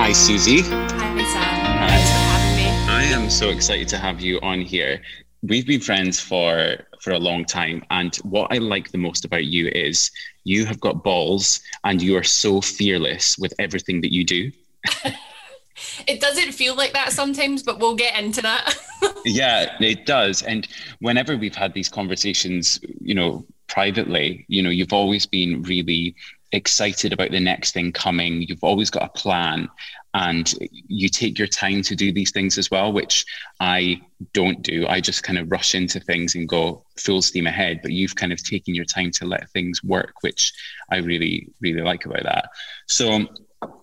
Hi, 0.00 0.12
Susie. 0.12 0.60
Hi, 0.62 0.68
Sam. 0.68 1.88
Thanks 1.88 2.08
for 2.08 2.18
having 2.18 2.56
me. 2.56 2.70
I 2.88 3.02
am 3.02 3.28
so 3.28 3.48
excited 3.48 3.88
to 3.88 3.98
have 3.98 4.20
you 4.20 4.38
on 4.42 4.60
here. 4.60 5.02
We've 5.42 5.66
been 5.66 5.80
friends 5.80 6.20
for 6.20 6.76
for 7.00 7.14
a 7.14 7.18
long 7.18 7.44
time, 7.44 7.82
and 7.90 8.14
what 8.18 8.52
I 8.52 8.58
like 8.58 8.92
the 8.92 8.98
most 8.98 9.24
about 9.24 9.46
you 9.46 9.66
is 9.74 10.12
you 10.44 10.66
have 10.66 10.78
got 10.78 11.02
balls, 11.02 11.60
and 11.82 12.00
you 12.00 12.16
are 12.16 12.22
so 12.22 12.60
fearless 12.60 13.36
with 13.38 13.52
everything 13.58 14.00
that 14.02 14.14
you 14.14 14.24
do. 14.24 14.52
it 16.06 16.20
doesn't 16.20 16.52
feel 16.52 16.76
like 16.76 16.92
that 16.92 17.10
sometimes, 17.10 17.64
but 17.64 17.80
we'll 17.80 17.96
get 17.96 18.16
into 18.16 18.40
that. 18.40 18.76
yeah, 19.24 19.74
it 19.80 20.06
does. 20.06 20.42
And 20.42 20.68
whenever 21.00 21.36
we've 21.36 21.56
had 21.56 21.74
these 21.74 21.88
conversations, 21.88 22.78
you 23.00 23.16
know, 23.16 23.44
privately, 23.66 24.46
you 24.46 24.62
know, 24.62 24.70
you've 24.70 24.92
always 24.92 25.26
been 25.26 25.62
really 25.62 26.14
excited 26.52 27.12
about 27.12 27.30
the 27.30 27.40
next 27.40 27.72
thing 27.72 27.92
coming. 27.92 28.42
You've 28.42 28.64
always 28.64 28.90
got 28.90 29.04
a 29.04 29.18
plan 29.18 29.68
and 30.14 30.52
you 30.88 31.08
take 31.08 31.38
your 31.38 31.48
time 31.48 31.82
to 31.82 31.94
do 31.94 32.12
these 32.12 32.30
things 32.30 32.58
as 32.58 32.70
well, 32.70 32.92
which 32.92 33.24
I 33.60 34.00
don't 34.32 34.62
do. 34.62 34.86
I 34.88 35.00
just 35.00 35.22
kind 35.22 35.38
of 35.38 35.50
rush 35.50 35.74
into 35.74 36.00
things 36.00 36.34
and 36.34 36.48
go 36.48 36.84
full 36.96 37.22
steam 37.22 37.46
ahead. 37.46 37.80
But 37.82 37.92
you've 37.92 38.16
kind 38.16 38.32
of 38.32 38.42
taken 38.42 38.74
your 38.74 38.86
time 38.86 39.10
to 39.12 39.26
let 39.26 39.50
things 39.50 39.84
work, 39.84 40.14
which 40.22 40.52
I 40.90 40.98
really, 40.98 41.48
really 41.60 41.82
like 41.82 42.06
about 42.06 42.24
that. 42.24 42.50
So 42.86 43.26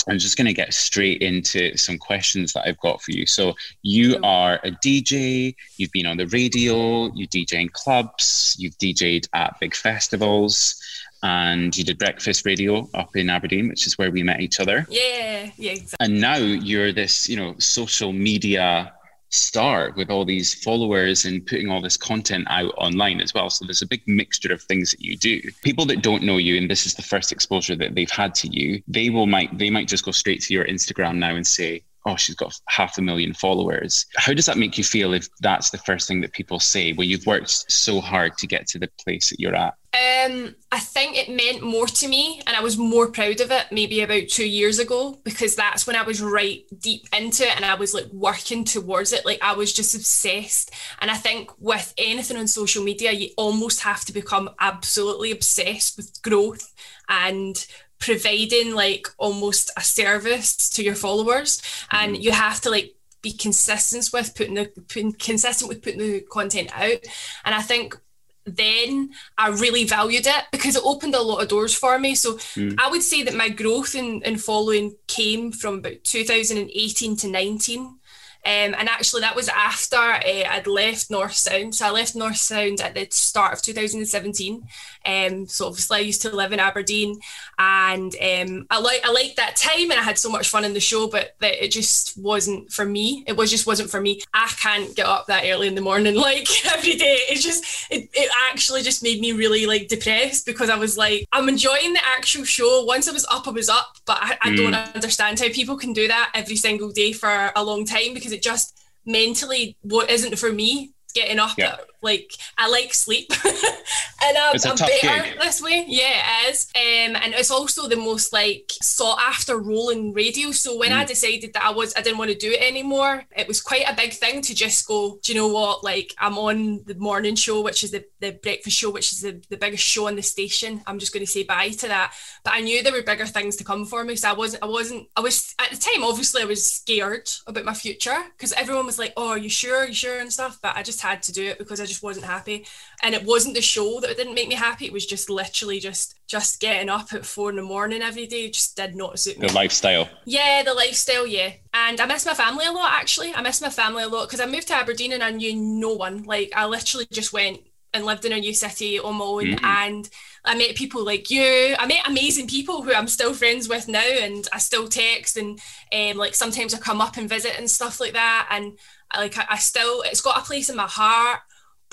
I'm 0.07 0.20
just 0.20 0.38
going 0.38 0.48
to 0.48 0.54
get 0.54 0.73
straight 0.73 1.21
into 1.21 1.76
some 1.77 1.98
questions 1.98 2.54
that 2.54 2.68
I've 2.68 2.79
got 2.79 3.02
for 3.02 3.12
you. 3.12 3.26
So, 3.26 3.54
you 3.82 4.20
are 4.23 4.59
a 4.63 4.71
DJ, 4.71 5.55
you've 5.77 5.91
been 5.91 6.05
on 6.05 6.18
the 6.18 6.27
radio, 6.27 7.12
you 7.13 7.27
DJ 7.27 7.54
in 7.62 7.70
clubs, 7.70 8.55
you've 8.57 8.77
DJed 8.77 9.27
at 9.34 9.59
big 9.59 9.76
festivals 9.76 10.79
and 11.24 11.76
you 11.76 11.84
did 11.84 11.98
breakfast 11.98 12.46
radio 12.46 12.88
up 12.94 13.16
in 13.16 13.30
Aberdeen, 13.30 13.68
which 13.68 13.88
is 13.88 13.98
where 13.98 14.12
we 14.12 14.24
met 14.24 14.42
each 14.42 14.60
other. 14.60 14.86
Yeah, 14.90 15.50
yeah, 15.58 15.72
exactly. 15.72 16.05
And 16.05 16.22
now 16.22 16.36
you're 16.36 16.91
this, 16.91 17.28
you 17.28 17.36
know, 17.36 17.55
social 17.60 18.13
media 18.13 18.94
star 19.30 19.91
with 19.96 20.10
all 20.10 20.26
these 20.26 20.54
followers 20.63 21.26
and 21.26 21.46
putting 21.46 21.70
all 21.70 21.82
this 21.82 21.98
content 21.98 22.48
out 22.49 22.74
online 22.77 23.20
as 23.22 23.34
well. 23.34 23.49
So 23.49 23.66
there's 23.66 23.82
a 23.82 23.88
big 23.88 24.02
mixture 24.07 24.54
of 24.54 24.62
things 24.63 24.91
that 24.91 25.02
you 25.02 25.18
do. 25.18 25.41
People 25.63 25.85
that 25.88 26.02
don't 26.02 26.24
know 26.24 26.38
you 26.38 26.57
and 26.57 26.70
this 26.70 26.85
is 26.85 26.94
the 26.94 27.02
first 27.02 27.32
exposure 27.32 27.76
that 27.76 27.96
they've 27.96 28.10
had 28.10 28.34
to 28.35 28.48
you, 28.48 28.82
they 28.88 29.10
will 29.10 29.26
might 29.26 29.57
they 29.57 29.70
might 29.70 29.88
just 29.88 30.05
go 30.05 30.12
straight 30.12 30.41
to 30.44 30.54
your 30.54 30.66
Instagram 30.66 31.16
now 31.18 31.35
and 31.35 31.46
say, 31.46 31.84
oh, 32.05 32.15
she's 32.15 32.35
got 32.35 32.57
half 32.67 32.98
a 32.98 33.01
million 33.01 33.34
followers. 33.34 34.05
How 34.15 34.34
does 34.34 34.45
that 34.45 34.57
make 34.57 34.77
you 34.77 34.84
feel 34.84 35.13
if 35.13 35.27
that's 35.39 35.71
the 35.71 35.79
first 35.79 36.07
thing 36.07 36.21
that 36.21 36.34
people 36.34 36.59
say 36.59 36.93
when 36.93 37.09
you've 37.09 37.25
worked 37.25 37.71
so 37.71 37.99
hard 37.99 38.37
to 38.37 38.48
get 38.48 38.67
to 38.67 38.79
the 38.79 38.89
place 39.03 39.29
that 39.29 39.39
you're 39.39 39.55
at? 39.55 39.73
Um, 39.95 40.55
I 40.73 40.79
think 40.79 41.17
it 41.17 41.29
meant 41.29 41.63
more 41.63 41.87
to 41.87 42.07
me, 42.07 42.41
and 42.45 42.55
I 42.55 42.61
was 42.61 42.77
more 42.77 43.09
proud 43.09 43.39
of 43.39 43.49
it 43.49 43.67
maybe 43.71 44.01
about 44.01 44.27
two 44.27 44.48
years 44.48 44.77
ago 44.77 45.17
because 45.23 45.55
that's 45.55 45.87
when 45.87 45.95
I 45.95 46.03
was 46.03 46.21
right 46.21 46.63
deep 46.77 47.07
into 47.17 47.43
it 47.43 47.55
and 47.55 47.63
I 47.63 47.76
was 47.76 47.93
like 47.93 48.07
working 48.11 48.65
towards 48.65 49.13
it. 49.13 49.26
Like 49.26 49.39
I 49.41 49.53
was 49.53 49.73
just 49.73 49.95
obsessed. 49.95 50.71
And 50.99 51.09
I 51.09 51.15
think 51.15 51.49
with 51.59 51.93
anything 51.98 52.35
on 52.35 52.48
social 52.48 52.83
media, 52.83 53.13
you 53.13 53.29
almost 53.37 53.81
have 53.81 54.03
to 54.05 54.13
become 54.13 54.49
absolutely 54.59 55.31
obsessed 55.31 55.95
with 55.95 56.21
growth 56.21 56.73
and 57.07 57.65
providing 57.99 58.74
like 58.74 59.07
almost 59.18 59.71
a 59.77 59.82
service 59.82 60.70
to 60.70 60.84
your 60.84 60.96
followers 60.96 61.62
and 61.91 62.13
mm-hmm. 62.13 62.21
you 62.21 62.32
have 62.32 62.62
to 62.62 62.70
like 62.70 62.93
be 63.21 63.32
consistent 63.32 64.07
with 64.13 64.35
putting 64.35 64.53
the 64.53 64.66
putting, 64.88 65.12
consistent 65.13 65.69
with 65.69 65.81
putting 65.81 66.00
the 66.00 66.22
content 66.22 66.69
out 66.78 67.00
and 67.46 67.56
i 67.56 67.62
think 67.62 67.97
then 68.46 69.09
I 69.38 69.50
really 69.50 69.85
valued 69.85 70.28
it 70.28 70.44
because 70.51 70.75
it 70.75 70.84
opened 70.85 71.16
a 71.16 71.22
lot 71.22 71.41
of 71.41 71.50
doors 71.50 71.73
for 71.73 71.97
me. 71.97 72.13
So 72.16 72.35
mm. 72.35 72.75
I 72.78 72.90
would 72.90 73.01
say 73.01 73.23
that 73.23 73.34
my 73.34 73.50
growth 73.50 73.96
in, 73.96 74.22
in 74.22 74.38
following 74.38 74.96
came 75.07 75.51
from 75.51 75.79
about 75.79 76.03
2018 76.03 77.16
to 77.18 77.28
19. 77.28 77.97
Um, 78.46 78.75
and 78.78 78.88
actually, 78.88 79.22
that 79.22 79.35
was 79.35 79.50
after 79.50 79.97
uh, 79.97 80.19
I'd 80.22 80.68
left 80.68 81.09
North 81.09 81.34
Sound. 81.34 81.74
So 81.74 81.88
I 81.88 81.90
left 81.90 82.16
North 82.16 82.38
Sound 82.38 82.79
at 82.79 82.94
the 82.94 83.07
start 83.09 83.53
of 83.53 83.61
2017. 83.63 84.67
Um, 85.03 85.47
so 85.47 85.66
obviously, 85.66 85.97
I 85.97 86.01
used 86.01 86.22
to 86.22 86.35
live 86.35 86.53
in 86.53 86.59
Aberdeen, 86.59 87.19
and 87.57 88.16
um, 88.16 88.67
I 88.69 88.79
like 88.79 89.01
I 89.03 89.11
liked 89.11 89.38
that 89.38 89.56
time, 89.56 89.89
and 89.89 90.00
I 90.00 90.03
had 90.03 90.19
so 90.19 90.29
much 90.29 90.50
fun 90.50 90.63
in 90.63 90.73
the 90.73 90.79
show. 90.79 91.07
But 91.07 91.35
that 91.39 91.63
it 91.63 91.72
just 91.72 92.16
wasn't 92.19 92.72
for 92.72 92.85
me. 92.85 93.23
It 93.25 93.35
was 93.35 93.50
just 93.50 93.66
wasn't 93.66 93.89
for 93.89 94.00
me. 94.00 94.22
I 94.31 94.47
can't 94.59 94.95
get 94.95 95.07
up 95.07 95.25
that 95.25 95.45
early 95.45 95.67
in 95.67 95.73
the 95.73 95.81
morning 95.81 96.13
like 96.29 96.47
every 96.72 96.95
day. 96.95 97.17
It 97.29 97.41
just 97.41 97.91
it, 97.91 98.09
it 98.13 98.31
actually 98.51 98.83
just 98.83 99.01
made 99.01 99.22
me 99.22 99.31
really 99.31 99.66
like 99.66 99.88
depressed 99.88 100.45
because 100.45 100.69
I 100.69 100.77
was 100.77 101.00
like 101.00 101.27
I'm 101.31 101.50
enjoying 101.50 101.94
the 101.94 102.06
actual 102.16 102.44
show. 102.44 102.83
Once 102.85 103.07
I 103.07 103.12
was 103.12 103.25
up, 103.31 103.47
I 103.47 103.51
was 103.51 103.69
up, 103.69 103.95
but 104.06 104.19
I, 104.22 104.38
I 104.39 104.50
mm. 104.51 104.57
don't 104.57 104.75
understand 104.75 105.39
how 105.39 105.50
people 105.50 105.77
can 105.77 105.94
do 105.94 106.07
that 106.07 106.29
every 106.35 106.57
single 106.57 106.91
day 106.91 107.12
for 107.12 107.51
a 107.56 107.63
long 107.63 107.85
time 107.85 108.13
because 108.13 108.34
it 108.35 108.44
just 108.44 108.78
mentally 109.06 109.78
what 109.81 110.09
isn't 110.09 110.38
for 110.38 110.51
me 110.51 110.91
getting 111.13 111.40
up 111.40 111.57
yeah. 111.57 111.73
at 111.73 111.79
like 112.05 112.31
I 112.57 112.69
like 112.69 112.93
sleep, 112.93 113.31
and 113.45 114.38
I'm, 114.38 114.55
I'm 114.55 114.75
better 114.77 115.23
gig. 115.23 115.39
this 115.39 115.61
way. 115.61 115.85
Yeah, 115.88 116.45
it 116.47 116.49
is. 116.51 116.71
Um, 116.75 117.16
and 117.21 117.33
it's 117.33 117.51
also 117.51 117.89
the 117.89 117.97
most 117.97 118.31
like 118.31 118.71
sought 118.81 119.19
after 119.19 119.57
role 119.57 119.89
in 119.89 120.13
radio. 120.13 120.51
So 120.51 120.77
when 120.77 120.91
mm. 120.91 120.97
I 120.97 121.05
decided 121.05 121.53
that 121.53 121.65
I 121.65 121.71
was 121.71 121.94
I 121.97 122.01
didn't 122.01 122.17
want 122.17 122.31
to 122.31 122.38
do 122.38 122.51
it 122.51 122.61
anymore, 122.61 123.23
it 123.35 123.47
was 123.47 123.61
quite 123.61 123.89
a 123.89 123.95
big 123.95 124.13
thing 124.13 124.41
to 124.44 124.55
just 124.55 124.88
go. 124.88 125.19
Do 125.21 125.33
you 125.33 125.39
know 125.39 125.49
what? 125.49 125.83
Like 125.83 126.13
I'm 126.17 126.38
on 126.38 126.83
the 126.85 126.95
morning 126.95 127.35
show, 127.35 127.61
which 127.61 127.83
is 127.83 127.91
the 127.91 128.05
the 128.19 128.31
breakfast 128.31 128.77
show, 128.77 128.91
which 128.91 129.11
is 129.11 129.21
the, 129.21 129.41
the 129.49 129.57
biggest 129.57 129.83
show 129.83 130.07
on 130.07 130.15
the 130.15 130.21
station. 130.21 130.81
I'm 130.88 130.99
just 130.99 131.13
going 131.13 131.25
to 131.25 131.31
say 131.31 131.44
bye 131.44 131.69
to 131.69 131.88
that. 131.88 132.13
But 132.44 132.53
I 132.53 132.61
knew 132.61 132.81
there 132.81 132.94
were 132.94 133.03
bigger 133.03 133.25
things 133.25 133.55
to 133.57 133.63
come 133.63 133.85
for 133.85 134.03
me, 134.03 134.15
so 134.15 134.29
I 134.29 134.33
wasn't. 134.33 134.63
I 134.63 134.67
wasn't. 134.67 135.07
I 135.15 135.21
was 135.21 135.55
at 135.59 135.71
the 135.71 135.77
time. 135.77 136.03
Obviously, 136.03 136.41
I 136.41 136.45
was 136.45 136.65
scared 136.65 137.29
about 137.47 137.65
my 137.65 137.73
future 137.73 138.17
because 138.38 138.53
everyone 138.53 138.85
was 138.85 138.99
like, 138.99 139.13
"Oh, 139.17 139.29
are 139.29 139.38
you 139.38 139.49
sure? 139.49 139.79
Are 139.79 139.88
you 139.88 139.94
sure?" 139.94 140.19
and 140.19 140.31
stuff. 140.31 140.59
But 140.61 140.75
I 140.75 140.83
just 140.83 141.01
had 141.01 141.23
to 141.23 141.31
do 141.31 141.45
it 141.45 141.57
because 141.57 141.79
I 141.79 141.85
just 141.85 141.94
just 141.95 142.03
wasn't 142.03 142.25
happy. 142.25 142.66
And 143.01 143.16
it 143.16 143.23
wasn't 143.23 143.56
the 143.56 143.61
show 143.61 144.00
that 144.01 144.17
didn't 144.17 144.35
make 144.35 144.47
me 144.47 144.56
happy. 144.56 144.85
It 144.85 144.94
was 144.94 145.06
just 145.06 145.29
literally 145.29 145.79
just 145.79 146.19
just 146.28 146.59
getting 146.59 146.89
up 146.89 147.13
at 147.13 147.25
four 147.25 147.50
in 147.50 147.56
the 147.56 147.61
morning 147.61 148.01
every 148.01 148.25
day 148.25 148.50
just 148.50 148.75
did 148.75 148.95
not 148.95 149.19
suit 149.19 149.39
me. 149.39 149.47
The 149.47 149.53
lifestyle. 149.53 150.09
Yeah, 150.25 150.63
the 150.63 150.73
lifestyle, 150.73 151.28
yeah. 151.28 151.53
And 151.73 152.01
I 152.01 152.06
miss 152.06 152.25
my 152.25 152.33
family 152.33 152.66
a 152.66 152.72
lot 152.72 152.91
actually. 152.94 153.33
I 153.33 153.41
miss 153.41 153.61
my 153.61 153.69
family 153.69 154.03
a 154.03 154.07
lot 154.07 154.28
because 154.28 154.39
I 154.39 154.45
moved 154.45 154.67
to 154.67 154.75
Aberdeen 154.75 155.13
and 155.13 155.23
I 155.23 155.31
knew 155.31 155.56
no 155.56 155.94
one. 155.94 156.23
Like 156.23 156.51
I 156.56 156.66
literally 156.66 157.07
just 157.11 157.31
went 157.31 157.59
and 157.94 158.06
lived 158.06 158.25
in 158.25 158.33
a 158.33 158.39
new 158.39 158.53
city 158.53 159.00
on 159.00 159.16
my 159.16 159.25
own 159.25 159.45
mm. 159.45 159.63
and 159.63 160.09
I 160.44 160.56
met 160.56 160.75
people 160.75 161.06
like 161.06 161.31
you. 161.31 161.75
I 161.79 161.88
met 161.88 162.07
amazing 162.07 162.47
people 162.47 162.81
who 162.81 162.94
I'm 162.94 163.07
still 163.07 163.33
friends 163.33 163.69
with 163.69 163.88
now 163.88 164.00
and 164.00 164.45
I 164.51 164.57
still 164.57 164.89
text 164.89 165.38
and 165.38 165.59
um, 165.94 166.17
like 166.17 166.35
sometimes 166.35 166.73
I 166.73 166.79
come 166.79 167.00
up 167.00 167.16
and 167.16 167.29
visit 167.29 167.53
and 167.57 167.72
stuff 167.72 168.01
like 168.01 168.13
that 168.13 168.50
and 168.51 168.77
like 169.16 169.38
I, 169.38 169.45
I 169.51 169.57
still 169.57 170.01
it's 170.01 170.22
got 170.22 170.38
a 170.38 170.45
place 170.45 170.69
in 170.69 170.75
my 170.75 170.88
heart 170.88 171.39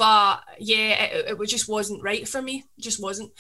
but 0.02 0.40
yeah, 0.58 1.04
it, 1.04 1.40
it 1.40 1.46
just 1.48 1.68
wasn't 1.68 2.02
right 2.02 2.26
for 2.26 2.42
me. 2.42 2.64
It 2.76 2.82
just 2.82 3.00
wasn't. 3.00 3.30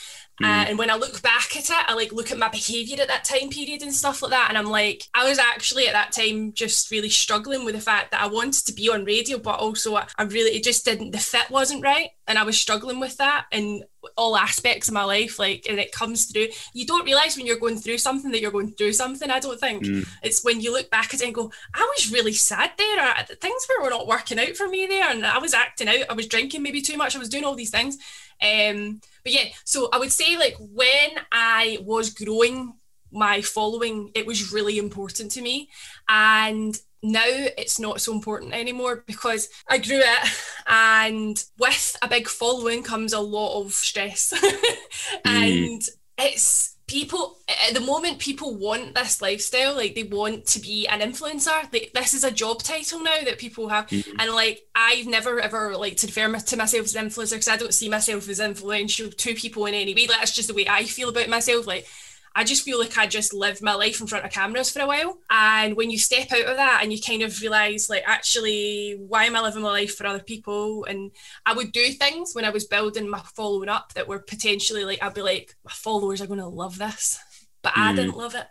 Mm. 0.42 0.44
Uh, 0.44 0.64
and 0.68 0.78
when 0.78 0.90
I 0.90 0.96
look 0.96 1.22
back 1.22 1.56
at 1.56 1.70
it, 1.70 1.84
I 1.88 1.94
like 1.94 2.12
look 2.12 2.30
at 2.30 2.38
my 2.38 2.48
behavior 2.48 3.00
at 3.00 3.08
that 3.08 3.24
time 3.24 3.48
period 3.48 3.82
and 3.82 3.92
stuff 3.92 4.22
like 4.22 4.32
that, 4.32 4.46
and 4.48 4.58
I'm 4.58 4.66
like, 4.66 5.08
I 5.14 5.28
was 5.28 5.38
actually 5.38 5.86
at 5.86 5.92
that 5.92 6.12
time 6.12 6.52
just 6.52 6.90
really 6.90 7.08
struggling 7.08 7.64
with 7.64 7.74
the 7.74 7.80
fact 7.80 8.10
that 8.10 8.22
I 8.22 8.26
wanted 8.26 8.66
to 8.66 8.72
be 8.72 8.88
on 8.88 9.04
radio, 9.04 9.38
but 9.38 9.60
also 9.60 9.96
I, 9.96 10.06
I 10.18 10.24
really 10.24 10.56
it 10.56 10.64
just 10.64 10.84
didn't. 10.84 11.12
The 11.12 11.18
fit 11.18 11.50
wasn't 11.50 11.82
right, 11.82 12.10
and 12.26 12.38
I 12.38 12.42
was 12.42 12.60
struggling 12.60 13.00
with 13.00 13.16
that 13.18 13.46
in 13.52 13.84
all 14.16 14.36
aspects 14.36 14.88
of 14.88 14.94
my 14.94 15.04
life. 15.04 15.38
Like, 15.38 15.66
and 15.68 15.78
it 15.78 15.92
comes 15.92 16.26
through. 16.26 16.48
You 16.72 16.86
don't 16.86 17.04
realize 17.04 17.36
when 17.36 17.46
you're 17.46 17.58
going 17.58 17.78
through 17.78 17.98
something 17.98 18.30
that 18.32 18.40
you're 18.40 18.50
going 18.50 18.72
through 18.72 18.94
something. 18.94 19.30
I 19.30 19.40
don't 19.40 19.60
think 19.60 19.84
mm. 19.84 20.08
it's 20.22 20.44
when 20.44 20.60
you 20.60 20.72
look 20.72 20.90
back 20.90 21.14
at 21.14 21.20
it 21.20 21.26
and 21.26 21.34
go, 21.34 21.52
I 21.74 21.92
was 21.96 22.12
really 22.12 22.32
sad 22.32 22.72
there. 22.78 23.00
Or, 23.00 23.14
things 23.36 23.66
were 23.80 23.90
not 23.90 24.06
working 24.06 24.38
out 24.38 24.56
for 24.56 24.68
me 24.68 24.86
there, 24.86 25.10
and 25.10 25.24
I 25.24 25.38
was 25.38 25.54
acting 25.54 25.88
out. 25.88 26.10
I 26.10 26.14
was 26.14 26.26
drinking 26.26 26.62
maybe 26.62 26.82
too 26.82 26.96
much. 26.96 27.14
I 27.14 27.20
was 27.20 27.28
doing 27.28 27.44
all 27.44 27.54
these 27.54 27.70
things 27.70 27.98
um, 28.42 29.00
but 29.22 29.32
yeah, 29.32 29.44
so 29.64 29.88
I 29.92 29.98
would 29.98 30.12
say 30.12 30.36
like 30.36 30.56
when 30.58 31.10
I 31.30 31.78
was 31.82 32.10
growing 32.10 32.74
my 33.12 33.42
following, 33.42 34.10
it 34.14 34.26
was 34.26 34.52
really 34.52 34.78
important 34.78 35.30
to 35.32 35.42
me. 35.42 35.68
And 36.08 36.78
now 37.02 37.22
it's 37.26 37.78
not 37.78 38.00
so 38.00 38.12
important 38.12 38.54
anymore 38.54 39.04
because 39.06 39.48
I 39.68 39.78
grew 39.78 40.00
it 40.00 40.30
and 40.66 41.42
with 41.58 41.96
a 42.02 42.08
big 42.08 42.28
following 42.28 42.82
comes 42.82 43.12
a 43.12 43.20
lot 43.20 43.60
of 43.60 43.72
stress. 43.72 44.32
and 45.24 45.80
mm. 45.80 45.88
it's 46.18 46.71
people 46.92 47.38
at 47.66 47.72
the 47.72 47.80
moment 47.80 48.18
people 48.18 48.54
want 48.54 48.94
this 48.94 49.22
lifestyle 49.22 49.74
like 49.74 49.94
they 49.94 50.02
want 50.02 50.44
to 50.44 50.60
be 50.60 50.86
an 50.88 51.00
influencer 51.00 51.72
like 51.72 51.90
this 51.94 52.12
is 52.12 52.22
a 52.22 52.30
job 52.30 52.62
title 52.62 53.00
now 53.00 53.22
that 53.24 53.38
people 53.38 53.68
have. 53.68 53.86
Mm-hmm. 53.86 54.20
and 54.20 54.30
like 54.32 54.66
i've 54.74 55.06
never 55.06 55.40
ever 55.40 55.74
like 55.76 55.96
to 55.96 56.06
refer 56.06 56.38
to 56.38 56.56
myself 56.56 56.84
as 56.84 56.94
an 56.94 57.06
influencer 57.06 57.32
because 57.32 57.48
i 57.48 57.56
don't 57.56 57.72
see 57.72 57.88
myself 57.88 58.28
as 58.28 58.40
influential 58.40 59.10
to 59.10 59.34
people 59.34 59.64
in 59.66 59.74
any 59.74 59.94
way. 59.94 60.06
Like, 60.06 60.18
that's 60.18 60.36
just 60.36 60.48
the 60.48 60.54
way 60.54 60.66
i 60.68 60.84
feel 60.84 61.08
about 61.08 61.28
myself. 61.28 61.66
Like 61.66 61.86
I 62.34 62.44
just 62.44 62.64
feel 62.64 62.78
like 62.78 62.96
I 62.96 63.06
just 63.06 63.34
lived 63.34 63.62
my 63.62 63.74
life 63.74 64.00
in 64.00 64.06
front 64.06 64.24
of 64.24 64.32
cameras 64.32 64.70
for 64.70 64.80
a 64.80 64.86
while. 64.86 65.18
And 65.30 65.76
when 65.76 65.90
you 65.90 65.98
step 65.98 66.32
out 66.32 66.46
of 66.46 66.56
that 66.56 66.80
and 66.82 66.92
you 66.92 67.00
kind 67.00 67.22
of 67.22 67.40
realize, 67.40 67.90
like, 67.90 68.04
actually, 68.06 68.96
why 68.98 69.24
am 69.24 69.36
I 69.36 69.40
living 69.40 69.62
my 69.62 69.70
life 69.70 69.96
for 69.96 70.06
other 70.06 70.22
people? 70.22 70.84
And 70.84 71.10
I 71.44 71.52
would 71.52 71.72
do 71.72 71.88
things 71.88 72.34
when 72.34 72.44
I 72.44 72.50
was 72.50 72.64
building 72.64 73.08
my 73.08 73.20
following 73.34 73.68
up 73.68 73.92
that 73.94 74.08
were 74.08 74.18
potentially 74.18 74.84
like, 74.84 75.02
I'd 75.02 75.14
be 75.14 75.22
like, 75.22 75.54
my 75.64 75.72
followers 75.72 76.20
are 76.20 76.26
going 76.26 76.40
to 76.40 76.46
love 76.46 76.78
this. 76.78 77.18
But 77.62 77.74
mm. 77.74 77.82
I 77.82 77.94
didn't 77.94 78.16
love 78.16 78.34
it. 78.34 78.46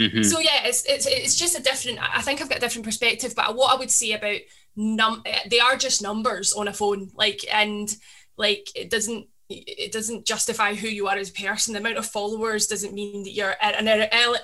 Mm-hmm. 0.00 0.22
So 0.22 0.40
yeah, 0.40 0.64
it's, 0.64 0.84
it's 0.86 1.06
it's 1.06 1.36
just 1.36 1.56
a 1.58 1.62
different. 1.62 2.00
I 2.00 2.20
think 2.20 2.40
I've 2.40 2.48
got 2.48 2.58
a 2.58 2.60
different 2.60 2.84
perspective. 2.84 3.34
But 3.36 3.54
what 3.54 3.72
I 3.72 3.78
would 3.78 3.90
say 3.90 4.12
about 4.12 4.40
num, 4.74 5.22
they 5.48 5.60
are 5.60 5.76
just 5.76 6.02
numbers 6.02 6.52
on 6.52 6.66
a 6.66 6.72
phone. 6.72 7.10
Like 7.14 7.44
and 7.52 7.94
like 8.36 8.68
it 8.74 8.90
doesn't 8.90 9.28
it 9.66 9.92
doesn't 9.92 10.26
justify 10.26 10.74
who 10.74 10.88
you 10.88 11.08
are 11.08 11.16
as 11.16 11.30
a 11.30 11.32
person. 11.32 11.74
The 11.74 11.80
amount 11.80 11.98
of 11.98 12.06
followers 12.06 12.66
doesn't 12.66 12.94
mean 12.94 13.22
that 13.24 13.32
you're 13.32 13.54
an 13.60 13.88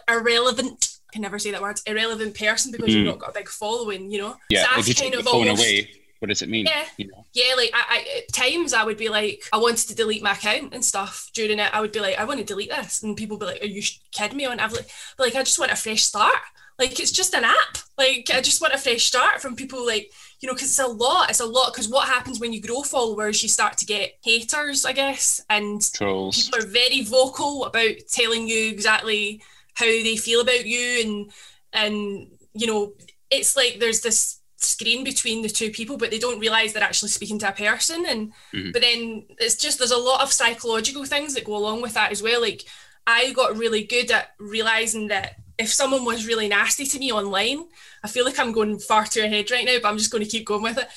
irrelevant. 0.09 0.99
I 1.09 1.13
can 1.13 1.23
never 1.23 1.39
say 1.39 1.51
that 1.51 1.63
word. 1.63 1.81
Irrelevant 1.87 2.39
person 2.39 2.73
because 2.73 2.89
mm. 2.89 2.99
you've 2.99 3.07
not 3.07 3.19
got 3.19 3.31
a 3.31 3.35
big 3.35 3.49
following. 3.49 4.11
You 4.11 4.21
know. 4.21 4.37
Yeah. 4.49 4.65
So 4.65 4.81
if 4.81 4.89
you 4.89 4.95
take 4.95 5.17
the 5.17 5.23
phone 5.23 5.49
almost, 5.49 5.61
away, 5.61 5.91
what 6.21 6.29
does 6.29 6.43
it 6.43 6.49
mean? 6.49 6.67
Yeah, 6.67 6.85
you 6.99 7.09
know? 7.09 7.25
yeah. 7.33 7.55
Like 7.57 7.71
I, 7.75 7.85
I, 7.89 8.19
at 8.19 8.33
times 8.33 8.75
I 8.75 8.85
would 8.85 8.99
be 8.99 9.09
like, 9.09 9.43
I 9.53 9.59
wanted 9.59 9.89
to 9.89 9.95
delete 9.95 10.23
my 10.23 10.33
account 10.33 10.75
and 10.75 10.85
stuff 10.85 11.31
during 11.35 11.59
it. 11.59 11.75
I 11.75 11.81
would 11.81 11.93
be 11.93 12.01
like, 12.01 12.19
I 12.19 12.25
want 12.25 12.41
to 12.41 12.45
delete 12.45 12.71
this, 12.71 13.03
and 13.03 13.17
people 13.17 13.39
would 13.39 13.47
be 13.47 13.53
like, 13.53 13.63
Are 13.63 13.67
you 13.67 13.83
kidding 14.13 14.37
me? 14.37 14.47
On 14.47 14.61
I've 14.61 14.73
like, 14.73 14.91
but 15.17 15.25
like 15.25 15.35
I 15.35 15.43
just 15.43 15.59
want 15.59 15.73
a 15.73 15.77
fresh 15.77 16.03
start. 16.03 16.41
Like 16.79 17.01
it's 17.01 17.13
just 17.13 17.35
an 17.35 17.45
app. 17.45 17.79
Like 17.99 18.31
I 18.33 18.41
just 18.41 18.61
want 18.61 18.75
a 18.75 18.79
fresh 18.79 19.05
start 19.05 19.41
from 19.41 19.57
people 19.57 19.85
like 19.85 20.13
you 20.41 20.47
know 20.47 20.55
because 20.55 20.69
it's 20.69 20.79
a 20.79 20.87
lot. 20.87 21.31
It's 21.31 21.41
a 21.41 21.47
lot 21.47 21.73
because 21.73 21.89
what 21.89 22.09
happens 22.09 22.41
when 22.41 22.53
you 22.53 22.61
grow 22.61 22.83
followers? 22.83 23.43
You 23.43 23.49
start 23.49 23.77
to 23.79 23.87
get 23.87 24.15
haters, 24.23 24.85
I 24.85 24.93
guess, 24.93 25.41
and 25.51 25.81
Trolls. 25.93 26.45
people 26.45 26.61
are 26.61 26.69
very 26.69 27.03
vocal 27.03 27.65
about 27.65 27.97
telling 28.11 28.49
you 28.49 28.71
exactly 28.71 29.43
how 29.75 29.87
they 29.87 30.17
feel 30.17 30.41
about 30.41 30.67
you 30.67 31.01
and 31.03 31.33
and 31.73 32.29
you 32.55 32.67
know 32.67 32.93
it's 33.31 33.57
like 33.57 33.79
there's 33.79 34.01
this 34.01 34.41
screen 34.57 35.05
between 35.05 35.41
the 35.43 35.49
two 35.49 35.71
people 35.71 35.97
but 35.97 36.11
they 36.11 36.19
don't 36.19 36.39
realize 36.39 36.73
they're 36.73 36.83
actually 36.83 37.09
speaking 37.09 37.39
to 37.39 37.49
a 37.49 37.53
person 37.53 38.05
and 38.07 38.33
mm-hmm. 38.53 38.73
but 38.73 38.83
then 38.83 39.25
it's 39.39 39.57
just 39.57 39.79
there's 39.79 39.91
a 39.91 39.97
lot 39.97 40.21
of 40.21 40.33
psychological 40.33 41.05
things 41.05 41.35
that 41.35 41.45
go 41.47 41.57
along 41.57 41.81
with 41.81 41.95
that 41.95 42.13
as 42.13 42.23
well 42.23 42.43
like 42.43 42.65
i 43.07 43.33
got 43.33 43.57
really 43.57 43.85
good 43.85 44.11
at 44.11 44.33
realizing 44.39 45.09
that 45.09 45.37
if 45.61 45.73
someone 45.73 46.05
was 46.05 46.27
really 46.27 46.49
nasty 46.49 46.85
to 46.85 46.99
me 46.99 47.13
online 47.13 47.65
i 48.03 48.09
feel 48.09 48.25
like 48.25 48.39
i'm 48.39 48.53
going 48.53 48.79
far 48.79 49.05
too 49.05 49.21
ahead 49.21 49.51
right 49.51 49.67
now 49.67 49.77
but 49.81 49.89
i'm 49.89 49.99
just 49.99 50.11
going 50.11 50.25
to 50.25 50.31
keep 50.31 50.47
going 50.47 50.63
with 50.63 50.79
it 50.79 50.89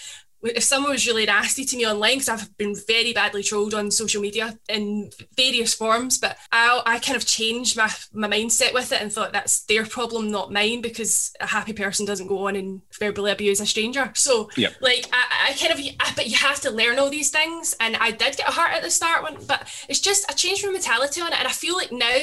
if 0.44 0.64
someone 0.64 0.92
was 0.92 1.08
really 1.08 1.26
nasty 1.26 1.64
to 1.64 1.78
me 1.78 1.88
online, 1.88 2.16
because 2.16 2.30
I've 2.30 2.58
been 2.58 2.76
very 2.88 3.14
badly 3.14 3.44
trolled 3.44 3.74
on 3.74 3.90
social 3.92 4.22
media 4.22 4.58
in 4.68 5.10
various 5.38 5.74
forms, 5.74 6.18
but 6.18 6.38
I, 6.52 6.82
I 6.86 7.00
kind 7.00 7.16
of 7.16 7.26
changed 7.26 7.78
my, 7.78 7.90
my 8.12 8.28
mindset 8.28 8.74
with 8.74 8.92
it 8.92 9.02
and 9.02 9.12
thought 9.12 9.32
that's 9.32 9.64
their 9.66 9.86
problem, 9.86 10.32
not 10.32 10.52
mine, 10.52 10.82
because 10.82 11.34
a 11.40 11.48
happy 11.48 11.74
person 11.74 12.06
doesn't 12.06 12.28
go 12.28 12.48
on 12.48 12.56
and 12.56 12.82
verbally 13.00 13.32
abuse 13.32 13.62
a 13.62 13.66
stranger. 13.66 14.12
So, 14.16 14.50
yep. 14.58 14.74
like, 14.82 15.08
I, 15.14 15.52
I 15.52 15.54
kind 15.54 15.72
of, 15.72 15.80
I, 15.80 16.14
but 16.16 16.28
you 16.28 16.38
have 16.38 16.60
to 16.62 16.72
learn 16.72 17.00
all 17.00 17.10
these 17.10 17.30
things. 17.30 17.76
And 17.80 17.96
I 17.96 18.12
did 18.12 18.38
get 18.38 18.50
a 18.50 18.52
heart 18.52 18.74
at 18.74 18.84
the 18.84 18.92
start, 18.92 19.24
one, 19.24 19.38
but 19.48 19.68
it's 19.88 20.02
just, 20.02 20.30
I 20.30 20.34
changed 20.34 20.66
my 20.66 20.72
mentality 20.72 21.22
on 21.22 21.32
it. 21.32 21.40
And 21.40 21.48
I 21.48 21.52
feel 21.52 21.76
like 21.76 21.92
now, 21.92 22.20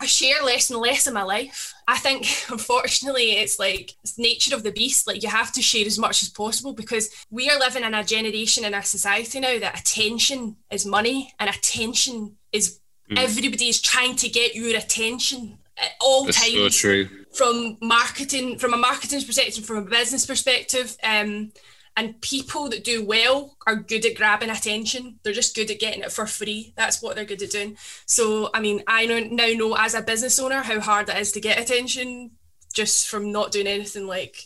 I 0.00 0.06
share 0.06 0.42
less 0.42 0.70
and 0.70 0.80
less 0.80 1.06
in 1.06 1.14
my 1.14 1.22
life. 1.22 1.72
I 1.86 1.98
think, 1.98 2.26
unfortunately, 2.50 3.32
it's 3.32 3.58
like 3.58 3.94
it's 4.02 4.18
nature 4.18 4.54
of 4.54 4.62
the 4.62 4.72
beast. 4.72 5.06
Like 5.06 5.22
you 5.22 5.28
have 5.28 5.52
to 5.52 5.62
share 5.62 5.86
as 5.86 5.98
much 5.98 6.22
as 6.22 6.28
possible 6.28 6.72
because 6.72 7.10
we 7.30 7.48
are 7.50 7.58
living 7.58 7.84
in 7.84 7.94
a 7.94 8.04
generation 8.04 8.64
in 8.64 8.74
a 8.74 8.82
society 8.82 9.40
now 9.40 9.58
that 9.58 9.78
attention 9.78 10.56
is 10.70 10.86
money 10.86 11.32
and 11.38 11.48
attention 11.50 12.36
is 12.52 12.80
mm. 13.10 13.18
everybody 13.18 13.68
is 13.68 13.80
trying 13.80 14.16
to 14.16 14.28
get 14.28 14.54
your 14.54 14.76
attention 14.76 15.58
at 15.78 15.92
all 16.00 16.24
That's 16.24 16.40
times. 16.40 16.54
So 16.54 16.68
true. 16.68 17.08
From 17.32 17.78
marketing, 17.80 18.58
from 18.58 18.74
a 18.74 18.76
marketing 18.76 19.22
perspective, 19.22 19.64
from 19.64 19.78
a 19.78 19.82
business 19.82 20.26
perspective, 20.26 20.96
um, 21.02 21.52
and 21.96 22.20
people 22.22 22.68
that 22.70 22.84
do 22.84 23.04
well 23.04 23.56
are 23.66 23.76
good 23.76 24.06
at 24.06 24.16
grabbing 24.16 24.50
attention. 24.50 25.18
They're 25.22 25.32
just 25.32 25.54
good 25.54 25.70
at 25.70 25.80
getting 25.80 26.02
it 26.02 26.12
for 26.12 26.26
free. 26.26 26.72
That's 26.76 27.02
what 27.02 27.16
they're 27.16 27.24
good 27.24 27.42
at 27.42 27.50
doing. 27.50 27.76
So, 28.06 28.50
I 28.54 28.60
mean, 28.60 28.82
I 28.86 29.06
now 29.06 29.48
know 29.54 29.76
as 29.76 29.94
a 29.94 30.00
business 30.00 30.38
owner 30.38 30.62
how 30.62 30.80
hard 30.80 31.10
it 31.10 31.18
is 31.18 31.32
to 31.32 31.40
get 31.40 31.60
attention 31.60 32.32
just 32.72 33.08
from 33.08 33.30
not 33.30 33.52
doing 33.52 33.66
anything 33.66 34.06
like 34.06 34.38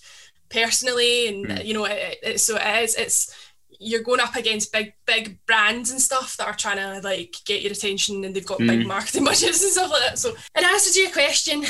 personally. 0.49 1.29
And, 1.29 1.47
mm. 1.47 1.65
you 1.65 1.75
know, 1.75 1.85
it, 1.85 2.19
it, 2.23 2.41
so 2.41 2.57
it 2.57 2.83
is, 2.83 2.97
it's, 2.97 3.35
you're 3.79 4.03
going 4.03 4.21
up 4.21 4.35
against 4.35 4.73
big, 4.73 4.95
big 5.07 5.39
brands 5.47 5.93
and 5.93 6.01
stuff 6.01 6.37
that 6.39 6.49
are 6.49 6.55
trying 6.55 6.79
to 6.79 7.01
like 7.07 7.37
get 7.45 7.63
your 7.63 7.73
attention 7.73 8.25
and 8.25 8.35
they've 8.35 8.47
got 8.47 8.59
mm. 8.59 8.67
big 8.67 8.83
hmm. 8.83 8.89
marketing 8.89 9.25
budgets 9.25 9.63
and 9.63 9.73
stuff 9.73 9.91
like 9.91 10.03
that. 10.03 10.19
So, 10.19 10.35
in 10.57 10.65
answer 10.65 10.93
to 10.93 11.01
your 11.01 11.13
question, 11.13 11.65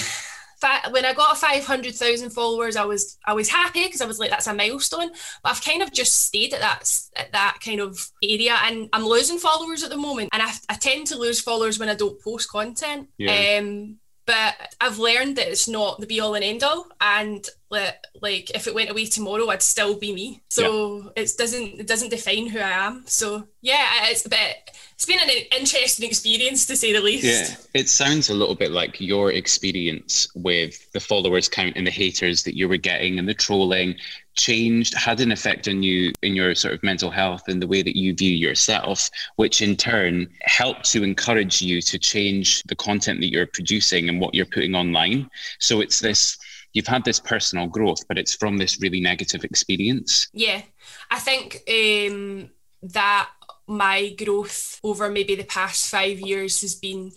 when 0.90 1.04
I 1.04 1.12
got 1.12 1.36
500,000 1.36 2.30
followers, 2.30 2.76
I 2.76 2.84
was 2.84 3.18
I 3.24 3.34
was 3.34 3.48
happy 3.48 3.84
because 3.84 4.00
I 4.00 4.06
was 4.06 4.18
like 4.18 4.30
that's 4.30 4.46
a 4.46 4.54
milestone. 4.54 5.10
But 5.42 5.50
I've 5.50 5.64
kind 5.64 5.82
of 5.82 5.92
just 5.92 6.26
stayed 6.26 6.54
at 6.54 6.60
that 6.60 6.90
at 7.16 7.32
that 7.32 7.58
kind 7.64 7.80
of 7.80 8.10
area, 8.22 8.56
and 8.64 8.88
I'm 8.92 9.04
losing 9.04 9.38
followers 9.38 9.82
at 9.82 9.90
the 9.90 9.96
moment. 9.96 10.30
And 10.32 10.42
I, 10.42 10.52
I 10.68 10.74
tend 10.74 11.08
to 11.08 11.18
lose 11.18 11.40
followers 11.40 11.78
when 11.78 11.88
I 11.88 11.94
don't 11.94 12.20
post 12.22 12.50
content. 12.50 13.08
Yeah. 13.18 13.58
Um, 13.58 13.98
but 14.26 14.74
I've 14.80 14.98
learned 14.98 15.36
that 15.36 15.48
it's 15.48 15.68
not 15.68 16.00
the 16.00 16.06
be 16.06 16.20
all 16.20 16.34
and 16.34 16.44
end 16.44 16.62
all, 16.64 16.88
and 17.00 17.48
like 17.70 18.50
if 18.50 18.66
it 18.66 18.74
went 18.74 18.90
away 18.90 19.06
tomorrow, 19.06 19.48
I'd 19.48 19.62
still 19.62 19.96
be 19.96 20.12
me. 20.12 20.42
So 20.48 21.12
yeah. 21.16 21.22
it 21.22 21.32
doesn't 21.38 21.80
it 21.80 21.86
doesn't 21.86 22.10
define 22.10 22.48
who 22.48 22.58
I 22.58 22.86
am. 22.86 23.04
So 23.06 23.46
yeah, 23.60 24.08
it's 24.08 24.26
a 24.26 24.28
bit 24.28 24.70
it's 24.94 25.04
been 25.04 25.18
an 25.20 25.30
interesting 25.56 26.08
experience 26.08 26.66
to 26.66 26.76
say 26.76 26.92
the 26.92 27.00
least. 27.00 27.24
Yeah, 27.24 27.80
it 27.80 27.88
sounds 27.88 28.30
a 28.30 28.34
little 28.34 28.54
bit 28.54 28.72
like 28.72 29.00
your 29.00 29.30
experience 29.30 30.28
with 30.34 30.90
the 30.92 31.00
followers 31.00 31.48
count 31.48 31.76
and 31.76 31.86
the 31.86 31.90
haters 31.90 32.42
that 32.44 32.56
you 32.56 32.68
were 32.68 32.78
getting 32.78 33.18
and 33.18 33.28
the 33.28 33.34
trolling 33.34 33.96
changed 34.36 34.94
had 34.94 35.20
an 35.20 35.32
effect 35.32 35.66
on 35.66 35.82
you 35.82 36.12
in 36.22 36.36
your 36.36 36.54
sort 36.54 36.74
of 36.74 36.82
mental 36.82 37.10
health 37.10 37.42
and 37.48 37.60
the 37.60 37.66
way 37.66 37.82
that 37.82 37.96
you 37.96 38.14
view 38.14 38.30
yourself 38.30 39.10
which 39.36 39.62
in 39.62 39.76
turn 39.76 40.28
helped 40.42 40.84
to 40.84 41.02
encourage 41.02 41.60
you 41.62 41.80
to 41.80 41.98
change 41.98 42.62
the 42.64 42.76
content 42.76 43.20
that 43.20 43.32
you're 43.32 43.46
producing 43.46 44.08
and 44.08 44.20
what 44.20 44.34
you're 44.34 44.46
putting 44.46 44.74
online. 44.74 45.28
So 45.58 45.80
it's 45.80 46.00
this 46.00 46.38
you've 46.72 46.86
had 46.86 47.04
this 47.04 47.18
personal 47.18 47.66
growth 47.66 48.06
but 48.08 48.18
it's 48.18 48.34
from 48.34 48.58
this 48.58 48.80
really 48.80 49.00
negative 49.00 49.44
experience. 49.44 50.28
Yeah. 50.32 50.62
I 51.10 51.18
think 51.18 51.62
um 51.68 52.50
that 52.82 53.30
my 53.66 54.10
growth 54.10 54.78
over 54.84 55.10
maybe 55.10 55.34
the 55.34 55.44
past 55.44 55.90
five 55.90 56.20
years 56.20 56.60
has 56.60 56.74
been 56.74 57.12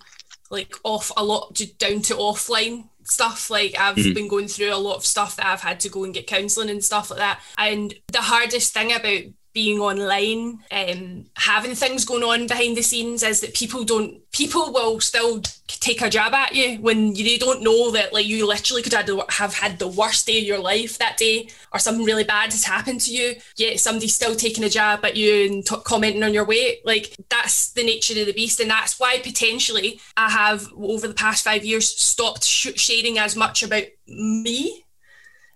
like 0.50 0.74
off 0.83 1.12
a 1.16 1.24
lot 1.24 1.54
down 1.77 2.01
to 2.01 2.16
offline 2.16 2.89
stuff 3.09 3.50
like 3.50 3.75
i've 3.79 3.95
mm-hmm. 3.95 4.13
been 4.13 4.27
going 4.27 4.47
through 4.47 4.73
a 4.73 4.77
lot 4.77 4.95
of 4.95 5.06
stuff 5.06 5.35
that 5.35 5.45
i've 5.45 5.61
had 5.61 5.79
to 5.79 5.89
go 5.89 6.03
and 6.03 6.13
get 6.13 6.27
counseling 6.27 6.69
and 6.69 6.83
stuff 6.83 7.09
like 7.09 7.19
that 7.19 7.39
and 7.57 7.94
the 8.11 8.21
hardest 8.21 8.73
thing 8.73 8.91
about 8.91 9.23
being 9.54 9.80
online, 9.80 10.60
um, 10.72 11.25
having 11.36 11.74
things 11.74 12.06
going 12.06 12.24
on 12.24 12.48
behind 12.48 12.78
the 12.78 12.84
scenes 12.84 13.24
is 13.24 13.42
that 13.42 13.54
people 13.54 13.84
don't 13.84 14.19
people 14.31 14.72
will 14.72 15.00
still 15.00 15.42
take 15.68 16.01
a 16.01 16.10
jab 16.10 16.34
at 16.34 16.56
you 16.56 16.78
when 16.81 17.16
you 17.16 17.40
don't 17.40 17.63
know 17.63 17.90
that 17.92 18.13
like 18.13 18.28
you 18.28 18.46
literally 18.48 18.84
could 18.84 18.94
have 18.94 19.54
had 19.56 19.80
the 19.80 19.88
worst 19.88 20.28
day 20.28 20.38
of 20.38 20.44
your 20.44 20.59
life 20.59 20.97
that 21.00 21.18
day 21.18 21.50
or 21.73 21.80
something 21.80 22.06
really 22.06 22.23
bad 22.23 22.52
has 22.52 22.64
happened 22.64 23.02
to 23.02 23.12
you 23.12 23.35
yet 23.57 23.80
somebody's 23.80 24.14
still 24.14 24.35
taking 24.35 24.64
a 24.64 24.69
jab 24.69 25.04
at 25.04 25.16
you 25.16 25.47
and 25.47 25.66
t- 25.66 25.76
commenting 25.83 26.23
on 26.23 26.33
your 26.33 26.45
weight. 26.45 26.85
Like 26.85 27.16
that's 27.30 27.71
the 27.71 27.83
nature 27.83 28.19
of 28.19 28.28
the 28.28 28.33
beast. 28.33 28.59
And 28.59 28.69
that's 28.69 29.00
why 29.00 29.19
potentially 29.19 30.00
i 30.16 30.30
have 30.30 30.68
over 30.78 31.07
the 31.07 31.14
past 31.14 31.44
five 31.44 31.66
years 31.66 31.90
stopped 31.90 32.44
sh- 32.44 32.76
sharing 32.76 33.18
as 33.18 33.35
much 33.35 33.64
about 33.64 33.83
me. 34.07 34.85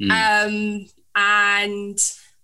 Mm. 0.01 0.11
um 0.11 0.89
and 1.15 1.99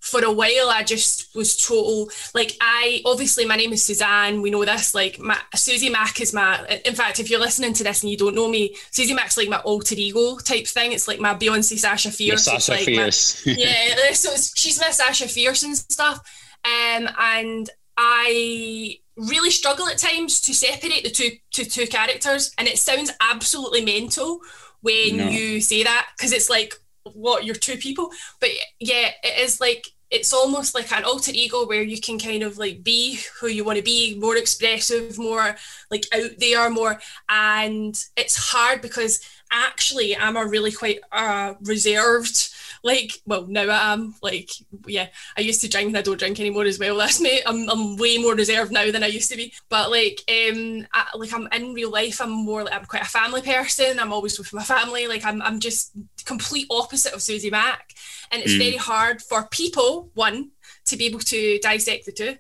for 0.09 0.23
a 0.23 0.31
while 0.31 0.69
I 0.69 0.83
just 0.83 1.35
was 1.35 1.55
total 1.55 2.09
like 2.33 2.57
I 2.59 3.01
obviously 3.05 3.45
my 3.45 3.55
name 3.55 3.71
is 3.71 3.83
Suzanne 3.83 4.41
we 4.41 4.49
know 4.49 4.65
this 4.65 4.93
like 4.93 5.19
my, 5.19 5.37
Susie 5.55 5.89
Mac 5.89 6.19
is 6.21 6.33
my 6.33 6.81
in 6.85 6.95
fact 6.95 7.19
if 7.19 7.29
you're 7.29 7.39
listening 7.39 7.73
to 7.73 7.83
this 7.83 8.01
and 8.01 8.11
you 8.11 8.17
don't 8.17 8.35
know 8.35 8.49
me 8.49 8.75
Susie 8.91 9.13
Mack's 9.13 9.37
like 9.37 9.49
my 9.49 9.59
alter 9.59 9.95
ego 9.97 10.37
type 10.37 10.67
thing 10.67 10.91
it's 10.91 11.07
like 11.07 11.19
my 11.19 11.33
Beyonce 11.33 11.77
Sasha 11.77 12.11
Fierce 12.11 12.45
Sasha 12.45 12.71
like 12.71 12.85
Fierce 12.85 13.45
my, 13.45 13.53
yeah 13.57 14.13
so 14.13 14.29
she's 14.55 14.79
my 14.79 14.89
Sasha 14.89 15.27
Fierce 15.27 15.63
and 15.63 15.77
stuff 15.77 16.19
um, 16.65 17.09
and 17.17 17.69
I 17.97 18.99
really 19.15 19.51
struggle 19.51 19.87
at 19.87 19.97
times 19.97 20.41
to 20.41 20.53
separate 20.53 21.03
the 21.03 21.09
two 21.09 21.31
to 21.51 21.65
two 21.65 21.87
characters 21.87 22.53
and 22.57 22.67
it 22.67 22.77
sounds 22.77 23.11
absolutely 23.19 23.83
mental 23.83 24.39
when 24.81 25.17
no. 25.17 25.27
you 25.27 25.59
say 25.59 25.83
that 25.83 26.07
because 26.17 26.31
it's 26.31 26.49
like 26.49 26.73
what 27.13 27.43
you're 27.43 27.55
two 27.55 27.75
people 27.77 28.11
but 28.39 28.49
yeah 28.79 29.09
it 29.23 29.39
is 29.39 29.59
like 29.59 29.87
it's 30.11 30.33
almost 30.33 30.73
like 30.73 30.91
an 30.91 31.03
alter 31.03 31.31
ego 31.33 31.65
where 31.67 31.83
you 31.83 31.99
can 31.99 32.17
kind 32.17 32.43
of 32.43 32.57
like 32.57 32.83
be 32.83 33.19
who 33.39 33.47
you 33.47 33.63
want 33.63 33.77
to 33.77 33.83
be 33.83 34.17
more 34.19 34.37
expressive 34.37 35.17
more 35.17 35.55
like 35.91 36.05
out 36.13 36.31
there 36.39 36.69
more 36.69 36.99
and 37.29 38.05
it's 38.17 38.35
hard 38.35 38.81
because 38.81 39.21
actually 39.51 40.15
i'm 40.15 40.37
a 40.37 40.45
really 40.45 40.71
quite 40.71 40.99
uh 41.11 41.53
reserved 41.61 42.49
like 42.83 43.21
well 43.25 43.45
now 43.47 43.63
I 43.63 43.93
am 43.93 44.15
like 44.21 44.49
yeah 44.87 45.07
I 45.37 45.41
used 45.41 45.61
to 45.61 45.69
drink 45.69 45.87
and 45.87 45.97
I 45.97 46.01
don't 46.01 46.19
drink 46.19 46.39
anymore 46.39 46.63
as 46.63 46.79
well 46.79 46.97
that's 46.97 47.19
me 47.19 47.41
I'm, 47.45 47.69
I'm 47.69 47.97
way 47.97 48.17
more 48.17 48.35
reserved 48.35 48.71
now 48.71 48.91
than 48.91 49.03
I 49.03 49.07
used 49.07 49.29
to 49.31 49.37
be 49.37 49.53
but 49.69 49.91
like 49.91 50.21
um 50.29 50.87
I, 50.93 51.07
like 51.15 51.33
I'm 51.33 51.47
in 51.51 51.73
real 51.73 51.91
life 51.91 52.21
I'm 52.21 52.31
more 52.31 52.63
like 52.63 52.73
I'm 52.73 52.85
quite 52.85 53.03
a 53.03 53.05
family 53.05 53.41
person 53.41 53.99
I'm 53.99 54.13
always 54.13 54.37
with 54.37 54.53
my 54.53 54.63
family 54.63 55.07
like 55.07 55.25
I'm, 55.25 55.41
I'm 55.41 55.59
just 55.59 55.91
complete 56.25 56.67
opposite 56.69 57.13
of 57.13 57.21
Susie 57.21 57.49
Mack 57.49 57.93
and 58.31 58.41
it's 58.41 58.53
mm. 58.53 58.59
very 58.59 58.77
hard 58.77 59.21
for 59.21 59.47
people 59.47 60.09
one 60.13 60.51
to 60.85 60.97
be 60.97 61.05
able 61.05 61.19
to 61.19 61.59
dissect 61.61 62.05
the 62.05 62.11
two 62.11 62.37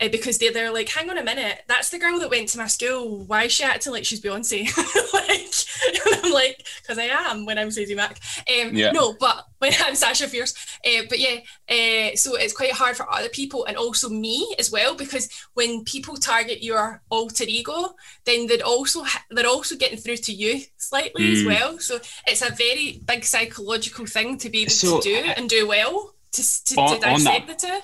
uh, 0.00 0.08
because 0.08 0.38
they're, 0.38 0.52
they're 0.52 0.72
like, 0.72 0.88
hang 0.88 1.10
on 1.10 1.18
a 1.18 1.24
minute, 1.24 1.62
that's 1.66 1.90
the 1.90 1.98
girl 1.98 2.20
that 2.20 2.30
went 2.30 2.48
to 2.48 2.58
my 2.58 2.68
school. 2.68 3.24
Why 3.24 3.44
is 3.44 3.52
she 3.52 3.64
acting 3.64 3.92
like 3.92 4.04
she's 4.04 4.20
Beyonce? 4.20 4.64
like, 5.12 5.52
and 6.06 6.24
I'm 6.24 6.32
like, 6.32 6.66
because 6.80 6.98
I 6.98 7.04
am 7.04 7.46
when 7.46 7.58
I'm 7.58 7.70
Susie 7.70 7.94
Mac. 7.94 8.18
Um, 8.48 8.74
yeah. 8.74 8.92
No, 8.92 9.14
but 9.18 9.46
when 9.58 9.72
I'm 9.80 9.94
Sasha 9.94 10.28
Fierce. 10.28 10.54
Uh, 10.84 11.02
but 11.08 11.18
yeah, 11.18 11.38
uh, 11.68 12.16
so 12.16 12.36
it's 12.36 12.54
quite 12.54 12.72
hard 12.72 12.96
for 12.96 13.10
other 13.12 13.28
people 13.28 13.64
and 13.66 13.76
also 13.76 14.08
me 14.08 14.54
as 14.58 14.70
well 14.70 14.94
because 14.94 15.28
when 15.54 15.84
people 15.84 16.16
target 16.16 16.62
your 16.62 17.02
alter 17.10 17.44
ego, 17.46 17.94
then 18.24 18.46
they're 18.46 18.64
also 18.64 19.04
they're 19.30 19.46
also 19.46 19.76
getting 19.76 19.98
through 19.98 20.16
to 20.16 20.32
you 20.32 20.62
slightly 20.76 21.24
mm. 21.24 21.32
as 21.32 21.44
well. 21.44 21.78
So 21.78 21.98
it's 22.26 22.42
a 22.42 22.54
very 22.54 23.00
big 23.06 23.24
psychological 23.24 24.06
thing 24.06 24.38
to 24.38 24.50
be 24.50 24.62
able 24.62 24.70
so, 24.70 25.00
to 25.00 25.02
do 25.02 25.32
and 25.36 25.48
do 25.48 25.66
well 25.66 26.14
to, 26.32 26.64
to, 26.64 26.80
on, 26.80 26.94
to 26.94 27.00
dissect 27.00 27.46
the 27.48 27.54
two. 27.54 27.80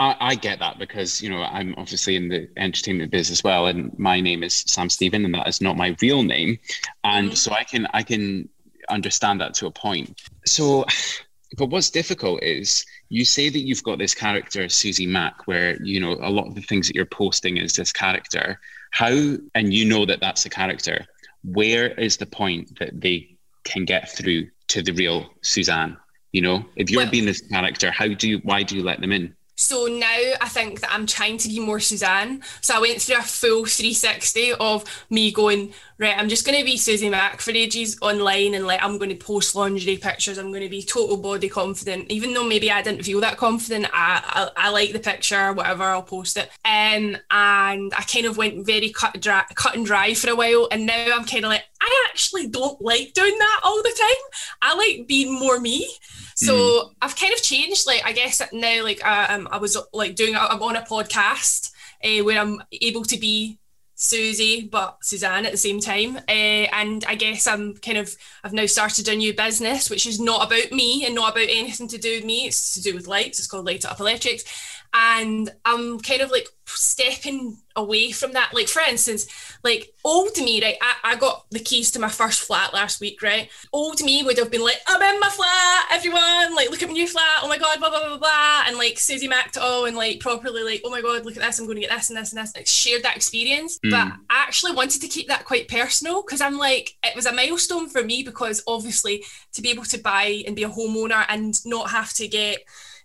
I, 0.00 0.16
I, 0.18 0.34
get 0.34 0.60
that 0.60 0.78
because 0.78 1.20
you 1.20 1.28
know 1.28 1.42
I'm 1.42 1.74
obviously 1.76 2.16
in 2.16 2.28
the 2.30 2.48
entertainment 2.56 3.10
biz 3.10 3.30
as 3.30 3.44
well, 3.44 3.66
and 3.66 3.96
my 3.98 4.18
name 4.18 4.42
is 4.42 4.64
Sam 4.66 4.88
Stephen, 4.88 5.26
and 5.26 5.34
that 5.34 5.46
is 5.46 5.60
not 5.60 5.76
my 5.76 5.94
real 6.00 6.22
name, 6.22 6.58
and 7.04 7.26
mm-hmm. 7.26 7.34
so 7.34 7.52
I 7.52 7.64
can 7.64 7.86
I 7.92 8.02
can 8.02 8.48
understand 8.88 9.42
that 9.42 9.52
to 9.54 9.66
a 9.66 9.70
point. 9.70 10.22
So, 10.46 10.86
but 11.58 11.66
what's 11.66 11.90
difficult 11.90 12.42
is 12.42 12.86
you 13.10 13.26
say 13.26 13.50
that 13.50 13.60
you've 13.60 13.82
got 13.82 13.98
this 13.98 14.14
character 14.14 14.70
Susie 14.70 15.06
Mack, 15.06 15.46
where 15.46 15.76
you 15.82 16.00
know 16.00 16.12
a 16.12 16.30
lot 16.30 16.46
of 16.46 16.54
the 16.54 16.62
things 16.62 16.86
that 16.86 16.96
you're 16.96 17.04
posting 17.04 17.58
is 17.58 17.74
this 17.74 17.92
character. 17.92 18.58
How 18.92 19.36
and 19.54 19.74
you 19.74 19.84
know 19.84 20.06
that 20.06 20.20
that's 20.20 20.44
the 20.44 20.50
character. 20.50 21.04
Where 21.44 21.88
is 21.88 22.16
the 22.16 22.26
point 22.26 22.78
that 22.78 22.98
they 22.98 23.36
can 23.64 23.84
get 23.84 24.10
through 24.10 24.48
to 24.68 24.80
the 24.80 24.92
real 24.92 25.26
Suzanne? 25.42 25.98
You 26.32 26.40
know, 26.40 26.64
if 26.76 26.88
you're 26.88 27.02
well, 27.02 27.10
being 27.10 27.26
this 27.26 27.42
character, 27.42 27.90
how 27.90 28.08
do 28.08 28.30
you? 28.30 28.38
Why 28.44 28.62
do 28.62 28.76
you 28.76 28.82
let 28.82 29.02
them 29.02 29.12
in? 29.12 29.36
So 29.60 29.86
now 29.88 30.18
I 30.40 30.48
think 30.48 30.80
that 30.80 30.90
I'm 30.90 31.06
trying 31.06 31.36
to 31.36 31.48
be 31.48 31.60
more 31.60 31.80
Suzanne. 31.80 32.42
So 32.62 32.74
I 32.74 32.80
went 32.80 33.02
through 33.02 33.18
a 33.18 33.22
full 33.22 33.66
360 33.66 34.54
of 34.54 34.84
me 35.10 35.30
going, 35.30 35.74
right, 36.00 36.16
I'm 36.16 36.30
just 36.30 36.46
going 36.46 36.58
to 36.58 36.64
be 36.64 36.78
Susie 36.78 37.10
Mack 37.10 37.40
for 37.40 37.50
ages 37.50 37.98
online 38.00 38.54
and 38.54 38.66
like 38.66 38.82
I'm 38.82 38.96
going 38.96 39.10
to 39.10 39.16
post 39.16 39.54
lingerie 39.54 39.98
pictures. 39.98 40.38
I'm 40.38 40.50
going 40.50 40.62
to 40.62 40.68
be 40.68 40.82
total 40.82 41.18
body 41.18 41.48
confident. 41.48 42.10
Even 42.10 42.32
though 42.32 42.46
maybe 42.46 42.70
I 42.70 42.80
didn't 42.80 43.04
feel 43.04 43.20
that 43.20 43.36
confident, 43.36 43.86
I, 43.92 44.50
I, 44.56 44.68
I 44.68 44.70
like 44.70 44.92
the 44.92 44.98
picture, 44.98 45.52
whatever, 45.52 45.84
I'll 45.84 46.02
post 46.02 46.38
it. 46.38 46.48
Um, 46.64 47.18
and 47.30 47.92
I 47.96 48.04
kind 48.10 48.24
of 48.24 48.38
went 48.38 48.64
very 48.64 48.90
cut, 48.90 49.20
dry, 49.20 49.44
cut 49.54 49.76
and 49.76 49.84
dry 49.84 50.14
for 50.14 50.30
a 50.30 50.36
while. 50.36 50.68
And 50.70 50.86
now 50.86 51.06
I'm 51.14 51.26
kind 51.26 51.44
of 51.44 51.50
like, 51.50 51.64
I 51.82 52.06
actually 52.08 52.48
don't 52.48 52.80
like 52.80 53.12
doing 53.12 53.36
that 53.38 53.60
all 53.62 53.82
the 53.82 53.96
time. 53.98 54.40
I 54.62 54.74
like 54.74 55.06
being 55.06 55.38
more 55.38 55.60
me. 55.60 55.86
So 56.34 56.54
mm. 56.54 56.94
I've 57.02 57.16
kind 57.16 57.34
of 57.34 57.42
changed. 57.42 57.86
Like 57.86 58.02
I 58.06 58.12
guess 58.12 58.40
now, 58.52 58.82
like 58.82 59.04
um, 59.04 59.48
I 59.50 59.58
was 59.58 59.76
like 59.92 60.14
doing, 60.14 60.34
I'm 60.34 60.62
on 60.62 60.76
a 60.76 60.82
podcast 60.82 61.72
uh, 62.02 62.24
where 62.24 62.40
I'm 62.40 62.62
able 62.80 63.04
to 63.04 63.18
be 63.18 63.58
Susie 64.02 64.62
but 64.62 64.96
Suzanne 65.02 65.44
at 65.44 65.52
the 65.52 65.58
same 65.58 65.78
time. 65.78 66.16
Uh, 66.16 66.66
and 66.72 67.04
I 67.06 67.14
guess 67.16 67.46
I'm 67.46 67.74
kind 67.76 67.98
of 67.98 68.16
I've 68.42 68.54
now 68.54 68.64
started 68.64 69.06
a 69.08 69.14
new 69.14 69.34
business 69.34 69.90
which 69.90 70.06
is 70.06 70.18
not 70.18 70.46
about 70.46 70.72
me 70.72 71.04
and 71.04 71.14
not 71.14 71.32
about 71.32 71.48
anything 71.50 71.86
to 71.88 71.98
do 71.98 72.16
with 72.16 72.24
me. 72.24 72.46
It's 72.46 72.72
to 72.74 72.82
do 72.82 72.94
with 72.94 73.06
lights. 73.06 73.38
It's 73.38 73.46
called 73.46 73.66
Light 73.66 73.84
Up 73.84 74.00
Electrics 74.00 74.44
and 74.92 75.50
I'm 75.64 76.00
kind 76.00 76.22
of 76.22 76.30
like 76.30 76.48
stepping 76.66 77.58
away 77.76 78.10
from 78.10 78.32
that. 78.32 78.50
Like 78.52 78.68
for 78.68 78.82
instance, 78.82 79.26
like 79.62 79.92
old 80.04 80.36
me, 80.36 80.62
right? 80.62 80.76
I, 80.80 81.12
I 81.12 81.16
got 81.16 81.46
the 81.50 81.60
keys 81.60 81.90
to 81.92 81.98
my 82.00 82.08
first 82.08 82.40
flat 82.40 82.74
last 82.74 83.00
week, 83.00 83.22
right? 83.22 83.48
Old 83.72 84.02
me 84.02 84.22
would 84.22 84.38
have 84.38 84.50
been 84.50 84.62
like, 84.62 84.78
I'm 84.86 85.02
in 85.02 85.20
my 85.20 85.28
flat, 85.28 85.86
everyone, 85.92 86.54
like 86.54 86.70
look 86.70 86.82
at 86.82 86.88
my 86.88 86.94
new 86.94 87.06
flat, 87.06 87.40
oh 87.42 87.48
my 87.48 87.58
god, 87.58 87.78
blah 87.78 87.90
blah 87.90 88.08
blah 88.08 88.18
blah, 88.18 88.64
and 88.66 88.76
like 88.76 88.98
Susie 88.98 89.28
Mac 89.28 89.52
oh 89.58 89.84
and 89.84 89.96
like 89.96 90.20
properly 90.20 90.62
like, 90.62 90.82
oh 90.84 90.90
my 90.90 91.00
god, 91.00 91.24
look 91.24 91.36
at 91.36 91.42
this, 91.42 91.58
I'm 91.58 91.66
going 91.66 91.76
to 91.76 91.82
get 91.82 91.90
this 91.90 92.10
and 92.10 92.18
this 92.18 92.32
and 92.32 92.42
this. 92.42 92.54
Like 92.54 92.66
shared 92.66 93.02
that 93.04 93.16
experience, 93.16 93.78
mm. 93.78 93.90
but 93.90 94.12
I 94.28 94.42
actually 94.42 94.72
wanted 94.72 95.00
to 95.02 95.08
keep 95.08 95.28
that 95.28 95.44
quite 95.44 95.68
personal 95.68 96.22
because 96.22 96.40
I'm 96.40 96.58
like, 96.58 96.96
it 97.04 97.14
was 97.14 97.26
a 97.26 97.32
milestone 97.32 97.88
for 97.88 98.02
me 98.02 98.22
because 98.22 98.62
obviously 98.66 99.24
to 99.52 99.62
be 99.62 99.70
able 99.70 99.84
to 99.84 99.98
buy 99.98 100.42
and 100.46 100.56
be 100.56 100.64
a 100.64 100.68
homeowner 100.68 101.24
and 101.28 101.54
not 101.64 101.90
have 101.90 102.12
to 102.14 102.26
get 102.26 102.58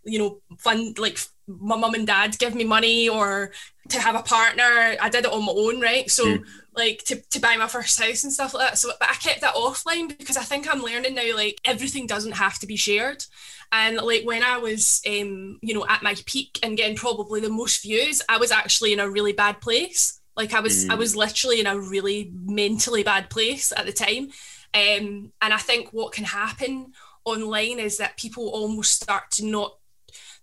you 0.05 0.19
know, 0.19 0.39
fund 0.57 0.97
like 0.99 1.17
my 1.47 1.75
mum 1.75 1.93
and 1.93 2.07
dad 2.07 2.37
give 2.39 2.55
me 2.55 2.63
money 2.63 3.07
or 3.07 3.51
to 3.89 3.99
have 3.99 4.15
a 4.15 4.23
partner. 4.23 4.95
I 4.99 5.09
did 5.09 5.25
it 5.25 5.31
on 5.31 5.45
my 5.45 5.51
own, 5.51 5.79
right? 5.79 6.09
So 6.09 6.25
mm. 6.25 6.43
like 6.75 7.03
to, 7.05 7.21
to 7.21 7.39
buy 7.39 7.55
my 7.55 7.67
first 7.67 8.01
house 8.01 8.23
and 8.23 8.33
stuff 8.33 8.53
like 8.53 8.69
that. 8.69 8.77
So 8.77 8.91
but 8.99 9.09
I 9.09 9.13
kept 9.15 9.41
that 9.41 9.55
offline 9.55 10.17
because 10.17 10.37
I 10.37 10.43
think 10.43 10.67
I'm 10.67 10.81
learning 10.81 11.15
now 11.15 11.35
like 11.35 11.59
everything 11.65 12.07
doesn't 12.07 12.33
have 12.33 12.57
to 12.59 12.67
be 12.67 12.77
shared. 12.77 13.23
And 13.71 13.97
like 13.97 14.23
when 14.25 14.43
I 14.43 14.57
was 14.57 15.01
um, 15.07 15.59
you 15.61 15.73
know, 15.73 15.85
at 15.87 16.03
my 16.03 16.15
peak 16.25 16.59
and 16.63 16.77
getting 16.77 16.95
probably 16.95 17.41
the 17.41 17.49
most 17.49 17.83
views, 17.83 18.21
I 18.27 18.37
was 18.37 18.51
actually 18.51 18.93
in 18.93 18.99
a 18.99 19.09
really 19.09 19.33
bad 19.33 19.61
place. 19.61 20.19
Like 20.35 20.53
I 20.53 20.59
was 20.59 20.85
mm. 20.85 20.91
I 20.91 20.95
was 20.95 21.15
literally 21.15 21.59
in 21.59 21.67
a 21.67 21.79
really 21.79 22.31
mentally 22.33 23.03
bad 23.03 23.29
place 23.29 23.71
at 23.75 23.85
the 23.85 23.93
time. 23.93 24.29
Um, 24.73 25.31
and 25.41 25.53
I 25.53 25.57
think 25.57 25.89
what 25.91 26.11
can 26.11 26.25
happen 26.25 26.91
online 27.23 27.79
is 27.79 27.97
that 27.97 28.17
people 28.17 28.49
almost 28.49 29.01
start 29.01 29.31
to 29.31 29.45
not 29.45 29.77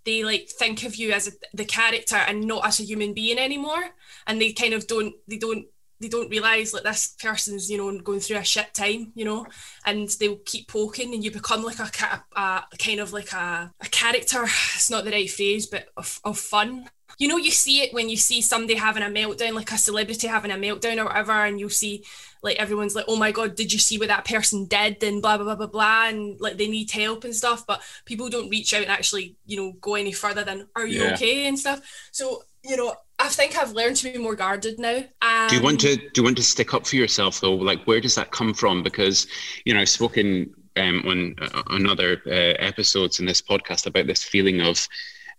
they 0.05 0.25
like 0.25 0.49
think 0.49 0.85
of 0.85 0.97
you 0.97 1.13
as 1.13 1.29
a, 1.29 1.33
the 1.55 1.65
character 1.65 2.17
and 2.17 2.45
not 2.45 2.67
as 2.67 2.81
a 2.81 2.85
human 2.85 3.13
being 3.15 3.39
anymore. 3.39 3.83
And 4.27 4.41
they 4.41 4.53
kind 4.53 4.75
of 4.75 4.87
don't 4.87 5.15
they 5.29 5.39
don't 5.39 5.67
they 6.01 6.09
don't 6.09 6.31
realize 6.31 6.75
like 6.75 6.83
this 6.83 7.15
person's 7.21 7.71
you 7.71 7.79
know 7.79 7.97
going 8.01 8.19
through 8.21 8.39
a 8.39 8.45
shit 8.45 8.75
time 8.75 9.13
you 9.15 9.25
know? 9.25 9.47
And 9.87 10.09
they'll 10.21 10.41
keep 10.45 10.69
poking 10.69 11.15
and 11.15 11.25
you 11.25 11.31
become 11.31 11.63
like 11.63 11.79
a, 11.79 12.25
a, 12.37 12.65
a 12.73 12.77
kind 12.79 13.01
of 13.01 13.13
like 13.13 13.33
a, 13.33 13.73
a 13.81 13.89
character. 13.89 14.45
It's 14.75 14.91
not 14.91 15.05
the 15.05 15.13
right 15.13 15.31
phrase 15.31 15.67
but 15.67 15.89
of, 15.97 16.21
of 16.25 16.39
fun 16.39 16.89
you 17.19 17.29
know 17.29 17.37
you 17.37 17.51
see 17.51 17.83
it 17.83 17.93
when 17.93 18.09
you 18.09 18.17
see 18.17 18.41
somebody 18.41 18.75
having 18.75 19.03
a 19.03 19.07
meltdown 19.07 19.55
like 19.55 19.71
a 19.73 19.79
celebrity 19.79 20.27
having 20.27 20.51
a 20.51 20.55
meltdown 20.55 20.99
or 20.99 21.05
whatever 21.05 21.33
and 21.33 21.59
you'll 21.61 21.69
see 21.69 22.05
like 22.43 22.57
everyone's 22.57 22.95
like, 22.95 23.05
oh 23.09 23.17
my 23.17 23.31
god, 23.31 23.55
did 23.55 23.73
you 23.73 23.79
see 23.79 23.99
what 23.99 24.09
that 24.09 24.25
person 24.25 24.67
did? 24.67 25.03
And 25.03 25.23
blah 25.23 25.37
blah 25.37 25.45
blah 25.45 25.55
blah 25.55 25.67
blah, 25.67 26.09
and 26.09 26.41
like 26.41 26.57
they 26.57 26.69
need 26.69 26.91
help 26.91 27.25
and 27.25 27.35
stuff. 27.35 27.65
But 27.67 27.81
people 28.05 28.29
don't 28.29 28.51
reach 28.51 28.75
out 28.75 28.83
and 28.83 28.91
actually, 28.91 29.37
you 29.47 29.57
know, 29.57 29.73
go 29.81 29.95
any 29.95 30.13
further 30.13 30.43
than, 30.43 30.67
are 30.75 30.87
you 30.87 31.03
yeah. 31.03 31.15
okay 31.15 31.47
and 31.47 31.59
stuff. 31.59 31.81
So 32.11 32.43
you 32.65 32.77
know, 32.77 32.95
I 33.19 33.29
think 33.29 33.57
I've 33.57 33.73
learned 33.73 33.97
to 33.97 34.13
be 34.13 34.19
more 34.19 34.35
guarded 34.35 34.79
now. 34.79 35.05
Um, 35.23 35.49
do 35.49 35.57
you 35.57 35.63
want 35.63 35.81
to 35.81 35.97
do 35.97 36.11
you 36.17 36.25
want 36.25 36.37
to 36.37 36.43
stick 36.43 36.75
up 36.75 36.87
for 36.87 36.97
yourself 36.97 37.41
though? 37.41 37.55
Like, 37.55 37.85
where 37.85 38.01
does 38.01 38.17
that 38.17 38.33
come 38.33 38.55
from? 38.55 38.83
Because 38.83 39.27
you 39.65 39.73
know, 39.73 39.81
I've 39.81 39.89
spoken 39.89 40.53
um, 40.77 41.03
on 41.07 41.37
uh, 41.41 41.63
on 41.69 41.89
other 41.89 42.21
uh, 42.27 42.31
episodes 42.31 43.21
in 43.21 43.27
this 43.27 43.41
podcast 43.41 43.87
about 43.87 44.09
this 44.09 44.25
feeling 44.25 44.61
of 44.61 44.89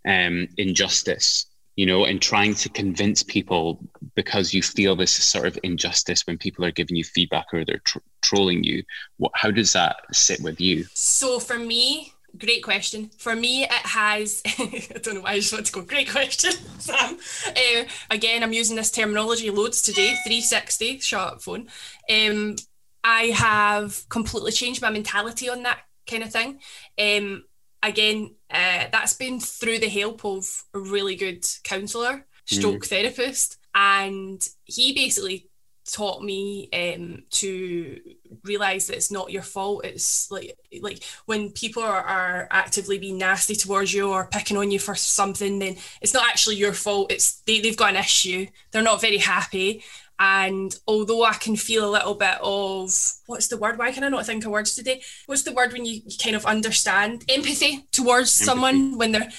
um, 0.07 0.47
injustice 0.57 1.47
you 1.75 1.85
know, 1.85 2.05
and 2.05 2.21
trying 2.21 2.53
to 2.53 2.69
convince 2.69 3.23
people 3.23 3.79
because 4.15 4.53
you 4.53 4.61
feel 4.61 4.95
this 4.95 5.11
sort 5.11 5.47
of 5.47 5.57
injustice 5.63 6.25
when 6.27 6.37
people 6.37 6.63
are 6.63 6.71
giving 6.71 6.95
you 6.95 7.03
feedback 7.03 7.47
or 7.53 7.65
they're 7.65 7.79
tr- 7.79 7.99
trolling 8.21 8.63
you. 8.63 8.83
What, 9.17 9.31
how 9.35 9.51
does 9.51 9.73
that 9.73 9.97
sit 10.11 10.39
with 10.41 10.61
you? 10.61 10.85
So 10.93 11.39
for 11.39 11.57
me, 11.57 12.13
great 12.37 12.63
question. 12.63 13.09
For 13.17 13.35
me, 13.35 13.63
it 13.63 13.71
has, 13.71 14.41
I 14.59 14.99
don't 15.01 15.15
know 15.15 15.21
why 15.21 15.31
I 15.31 15.39
just 15.39 15.53
want 15.53 15.65
to 15.65 15.71
go, 15.71 15.81
great 15.81 16.11
question, 16.11 16.51
Sam. 16.79 17.17
Uh, 17.47 17.83
again, 18.09 18.43
I'm 18.43 18.53
using 18.53 18.75
this 18.75 18.91
terminology 18.91 19.49
loads 19.49 19.81
today 19.81 20.15
360, 20.23 20.99
shut 20.99 21.33
up 21.33 21.41
phone. 21.41 21.67
Um, 22.09 22.55
I 23.03 23.27
have 23.27 24.07
completely 24.09 24.51
changed 24.51 24.81
my 24.81 24.89
mentality 24.89 25.49
on 25.49 25.63
that 25.63 25.79
kind 26.09 26.23
of 26.23 26.31
thing. 26.31 26.59
Um, 26.99 27.43
again, 27.83 28.35
uh, 28.49 28.85
that's 28.91 29.13
been 29.13 29.39
through 29.39 29.79
the 29.79 29.89
help 29.89 30.25
of 30.25 30.63
a 30.73 30.79
really 30.79 31.15
good 31.15 31.45
counsellor, 31.63 32.25
stroke 32.45 32.83
mm. 32.83 32.87
therapist, 32.87 33.57
and 33.75 34.47
he 34.63 34.93
basically 34.93 35.49
taught 35.91 36.23
me 36.23 36.69
um, 36.71 37.23
to 37.29 37.99
realize 38.43 38.87
that 38.87 38.95
it's 38.95 39.11
not 39.11 39.31
your 39.31 39.41
fault. 39.41 39.83
It's 39.85 40.31
like 40.31 40.57
like 40.81 41.03
when 41.25 41.51
people 41.51 41.83
are, 41.83 42.01
are 42.01 42.47
actively 42.51 42.97
being 42.97 43.17
nasty 43.17 43.55
towards 43.55 43.93
you 43.93 44.09
or 44.09 44.27
picking 44.27 44.57
on 44.57 44.71
you 44.71 44.79
for 44.79 44.95
something 44.95 45.59
then 45.59 45.75
it's 46.01 46.13
not 46.13 46.27
actually 46.27 46.55
your 46.55 46.73
fault. 46.73 47.11
It's 47.11 47.41
they, 47.41 47.59
they've 47.59 47.77
got 47.77 47.91
an 47.91 47.97
issue. 47.97 48.47
They're 48.71 48.81
not 48.81 49.01
very 49.01 49.17
happy 49.17 49.83
and 50.19 50.75
although 50.87 51.23
I 51.23 51.33
can 51.33 51.55
feel 51.55 51.89
a 51.89 51.91
little 51.91 52.13
bit 52.13 52.35
of 52.41 52.91
what's 53.25 53.47
the 53.47 53.57
word? 53.57 53.77
Why 53.77 53.91
can 53.91 54.03
I 54.03 54.09
not 54.09 54.25
think 54.25 54.45
of 54.45 54.51
words 54.51 54.75
today? 54.75 55.01
What's 55.25 55.43
the 55.43 55.53
word 55.53 55.73
when 55.73 55.85
you, 55.85 56.01
you 56.05 56.17
kind 56.21 56.35
of 56.35 56.45
understand 56.45 57.23
empathy 57.29 57.87
towards 57.91 58.39
empathy. 58.39 58.45
someone 58.45 58.97
when 58.97 59.11
they're 59.11 59.31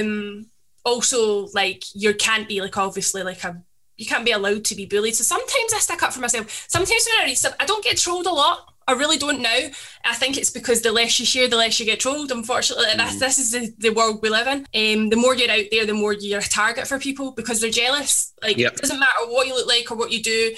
um 0.00 0.46
also 0.84 1.48
like 1.54 1.82
you 1.94 2.14
can't 2.14 2.48
be 2.48 2.60
like 2.60 2.76
obviously 2.78 3.22
like 3.24 3.42
a 3.42 3.60
you 3.96 4.06
can't 4.06 4.24
be 4.24 4.32
allowed 4.32 4.64
to 4.66 4.74
be 4.74 4.86
bullied. 4.86 5.16
So 5.16 5.24
sometimes 5.24 5.72
I 5.74 5.78
stick 5.78 6.02
up 6.02 6.12
for 6.12 6.20
myself. 6.20 6.66
Sometimes 6.68 7.06
when 7.08 7.22
I 7.22 7.24
read 7.26 7.38
stuff, 7.38 7.56
I 7.58 7.64
don't 7.64 7.84
get 7.84 7.96
trolled 7.96 8.26
a 8.26 8.32
lot. 8.32 8.74
I 8.88 8.92
really 8.92 9.18
don't 9.18 9.40
know. 9.40 9.68
I 10.04 10.14
think 10.14 10.36
it's 10.36 10.50
because 10.50 10.82
the 10.82 10.92
less 10.92 11.18
you 11.18 11.26
share, 11.26 11.48
the 11.48 11.56
less 11.56 11.80
you 11.80 11.86
get 11.86 12.00
trolled. 12.00 12.30
Unfortunately, 12.30 12.86
mm. 12.86 12.98
this, 12.98 13.18
this 13.18 13.38
is 13.38 13.52
the, 13.52 13.74
the 13.78 13.90
world 13.90 14.20
we 14.22 14.28
live 14.28 14.46
in. 14.46 14.58
Um, 14.58 15.08
the 15.08 15.16
more 15.16 15.34
you're 15.34 15.50
out 15.50 15.64
there, 15.70 15.86
the 15.86 15.94
more 15.94 16.12
you're 16.12 16.38
a 16.38 16.42
target 16.42 16.86
for 16.86 16.98
people 16.98 17.32
because 17.32 17.60
they're 17.60 17.70
jealous. 17.70 18.32
Like 18.42 18.56
yep. 18.56 18.74
it 18.74 18.80
doesn't 18.80 19.00
matter 19.00 19.26
what 19.28 19.46
you 19.46 19.54
look 19.54 19.66
like 19.66 19.90
or 19.90 19.96
what 19.96 20.12
you 20.12 20.22
do. 20.22 20.54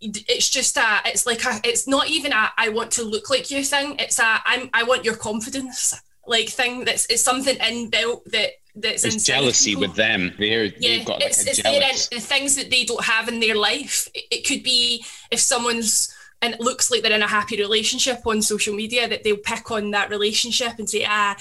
It's 0.00 0.48
just 0.48 0.76
a. 0.76 1.00
It's 1.06 1.26
like 1.26 1.44
a. 1.44 1.60
It's 1.64 1.86
not 1.86 2.08
even 2.08 2.32
a. 2.32 2.50
I 2.56 2.70
want 2.70 2.90
to 2.92 3.02
look 3.02 3.28
like 3.28 3.50
you 3.50 3.64
thing. 3.64 3.96
It's 3.98 4.18
a. 4.18 4.40
I'm. 4.44 4.70
I 4.72 4.84
want 4.84 5.04
your 5.04 5.16
confidence 5.16 5.94
like 6.26 6.48
thing. 6.48 6.84
That's 6.84 7.06
it's 7.06 7.22
something 7.22 7.56
inbuilt 7.56 8.24
that 8.26 8.52
that's 8.74 9.02
There's 9.02 9.24
jealousy 9.24 9.70
people. 9.70 9.88
with 9.88 9.94
them. 9.94 10.34
They're 10.38 10.64
yeah, 10.64 10.72
they've 10.80 11.06
got 11.06 11.20
like 11.20 11.30
it's, 11.30 11.46
it's 11.46 11.62
their, 11.62 11.80
the 12.18 12.24
things 12.24 12.56
that 12.56 12.70
they 12.70 12.84
don't 12.84 13.04
have 13.04 13.28
in 13.28 13.40
their 13.40 13.56
life. 13.56 14.08
It, 14.14 14.24
it 14.30 14.46
could 14.46 14.62
be 14.62 15.04
if 15.30 15.40
someone's 15.40 16.14
and 16.42 16.54
it 16.54 16.60
looks 16.60 16.90
like 16.90 17.02
they're 17.02 17.12
in 17.12 17.22
a 17.22 17.26
happy 17.26 17.56
relationship 17.56 18.26
on 18.26 18.42
social 18.42 18.74
media 18.74 19.08
that 19.08 19.24
they'll 19.24 19.36
pick 19.36 19.70
on 19.70 19.90
that 19.92 20.10
relationship 20.10 20.78
and 20.78 20.88
say 20.88 21.04
ah 21.08 21.36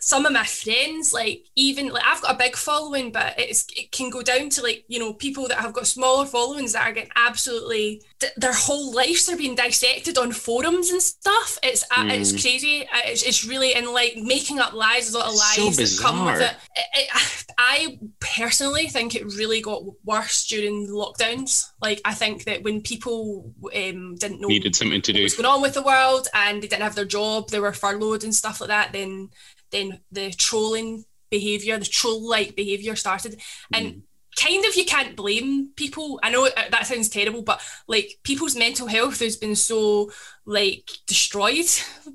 some 0.00 0.26
of 0.26 0.32
my 0.32 0.44
friends, 0.44 1.12
like 1.12 1.44
even 1.56 1.88
like 1.88 2.04
I've 2.04 2.22
got 2.22 2.34
a 2.34 2.38
big 2.38 2.56
following, 2.56 3.10
but 3.10 3.38
it's 3.38 3.66
it 3.76 3.90
can 3.90 4.10
go 4.10 4.22
down 4.22 4.48
to 4.50 4.62
like 4.62 4.84
you 4.86 4.98
know 4.98 5.12
people 5.12 5.48
that 5.48 5.58
have 5.58 5.72
got 5.72 5.86
smaller 5.86 6.24
followings 6.24 6.72
that 6.72 6.88
are 6.88 6.92
getting 6.92 7.10
absolutely 7.16 8.02
their 8.36 8.52
whole 8.52 8.92
lives 8.92 9.28
are 9.28 9.36
being 9.36 9.54
dissected 9.56 10.16
on 10.16 10.32
forums 10.32 10.90
and 10.90 11.02
stuff. 11.02 11.58
It's 11.62 11.84
uh, 11.90 12.04
mm. 12.04 12.10
it's 12.12 12.30
crazy. 12.30 12.82
Uh, 12.82 13.00
it's, 13.06 13.22
it's 13.22 13.44
really 13.44 13.74
and 13.74 13.88
like 13.88 14.16
making 14.16 14.60
up 14.60 14.72
lies. 14.72 15.12
A 15.12 15.18
lot 15.18 15.28
of 15.28 15.34
lies 15.34 15.56
so 15.56 15.70
that 15.70 15.98
come 16.00 16.26
with 16.26 16.42
it. 16.42 16.54
It, 16.76 16.86
it. 16.94 17.44
I 17.58 17.98
personally 18.20 18.86
think 18.86 19.16
it 19.16 19.24
really 19.24 19.60
got 19.60 19.82
worse 20.04 20.46
during 20.46 20.86
the 20.86 20.92
lockdowns. 20.92 21.70
Like 21.82 22.00
I 22.04 22.14
think 22.14 22.44
that 22.44 22.62
when 22.62 22.82
people 22.82 23.52
um, 23.64 24.14
didn't 24.14 24.40
know 24.40 24.48
needed 24.48 24.76
something 24.76 25.02
to 25.02 25.12
do 25.12 25.22
what's 25.22 25.36
going 25.36 25.46
on 25.46 25.60
with 25.60 25.74
the 25.74 25.82
world 25.82 26.28
and 26.34 26.62
they 26.62 26.68
didn't 26.68 26.82
have 26.82 26.94
their 26.94 27.04
job, 27.04 27.50
they 27.50 27.58
were 27.58 27.72
furloughed 27.72 28.22
and 28.22 28.34
stuff 28.34 28.60
like 28.60 28.68
that, 28.68 28.92
then 28.92 29.30
then 29.70 30.00
the 30.10 30.30
trolling 30.30 31.04
behavior, 31.30 31.78
the 31.78 31.84
troll 31.84 32.28
like 32.28 32.56
behavior 32.56 32.96
started. 32.96 33.40
And 33.72 33.86
mm. 33.86 34.02
kind 34.36 34.64
of 34.64 34.76
you 34.76 34.84
can't 34.84 35.16
blame 35.16 35.70
people. 35.76 36.18
I 36.22 36.30
know 36.30 36.46
uh, 36.46 36.70
that 36.70 36.86
sounds 36.86 37.08
terrible, 37.08 37.42
but 37.42 37.60
like 37.86 38.18
people's 38.22 38.56
mental 38.56 38.86
health 38.86 39.20
has 39.20 39.36
been 39.36 39.56
so 39.56 40.10
like 40.46 40.90
destroyed 41.06 41.66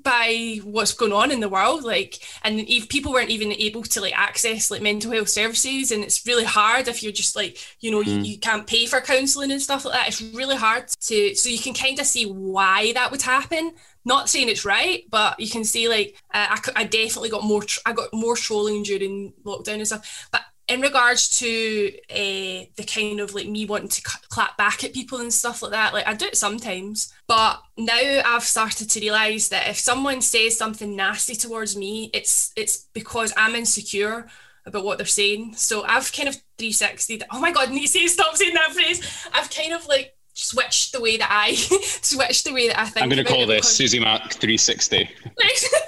by 0.02 0.58
what's 0.64 0.92
going 0.92 1.12
on 1.12 1.30
in 1.30 1.38
the 1.38 1.48
world. 1.48 1.84
Like, 1.84 2.18
and 2.42 2.58
if 2.58 2.88
people 2.88 3.12
weren't 3.12 3.30
even 3.30 3.52
able 3.52 3.84
to 3.84 4.00
like 4.00 4.18
access 4.18 4.70
like 4.70 4.82
mental 4.82 5.12
health 5.12 5.28
services, 5.28 5.92
and 5.92 6.02
it's 6.02 6.26
really 6.26 6.44
hard 6.44 6.88
if 6.88 7.02
you're 7.02 7.12
just 7.12 7.36
like, 7.36 7.58
you 7.78 7.92
know, 7.92 8.02
mm. 8.02 8.06
you, 8.06 8.32
you 8.32 8.38
can't 8.38 8.66
pay 8.66 8.86
for 8.86 9.00
counselling 9.00 9.52
and 9.52 9.62
stuff 9.62 9.84
like 9.84 9.94
that. 9.94 10.08
It's 10.08 10.22
really 10.34 10.56
hard 10.56 10.88
to, 10.88 11.34
so 11.36 11.48
you 11.48 11.60
can 11.60 11.74
kind 11.74 12.00
of 12.00 12.06
see 12.06 12.24
why 12.24 12.92
that 12.94 13.12
would 13.12 13.22
happen 13.22 13.74
not 14.04 14.28
saying 14.28 14.48
it's 14.48 14.64
right, 14.64 15.04
but 15.10 15.38
you 15.40 15.48
can 15.48 15.64
see 15.64 15.88
like 15.88 16.16
uh, 16.32 16.46
I, 16.50 16.60
I 16.76 16.84
definitely 16.84 17.30
got 17.30 17.44
more 17.44 17.62
tr- 17.62 17.80
I 17.86 17.92
got 17.92 18.12
more 18.12 18.36
trolling 18.36 18.82
during 18.82 19.32
lockdown 19.44 19.74
and 19.74 19.86
stuff. 19.86 20.28
But 20.30 20.42
in 20.66 20.80
regards 20.80 21.38
to 21.38 21.92
uh, 22.10 22.64
the 22.76 22.84
kind 22.86 23.20
of 23.20 23.34
like 23.34 23.46
me 23.48 23.66
wanting 23.66 23.88
to 23.88 24.02
clap 24.02 24.56
back 24.56 24.82
at 24.82 24.94
people 24.94 25.20
and 25.20 25.32
stuff 25.32 25.62
like 25.62 25.72
that, 25.72 25.92
like 25.92 26.06
I 26.06 26.14
do 26.14 26.26
it 26.26 26.36
sometimes. 26.36 27.12
But 27.26 27.60
now 27.76 28.22
I've 28.24 28.44
started 28.44 28.88
to 28.90 29.00
realise 29.00 29.48
that 29.48 29.68
if 29.68 29.78
someone 29.78 30.22
says 30.22 30.56
something 30.56 30.96
nasty 30.96 31.34
towards 31.34 31.76
me, 31.76 32.10
it's 32.14 32.52
it's 32.56 32.86
because 32.94 33.32
I'm 33.36 33.54
insecure 33.54 34.26
about 34.66 34.84
what 34.84 34.98
they're 34.98 35.06
saying. 35.06 35.54
So 35.56 35.82
I've 35.84 36.10
kind 36.12 36.28
of 36.28 36.36
360. 36.58 37.20
Oh 37.30 37.40
my 37.40 37.52
god, 37.52 37.70
Nisi, 37.70 38.08
stop 38.08 38.34
saying 38.36 38.54
that 38.54 38.72
phrase. 38.72 39.28
I've 39.32 39.50
kind 39.50 39.74
of 39.74 39.86
like 39.86 40.13
switch 40.34 40.92
the 40.92 41.00
way 41.00 41.16
that 41.16 41.28
I 41.30 41.54
switch 42.02 42.42
the 42.44 42.52
way 42.52 42.68
that 42.68 42.78
I 42.78 42.84
think. 42.84 43.02
I'm 43.02 43.08
going 43.08 43.24
to 43.24 43.30
call 43.30 43.46
this 43.46 43.68
Susie 43.68 44.00
Mac 44.00 44.32
360. 44.32 45.04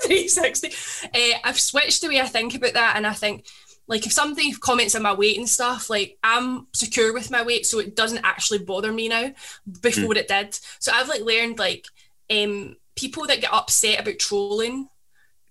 360. 0.06 0.68
Uh, 1.06 1.38
I've 1.44 1.60
switched 1.60 2.00
the 2.00 2.08
way 2.08 2.20
I 2.20 2.26
think 2.26 2.54
about 2.54 2.74
that, 2.74 2.96
and 2.96 3.06
I 3.06 3.12
think 3.12 3.46
like 3.88 4.06
if 4.06 4.12
somebody 4.12 4.52
comments 4.52 4.94
on 4.94 5.02
my 5.02 5.14
weight 5.14 5.38
and 5.38 5.48
stuff, 5.48 5.90
like 5.90 6.18
I'm 6.24 6.68
secure 6.72 7.12
with 7.12 7.30
my 7.30 7.42
weight, 7.42 7.66
so 7.66 7.78
it 7.78 7.94
doesn't 7.94 8.24
actually 8.24 8.58
bother 8.58 8.92
me 8.92 9.08
now. 9.08 9.32
Before 9.80 10.14
mm. 10.14 10.16
it 10.16 10.28
did, 10.28 10.58
so 10.78 10.92
I've 10.94 11.08
like 11.08 11.22
learned 11.22 11.58
like 11.58 11.86
um 12.30 12.76
people 12.96 13.26
that 13.26 13.40
get 13.40 13.52
upset 13.52 14.00
about 14.00 14.18
trolling, 14.18 14.88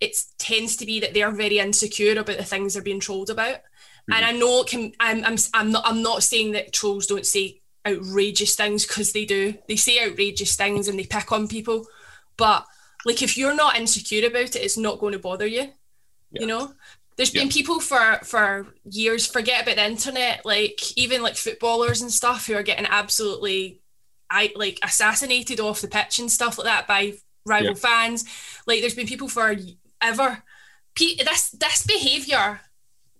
it 0.02 0.18
tends 0.38 0.76
to 0.78 0.86
be 0.86 1.00
that 1.00 1.14
they 1.14 1.24
are 1.24 1.32
very 1.32 1.60
insecure 1.60 2.20
about 2.20 2.38
the 2.38 2.44
things 2.44 2.74
they're 2.74 2.84
being 2.84 3.00
trolled 3.00 3.30
about. 3.30 3.56
Mm-hmm. 3.56 4.14
And 4.14 4.26
I 4.26 4.32
know 4.34 4.62
it 4.62 4.68
can. 4.68 4.92
I'm, 5.00 5.24
I'm. 5.24 5.38
I'm 5.54 5.72
not. 5.72 5.84
I'm 5.88 6.02
not 6.02 6.24
saying 6.24 6.52
that 6.52 6.74
trolls 6.74 7.08
don't 7.08 7.26
say 7.26 7.62
outrageous 7.86 8.56
things 8.56 8.86
because 8.86 9.12
they 9.12 9.26
do. 9.26 9.56
They 9.68 9.76
say 9.76 10.04
outrageous 10.06 10.56
things 10.56 10.88
and 10.88 10.98
they 10.98 11.06
pick 11.06 11.32
on 11.32 11.48
people. 11.48 11.86
But 12.38 12.66
like 13.06 13.22
if 13.22 13.38
you're 13.38 13.56
not 13.56 13.78
insecure 13.78 14.28
about 14.28 14.56
it, 14.56 14.58
it's 14.58 14.78
not 14.78 15.00
going 15.00 15.14
to 15.14 15.20
bother 15.20 15.46
you. 15.46 15.70
Yeah. 16.32 16.42
You 16.42 16.48
know? 16.48 16.74
There's 17.18 17.32
been 17.32 17.48
people 17.48 17.80
for 17.80 18.20
for 18.26 18.68
years, 18.84 19.26
forget 19.26 19.64
about 19.64 19.78
the 19.78 19.86
internet, 19.86 20.46
like 20.46 20.98
even 20.98 21.22
like 21.24 21.38
footballers 21.38 22.02
and 22.02 22.12
stuff 22.12 22.46
who 22.46 22.56
are 22.56 22.64
getting 22.64 22.86
absolutely 22.86 23.80
I 24.30 24.52
like 24.56 24.80
assassinated 24.84 25.62
off 25.62 25.82
the 25.82 25.88
pitch 25.88 26.20
and 26.20 26.30
stuff 26.30 26.58
like 26.58 26.66
that 26.66 26.88
by 26.88 27.14
rival 27.46 27.70
yeah. 27.70 27.74
fans. 27.76 28.26
Like 28.68 28.82
there's 28.82 28.96
been 28.96 29.08
people 29.08 29.30
for 29.30 29.56
ever. 30.02 30.44
This 30.98 31.52
this 31.52 31.86
behaviour, 31.86 32.60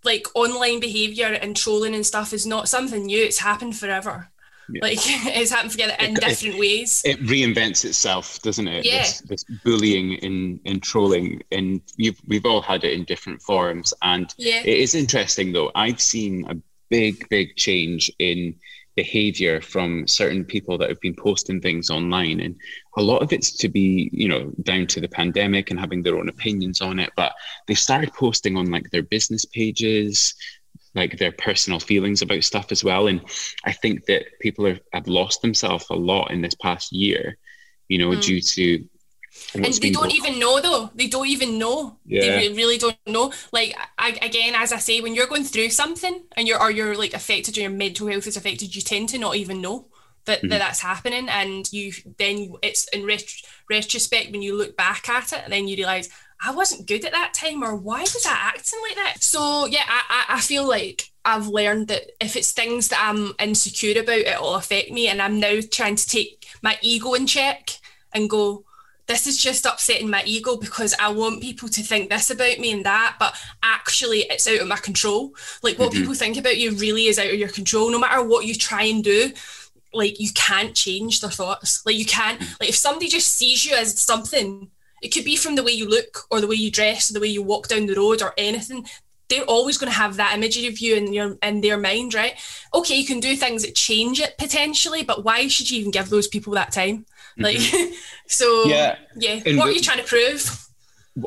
like 0.04 0.28
online 0.36 0.82
behaviour 0.82 1.28
and 1.28 1.56
trolling 1.56 1.96
and 1.96 2.06
stuff, 2.06 2.34
is 2.34 2.46
not 2.46 2.68
something 2.68 3.06
new. 3.06 3.24
It's 3.24 3.40
happened 3.40 3.78
forever. 3.78 4.30
Yeah. 4.70 4.80
Like 4.82 4.98
it's 5.02 5.52
happened 5.52 5.72
together 5.72 5.96
in 6.00 6.12
it, 6.12 6.22
different 6.22 6.56
it, 6.56 6.60
ways. 6.60 7.02
It 7.06 7.20
reinvents 7.22 7.86
itself, 7.86 8.42
doesn't 8.42 8.68
it? 8.68 8.86
Yeah. 8.86 9.00
This, 9.00 9.22
this 9.22 9.44
bullying 9.64 10.20
and, 10.24 10.60
and 10.66 10.82
trolling, 10.82 11.42
and 11.52 11.82
we've 11.98 12.20
we've 12.28 12.46
all 12.46 12.62
had 12.62 12.84
it 12.84 12.94
in 12.94 13.06
different 13.06 13.42
forms. 13.42 13.94
And 14.02 14.34
yeah. 14.38 14.62
it 14.62 14.80
is 14.80 14.96
interesting 14.96 15.54
though. 15.54 15.72
I've 15.76 16.02
seen 16.02 16.46
a 16.50 16.56
big, 16.90 17.28
big 17.30 17.56
change 17.56 18.12
in 18.20 18.56
behavior 18.96 19.62
from 19.62 20.08
certain 20.08 20.44
people 20.44 20.78
that 20.78 20.90
have 20.90 21.00
been 21.02 21.16
posting 21.16 21.60
things 21.60 21.90
online 21.90 22.40
and 22.40 22.56
a 22.98 23.02
lot 23.02 23.22
of 23.22 23.34
it's 23.34 23.52
to 23.52 23.68
be 23.68 24.10
you 24.14 24.28
know 24.28 24.52
down 24.64 24.88
to 24.88 25.02
the 25.02 25.08
pandemic 25.08 25.70
and 25.70 25.80
having 25.80 26.02
their 26.02 26.18
own 26.18 26.30
opinions 26.30 26.80
on 26.80 26.98
it 26.98 27.12
but 27.18 27.34
they 27.68 27.74
started 27.74 28.14
posting 28.14 28.56
on 28.56 28.72
like 28.72 28.90
their 28.92 29.04
business 29.04 29.44
pages 29.44 30.34
like 30.96 31.18
their 31.18 31.32
personal 31.32 31.80
feelings 31.80 32.22
about 32.22 32.44
stuff 32.44 32.72
as 32.72 32.84
well. 32.84 33.08
And 33.08 33.22
I 33.66 33.74
think 33.74 34.06
that 34.06 34.26
people 34.40 34.66
are, 34.68 34.80
have 34.94 35.08
lost 35.08 35.42
themselves 35.42 35.86
a 35.90 35.96
lot 35.96 36.32
in 36.32 36.42
this 36.42 36.56
past 36.56 36.92
year, 36.92 37.38
you 37.88 37.98
know, 37.98 38.10
mm. 38.10 38.22
due 38.22 38.42
to 38.42 38.86
and 39.54 39.66
they 39.66 39.92
don't 39.92 40.14
even 40.14 40.40
know 40.40 40.62
though 40.62 40.90
they 40.96 41.08
don't 41.08 41.28
even 41.28 41.58
know 41.58 41.98
yeah. 42.06 42.22
they 42.38 42.54
really 42.54 42.78
don't 42.78 42.98
know 43.06 43.34
like 43.52 43.76
I, 43.98 44.18
again 44.22 44.56
as 44.56 44.72
i 44.72 44.78
say 44.78 45.02
when 45.02 45.14
you're 45.14 45.28
going 45.28 45.44
through 45.44 45.70
something 45.72 46.24
and 46.38 46.48
you're 46.48 46.60
or 46.60 46.72
you're 46.72 46.96
like 46.96 47.14
affected 47.14 47.58
or 47.58 47.62
your 47.62 47.70
mental 47.70 48.08
health 48.08 48.28
is 48.28 48.38
affected 48.38 48.74
you 48.74 48.82
tend 48.82 49.10
to 49.10 49.18
not 49.18 49.36
even 49.36 49.62
know 49.62 49.88
that, 50.26 50.40
mm-hmm. 50.40 50.50
that 50.50 50.60
that's 50.60 50.80
happening 50.80 51.28
and 51.30 51.72
you 51.72 51.92
then 52.18 52.54
it's 52.64 52.88
in 52.90 53.06
ret- 53.06 53.42
retrospect 53.70 54.32
when 54.32 54.42
you 54.42 54.56
look 54.58 54.76
back 54.78 55.08
at 55.10 55.34
it 55.34 55.44
then 55.50 55.68
you 55.68 55.76
realize 55.76 56.10
I 56.42 56.52
wasn't 56.52 56.88
good 56.88 57.06
at 57.06 57.12
that 57.12 57.34
time, 57.34 57.64
or 57.64 57.76
why 57.76 58.02
was 58.02 58.26
I 58.26 58.32
acting 58.34 58.80
like 58.88 58.96
that? 58.96 59.24
So 59.24 59.66
yeah, 59.66 59.84
I, 59.88 60.26
I 60.30 60.42
feel 60.42 60.68
like 60.68 61.12
I've 61.24 61.48
learned 61.48 61.88
that 61.88 62.12
if 62.20 62.36
it's 62.36 62.52
things 62.52 62.90
that 62.90 63.02
I'm 63.02 63.34
insecure 63.40 64.00
about, 64.00 64.18
it'll 64.18 64.56
affect 64.56 64.92
me, 64.92 65.08
and 65.08 65.22
I'm 65.22 65.40
now 65.40 65.60
trying 65.72 65.96
to 65.96 66.08
take 66.08 66.46
my 66.62 66.78
ego 66.82 67.14
in 67.14 67.28
check 67.28 67.72
and 68.14 68.30
go. 68.30 68.64
This 69.08 69.28
is 69.28 69.38
just 69.38 69.68
upsetting 69.68 70.10
my 70.10 70.24
ego 70.26 70.58
because 70.58 70.96
I 71.00 71.10
want 71.10 71.44
people 71.44 71.70
to 71.70 71.84
think 71.84 72.10
this 72.10 72.32
about 72.32 72.58
me 72.58 72.72
and 72.72 72.84
that, 72.88 73.18
but 73.20 73.40
actually 73.62 74.22
it's 74.22 74.48
out 74.48 74.62
of 74.62 74.68
my 74.68 74.78
control. 74.78 75.36
Like 75.62 75.78
what 75.78 75.92
mm-hmm. 75.92 76.00
people 76.00 76.16
think 76.16 76.38
about 76.38 76.58
you 76.58 76.72
really 76.72 77.06
is 77.06 77.20
out 77.20 77.28
of 77.28 77.36
your 77.36 77.50
control. 77.50 77.92
No 77.92 78.00
matter 78.00 78.24
what 78.24 78.48
you 78.48 78.56
try 78.56 78.82
and 78.86 79.04
do, 79.04 79.32
like 79.94 80.20
you 80.20 80.30
can't 80.34 80.76
change 80.76 81.22
their 81.22 81.30
thoughts. 81.30 81.86
Like 81.86 81.98
you 81.98 82.06
can't. 82.06 82.40
Mm. 82.40 82.60
Like 82.60 82.70
if 82.70 82.76
somebody 82.76 83.08
just 83.08 83.32
sees 83.32 83.64
you 83.64 83.76
as 83.76 84.00
something 84.00 84.72
it 85.02 85.10
could 85.10 85.26
be 85.26 85.36
from 85.36 85.56
the 85.56 85.64
way 85.64 85.72
you 85.72 85.88
look 85.88 86.26
or 86.32 86.42
the 86.42 86.48
way 86.48 86.56
you 86.56 86.72
dress 86.72 87.10
or 87.10 87.14
the 87.14 87.20
way 87.20 87.28
you 87.28 87.44
walk 87.44 87.68
down 87.68 87.86
the 87.86 87.96
road 87.96 88.22
or 88.22 88.34
anything. 88.38 88.86
They're 89.28 89.44
always 89.44 89.78
going 89.78 89.92
to 89.92 89.98
have 89.98 90.18
that 90.18 90.36
image 90.36 90.58
of 90.58 90.80
you 90.80 90.96
in 90.96 91.12
your 91.12 91.38
in 91.42 91.62
their 91.62 91.78
mind, 91.78 92.14
right? 92.14 92.34
Okay, 92.74 92.96
you 92.96 93.06
can 93.06 93.20
do 93.20 93.36
things 93.36 93.64
that 93.64 93.76
change 93.76 94.20
it 94.20 94.38
potentially, 94.38 95.04
but 95.04 95.24
why 95.24 95.48
should 95.48 95.70
you 95.70 95.80
even 95.80 95.92
give 95.92 96.10
those 96.10 96.28
people 96.28 96.54
that 96.54 96.72
time? 96.72 97.06
Like, 97.38 97.58
mm-hmm. 97.58 97.94
so 98.28 98.66
yeah, 98.66 98.98
yeah. 99.16 99.40
What 99.58 99.68
are 99.68 99.72
you 99.72 99.82
trying 99.82 99.98
to 99.98 100.04
prove? 100.04 100.68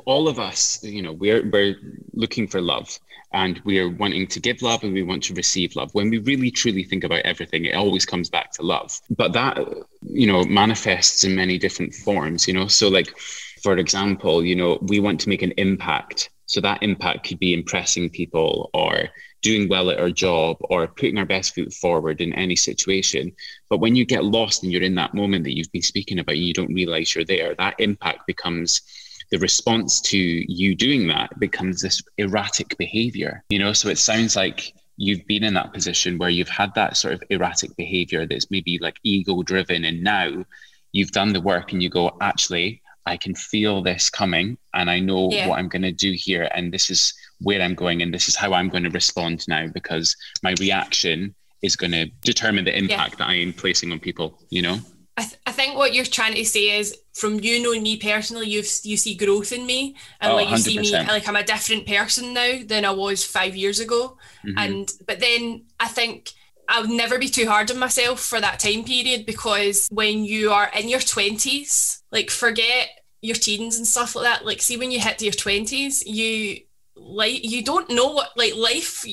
All 0.04 0.28
of 0.28 0.38
us, 0.38 0.83
you 0.85 1.02
know, 1.02 1.12
we're 1.12 1.48
we're 1.48 1.76
looking 2.12 2.46
for 2.46 2.61
love 2.61 2.98
and 3.32 3.60
we 3.64 3.78
are 3.78 3.88
wanting 3.88 4.26
to 4.28 4.40
give 4.40 4.62
love 4.62 4.82
and 4.82 4.94
we 4.94 5.02
want 5.02 5.22
to 5.24 5.34
receive 5.34 5.76
love. 5.76 5.90
When 5.92 6.10
we 6.10 6.18
really 6.18 6.50
truly 6.50 6.84
think 6.84 7.04
about 7.04 7.20
everything, 7.20 7.66
it 7.66 7.74
always 7.74 8.06
comes 8.06 8.30
back 8.30 8.52
to 8.52 8.62
love. 8.62 8.98
But 9.10 9.32
that, 9.34 9.58
you 10.02 10.26
know, 10.26 10.44
manifests 10.44 11.24
in 11.24 11.34
many 11.34 11.58
different 11.58 11.94
forms, 11.94 12.48
you 12.48 12.54
know. 12.54 12.68
So 12.68 12.88
like 12.88 13.14
for 13.62 13.76
example, 13.76 14.44
you 14.44 14.56
know, 14.56 14.78
we 14.82 15.00
want 15.00 15.20
to 15.20 15.28
make 15.28 15.42
an 15.42 15.52
impact. 15.56 16.30
So 16.46 16.60
that 16.60 16.82
impact 16.82 17.28
could 17.28 17.38
be 17.38 17.52
impressing 17.52 18.08
people 18.10 18.70
or 18.72 19.08
doing 19.42 19.68
well 19.68 19.90
at 19.90 20.00
our 20.00 20.10
job 20.10 20.56
or 20.60 20.86
putting 20.86 21.18
our 21.18 21.26
best 21.26 21.54
foot 21.54 21.72
forward 21.72 22.20
in 22.20 22.32
any 22.32 22.56
situation. 22.56 23.32
But 23.68 23.78
when 23.78 23.94
you 23.94 24.04
get 24.04 24.24
lost 24.24 24.62
and 24.62 24.72
you're 24.72 24.82
in 24.82 24.94
that 24.96 25.14
moment 25.14 25.44
that 25.44 25.56
you've 25.56 25.72
been 25.72 25.82
speaking 25.82 26.18
about 26.18 26.34
and 26.34 26.44
you 26.44 26.54
don't 26.54 26.72
realize 26.72 27.14
you're 27.14 27.24
there, 27.24 27.54
that 27.56 27.78
impact 27.78 28.26
becomes 28.26 28.82
the 29.30 29.38
response 29.38 30.00
to 30.00 30.18
you 30.18 30.74
doing 30.74 31.06
that 31.08 31.38
becomes 31.38 31.80
this 31.80 32.02
erratic 32.16 32.76
behavior. 32.78 33.44
You 33.50 33.58
know, 33.58 33.72
so 33.72 33.88
it 33.88 33.98
sounds 33.98 34.36
like 34.36 34.74
you've 34.96 35.26
been 35.26 35.44
in 35.44 35.54
that 35.54 35.72
position 35.72 36.18
where 36.18 36.30
you've 36.30 36.48
had 36.48 36.74
that 36.74 36.96
sort 36.96 37.14
of 37.14 37.22
erratic 37.30 37.76
behavior 37.76 38.26
that's 38.26 38.50
maybe 38.50 38.78
like 38.80 38.96
ego 39.04 39.42
driven 39.42 39.84
and 39.84 40.02
now 40.02 40.44
you've 40.92 41.12
done 41.12 41.32
the 41.32 41.40
work 41.40 41.72
and 41.72 41.82
you 41.82 41.88
go 41.88 42.16
actually 42.20 42.82
I 43.08 43.16
can 43.16 43.34
feel 43.34 43.82
this 43.82 44.10
coming 44.10 44.58
and 44.74 44.90
I 44.90 45.00
know 45.00 45.30
yeah. 45.30 45.48
what 45.48 45.58
I'm 45.58 45.68
going 45.68 45.82
to 45.82 45.92
do 45.92 46.12
here. 46.12 46.48
And 46.54 46.72
this 46.72 46.90
is 46.90 47.14
where 47.40 47.60
I'm 47.60 47.74
going 47.74 48.02
and 48.02 48.12
this 48.12 48.28
is 48.28 48.36
how 48.36 48.52
I'm 48.52 48.68
going 48.68 48.84
to 48.84 48.90
respond 48.90 49.48
now 49.48 49.66
because 49.66 50.14
my 50.42 50.54
reaction 50.60 51.34
is 51.62 51.74
going 51.74 51.92
to 51.92 52.06
determine 52.22 52.64
the 52.66 52.76
impact 52.76 53.12
yeah. 53.12 53.16
that 53.18 53.28
I 53.28 53.36
am 53.36 53.54
placing 53.54 53.90
on 53.92 53.98
people, 53.98 54.38
you 54.50 54.62
know? 54.62 54.78
I, 55.18 55.22
th- 55.22 55.40
I 55.46 55.52
think 55.52 55.76
what 55.76 55.92
you're 55.94 56.04
trying 56.04 56.35
to 56.35 56.44
say 56.44 56.78
is 56.78 56.96
from 57.12 57.40
you 57.40 57.62
knowing 57.62 57.83
me 57.83 57.96
personally, 57.96 58.46
you 58.48 58.62
you 58.85 58.96
see 58.96 59.14
growth 59.16 59.50
in 59.52 59.66
me, 59.66 59.96
and 60.20 60.33
Oh, 60.33 60.37
like 60.37 60.48
you 60.50 60.57
see 60.59 60.78
me 60.78 60.92
like 60.92 61.28
I'm 61.28 61.37
a 61.37 61.42
different 61.44 61.87
person 61.87 62.33
now 62.33 62.61
than 62.64 62.85
I 62.85 62.90
was 62.92 63.24
five 63.24 63.54
years 63.57 63.81
ago. 63.81 64.16
Mhm. 64.46 64.54
And 64.57 64.92
but 65.07 65.18
then 65.20 65.64
I 65.81 65.88
think 65.88 66.31
I'll 66.68 66.87
never 66.88 67.18
be 67.18 67.28
too 67.28 67.46
hard 67.48 67.70
on 67.70 67.78
myself 67.78 68.20
for 68.20 68.40
that 68.40 68.61
time 68.61 68.85
period 68.85 69.26
because 69.26 69.88
when 69.90 70.24
you 70.24 70.52
are 70.52 70.70
in 70.78 70.88
your 70.88 71.00
twenties, 71.00 72.02
like 72.12 72.31
forget 72.31 72.88
your 73.20 73.37
teens 73.37 73.76
and 73.76 73.87
stuff 73.87 74.14
like 74.14 74.24
that. 74.24 74.46
Like 74.46 74.62
see 74.62 74.76
when 74.76 74.90
you 74.92 75.00
hit 75.00 75.20
your 75.22 75.33
twenties, 75.33 76.07
you 76.07 76.61
like 76.94 77.44
you 77.44 77.64
don't 77.64 77.90
know 77.90 78.09
what 78.12 78.31
like 78.37 78.54
life 78.57 79.04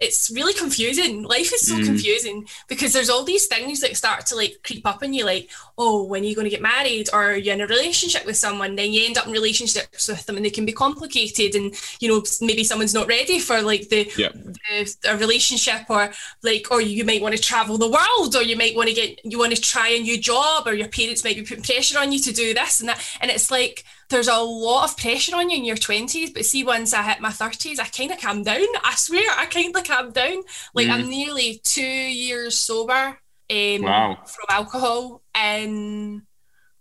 it's 0.00 0.30
really 0.34 0.54
confusing 0.54 1.22
life 1.24 1.52
is 1.52 1.66
so 1.68 1.74
Mm. 1.74 1.84
confusing 1.84 2.48
because 2.68 2.92
there's 2.92 3.10
all 3.10 3.22
these 3.24 3.46
things 3.46 3.80
that 3.80 3.96
start 3.96 4.26
to 4.26 4.34
like 4.36 4.60
creep 4.64 4.86
up 4.86 5.02
on 5.02 5.12
you 5.12 5.24
like 5.24 5.50
oh 5.76 6.02
when 6.04 6.22
are 6.22 6.26
you 6.26 6.34
going 6.34 6.46
to 6.46 6.50
get 6.50 6.62
married 6.62 7.08
or 7.12 7.34
you're 7.34 7.54
in 7.54 7.60
a 7.60 7.66
relationship 7.66 8.24
with 8.24 8.36
someone 8.36 8.76
then 8.76 8.92
you 8.92 9.04
end 9.04 9.18
up 9.18 9.26
in 9.26 9.32
relationships 9.32 10.08
with 10.08 10.24
them 10.26 10.36
and 10.36 10.44
they 10.44 10.50
can 10.50 10.64
be 10.64 10.72
complicated 10.72 11.54
and 11.54 11.74
you 12.00 12.08
know 12.08 12.22
maybe 12.40 12.64
someone's 12.64 12.94
not 12.94 13.08
ready 13.08 13.38
for 13.38 13.60
like 13.62 13.88
the, 13.90 14.10
Yeah. 14.16 14.30
the 14.34 14.96
a 15.04 15.16
relationship 15.16 15.82
or 15.90 16.10
like 16.42 16.66
or 16.70 16.80
you 16.80 17.04
might 17.04 17.22
want 17.22 17.36
to 17.36 17.42
travel 17.42 17.76
the 17.78 17.88
world 17.90 18.34
or 18.34 18.42
you 18.42 18.56
might 18.56 18.74
want 18.76 18.88
to 18.88 18.94
get 18.94 19.22
you 19.24 19.38
want 19.38 19.54
to 19.54 19.60
try 19.60 19.88
a 19.88 20.00
new 20.00 20.18
job 20.18 20.66
or 20.66 20.74
your 20.74 20.88
parents 20.88 21.24
might 21.24 21.36
be 21.36 21.42
putting 21.42 21.62
pressure 21.64 21.98
on 21.98 22.10
you 22.12 22.18
to 22.20 22.32
do 22.32 22.54
this 22.54 22.80
and 22.80 22.88
that 22.88 23.00
and 23.20 23.30
it's 23.30 23.50
like 23.50 23.84
there's 24.08 24.28
a 24.28 24.38
lot 24.38 24.90
of 24.90 24.96
pressure 24.96 25.36
on 25.36 25.50
you 25.50 25.56
in 25.56 25.64
your 25.64 25.76
20s 25.76 26.34
but 26.34 26.44
see 26.44 26.64
once 26.64 26.92
i 26.92 27.02
hit 27.02 27.20
my 27.20 27.28
30s 27.30 27.78
i 27.78 27.84
kind 27.84 28.10
of 28.10 28.18
calmed 28.18 28.44
down 28.44 28.66
i 28.84 28.92
swear 28.96 29.28
i 29.38 29.46
kind 29.46 29.74
of 29.76 29.84
calmed 29.90 30.14
down 30.14 30.42
like 30.74 30.88
i'm 30.88 31.08
nearly 31.08 31.60
two 31.64 31.82
years 31.82 32.58
sober 32.58 33.18
um, 33.52 33.82
Wow. 33.82 34.18
from 34.26 34.46
alcohol 34.48 35.22
and 35.34 36.22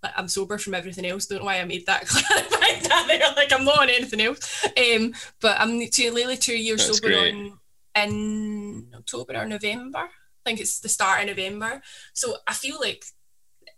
like, 0.04 0.14
i'm 0.18 0.28
sober 0.28 0.58
from 0.58 0.74
everything 0.76 1.06
else 1.06 1.26
don't 1.26 1.40
know 1.40 1.46
why 1.46 1.60
i 1.60 1.66
made 1.66 1.86
that 1.88 2.06
clarified 2.08 2.84
that 2.90 3.06
there 3.08 3.20
like 3.36 3.52
i'm 3.54 3.66
not 3.66 3.80
on 3.80 3.90
anything 3.90 4.22
else 4.22 4.66
um, 4.78 5.14
but 5.42 5.60
i'm 5.60 5.74
two, 5.90 6.14
nearly 6.14 6.38
two 6.38 6.58
years 6.58 6.86
That's 6.86 7.00
sober 7.00 7.08
great. 7.14 7.34
on 7.34 7.60
in 7.96 8.88
october 8.96 9.34
or 9.36 9.46
november 9.46 10.00
i 10.00 10.10
think 10.46 10.60
it's 10.60 10.80
the 10.80 10.90
start 10.90 11.22
of 11.22 11.28
november 11.36 11.82
so 12.14 12.36
i 12.48 12.54
feel 12.54 12.78
like 12.80 13.04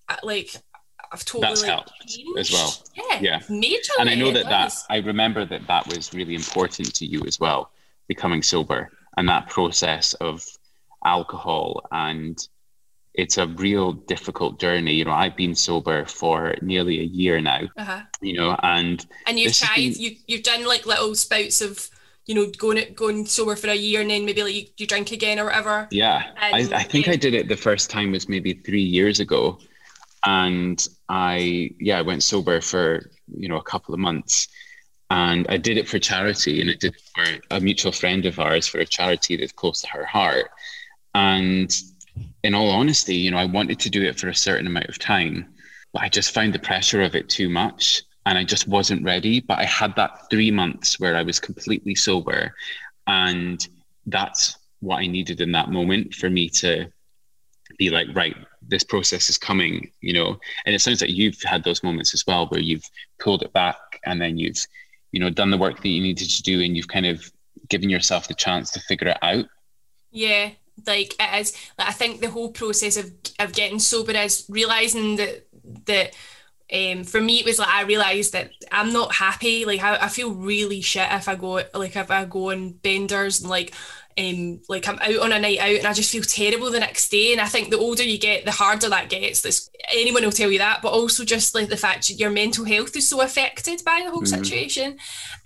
uh, 0.09 0.17
like 0.23 0.53
i've 1.11 1.25
totally 1.25 1.49
That's 1.49 1.63
helped 1.63 1.91
changed. 2.07 2.37
as 2.39 2.51
well. 2.51 2.71
yeah 2.95 3.19
Yeah. 3.21 3.39
majorly 3.63 3.99
and 4.01 4.09
I 4.09 4.15
know 4.15 4.31
that 4.31 4.45
that. 4.49 4.73
I 4.89 4.97
remember 4.97 5.45
that 5.45 5.65
that 5.67 5.87
was 5.87 6.13
really 6.13 6.35
important 6.35 6.93
to 6.95 7.05
you 7.05 7.23
as 7.25 7.39
well, 7.39 7.71
becoming 8.07 8.41
sober 8.43 8.91
and 9.17 9.27
that 9.29 9.49
process 9.49 10.13
of 10.15 10.45
alcohol 11.05 11.87
and 11.91 12.47
it's 13.13 13.37
a 13.37 13.47
real 13.47 13.91
difficult 13.91 14.59
journey. 14.59 14.93
You 14.93 15.05
know, 15.05 15.11
I've 15.11 15.35
been 15.35 15.55
sober 15.55 16.05
for 16.05 16.55
nearly 16.61 16.99
a 16.99 17.03
year 17.03 17.41
now. 17.41 17.61
uh-huh. 17.77 18.01
You 18.21 18.37
know, 18.37 18.57
and 18.63 19.05
and 19.27 19.37
you've 19.37 19.53
tried 19.53 19.75
been- 19.75 19.93
you, 20.01 20.15
you've 20.27 20.43
done 20.43 20.65
like 20.65 20.85
little 20.85 21.13
spouts 21.15 21.61
of 21.61 21.89
you 22.25 22.35
know 22.35 22.47
going 22.57 22.93
going 22.93 23.25
sober 23.25 23.55
for 23.55 23.67
a 23.67 23.75
year 23.75 24.01
and 24.01 24.09
then 24.09 24.25
maybe 24.25 24.43
like 24.43 24.53
you, 24.53 24.65
you 24.77 24.87
drink 24.87 25.11
again 25.11 25.39
or 25.39 25.45
whatever 25.45 25.87
yeah, 25.91 26.31
I, 26.39 26.69
I 26.71 26.83
think 26.83 27.07
yeah. 27.07 27.13
I 27.13 27.15
did 27.15 27.33
it 27.33 27.49
the 27.49 27.57
first 27.57 27.89
time 27.89 28.11
was 28.11 28.29
maybe 28.29 28.53
three 28.53 28.83
years 28.83 29.19
ago, 29.19 29.59
and 30.25 30.87
I 31.09 31.71
yeah 31.79 31.97
I 31.99 32.03
went 32.03 32.23
sober 32.23 32.61
for 32.61 33.09
you 33.35 33.49
know 33.49 33.57
a 33.57 33.63
couple 33.63 33.93
of 33.93 33.99
months, 33.99 34.47
and 35.11 35.45
I 35.49 35.57
did 35.57 35.77
it 35.77 35.87
for 35.87 35.99
charity, 35.99 36.61
and 36.61 36.69
it 36.69 36.79
did 36.79 36.95
for 37.13 37.25
a 37.51 37.59
mutual 37.59 37.91
friend 37.91 38.25
of 38.25 38.39
ours 38.39 38.65
for 38.67 38.79
a 38.79 38.85
charity 38.85 39.37
that's 39.37 39.51
close 39.51 39.81
to 39.81 39.87
her 39.89 40.05
heart, 40.05 40.49
and 41.13 41.69
in 42.43 42.55
all 42.55 42.71
honesty, 42.71 43.15
you 43.15 43.29
know 43.31 43.37
I 43.37 43.45
wanted 43.45 43.79
to 43.81 43.89
do 43.89 44.01
it 44.03 44.19
for 44.19 44.29
a 44.29 44.35
certain 44.35 44.67
amount 44.67 44.89
of 44.89 44.97
time, 44.97 45.53
but 45.93 46.01
I 46.01 46.09
just 46.09 46.33
found 46.33 46.53
the 46.53 46.59
pressure 46.59 47.01
of 47.01 47.15
it 47.15 47.29
too 47.29 47.49
much. 47.49 48.03
And 48.27 48.37
I 48.37 48.43
just 48.43 48.67
wasn't 48.67 49.03
ready. 49.03 49.39
But 49.39 49.57
I 49.57 49.65
had 49.65 49.95
that 49.95 50.29
three 50.29 50.51
months 50.51 50.99
where 50.99 51.15
I 51.15 51.23
was 51.23 51.39
completely 51.39 51.95
sober. 51.95 52.53
And 53.07 53.67
that's 54.05 54.57
what 54.79 54.97
I 54.97 55.07
needed 55.07 55.41
in 55.41 55.51
that 55.53 55.71
moment 55.71 56.13
for 56.13 56.29
me 56.29 56.47
to 56.49 56.85
be 57.79 57.89
like, 57.89 58.07
right, 58.13 58.35
this 58.67 58.83
process 58.83 59.31
is 59.31 59.39
coming, 59.39 59.89
you 60.01 60.13
know. 60.13 60.37
And 60.65 60.75
it 60.75 60.81
sounds 60.81 61.01
like 61.01 61.09
you've 61.09 61.41
had 61.41 61.63
those 61.63 61.81
moments 61.81 62.13
as 62.13 62.23
well 62.27 62.45
where 62.49 62.61
you've 62.61 62.85
pulled 63.17 63.41
it 63.41 63.53
back 63.53 63.77
and 64.05 64.21
then 64.21 64.37
you've, 64.37 64.67
you 65.11 65.19
know, 65.19 65.29
done 65.29 65.51
the 65.51 65.57
work 65.57 65.81
that 65.81 65.89
you 65.89 66.01
needed 66.01 66.29
to 66.29 66.43
do 66.43 66.61
and 66.61 66.75
you've 66.75 66.87
kind 66.87 67.05
of 67.05 67.31
given 67.69 67.89
yourself 67.89 68.27
the 68.27 68.33
chance 68.33 68.71
to 68.71 68.79
figure 68.81 69.07
it 69.07 69.17
out. 69.21 69.45
yeah 70.11 70.51
like 70.87 71.13
it 71.19 71.39
is. 71.39 71.53
Like 71.77 71.89
i 71.89 71.91
think 71.91 72.21
the 72.21 72.29
whole 72.29 72.51
process 72.51 72.97
of 72.97 73.11
of 73.39 73.53
getting 73.53 73.79
sober 73.79 74.13
is 74.13 74.45
realizing 74.49 75.17
that 75.17 75.45
that 75.85 76.15
um, 76.73 77.03
for 77.03 77.19
me 77.19 77.39
it 77.39 77.45
was 77.45 77.59
like 77.59 77.67
I 77.67 77.83
realised 77.83 78.33
that 78.33 78.51
I'm 78.71 78.93
not 78.93 79.13
happy. 79.13 79.65
Like 79.65 79.83
I, 79.83 80.05
I 80.05 80.07
feel 80.07 80.31
really 80.31 80.81
shit 80.81 81.11
if 81.11 81.27
I 81.27 81.35
go 81.35 81.61
like 81.73 81.95
if 81.95 82.09
I 82.09 82.25
go 82.25 82.51
on 82.51 82.71
benders 82.71 83.41
and 83.41 83.49
like 83.49 83.73
um 84.17 84.61
like 84.69 84.87
I'm 84.87 84.99
out 84.99 85.19
on 85.19 85.31
a 85.33 85.39
night 85.39 85.59
out 85.59 85.69
and 85.79 85.85
I 85.85 85.93
just 85.93 86.11
feel 86.11 86.23
terrible 86.23 86.71
the 86.71 86.79
next 86.79 87.09
day. 87.09 87.33
And 87.33 87.41
I 87.41 87.47
think 87.47 87.69
the 87.71 87.77
older 87.77 88.03
you 88.03 88.17
get 88.17 88.45
the 88.45 88.51
harder 88.51 88.87
that 88.89 89.09
gets. 89.09 89.41
This 89.41 89.69
anyone 89.93 90.23
will 90.23 90.31
tell 90.31 90.51
you 90.51 90.57
that 90.59 90.81
but 90.81 90.89
also 90.91 91.23
just 91.25 91.53
like 91.55 91.69
the 91.69 91.77
fact 91.77 92.07
that 92.07 92.19
your 92.19 92.29
mental 92.29 92.65
health 92.65 92.95
is 92.95 93.07
so 93.07 93.21
affected 93.21 93.81
by 93.85 94.01
the 94.03 94.11
whole 94.11 94.21
Mhm. 94.23 94.27
situation. 94.27 94.97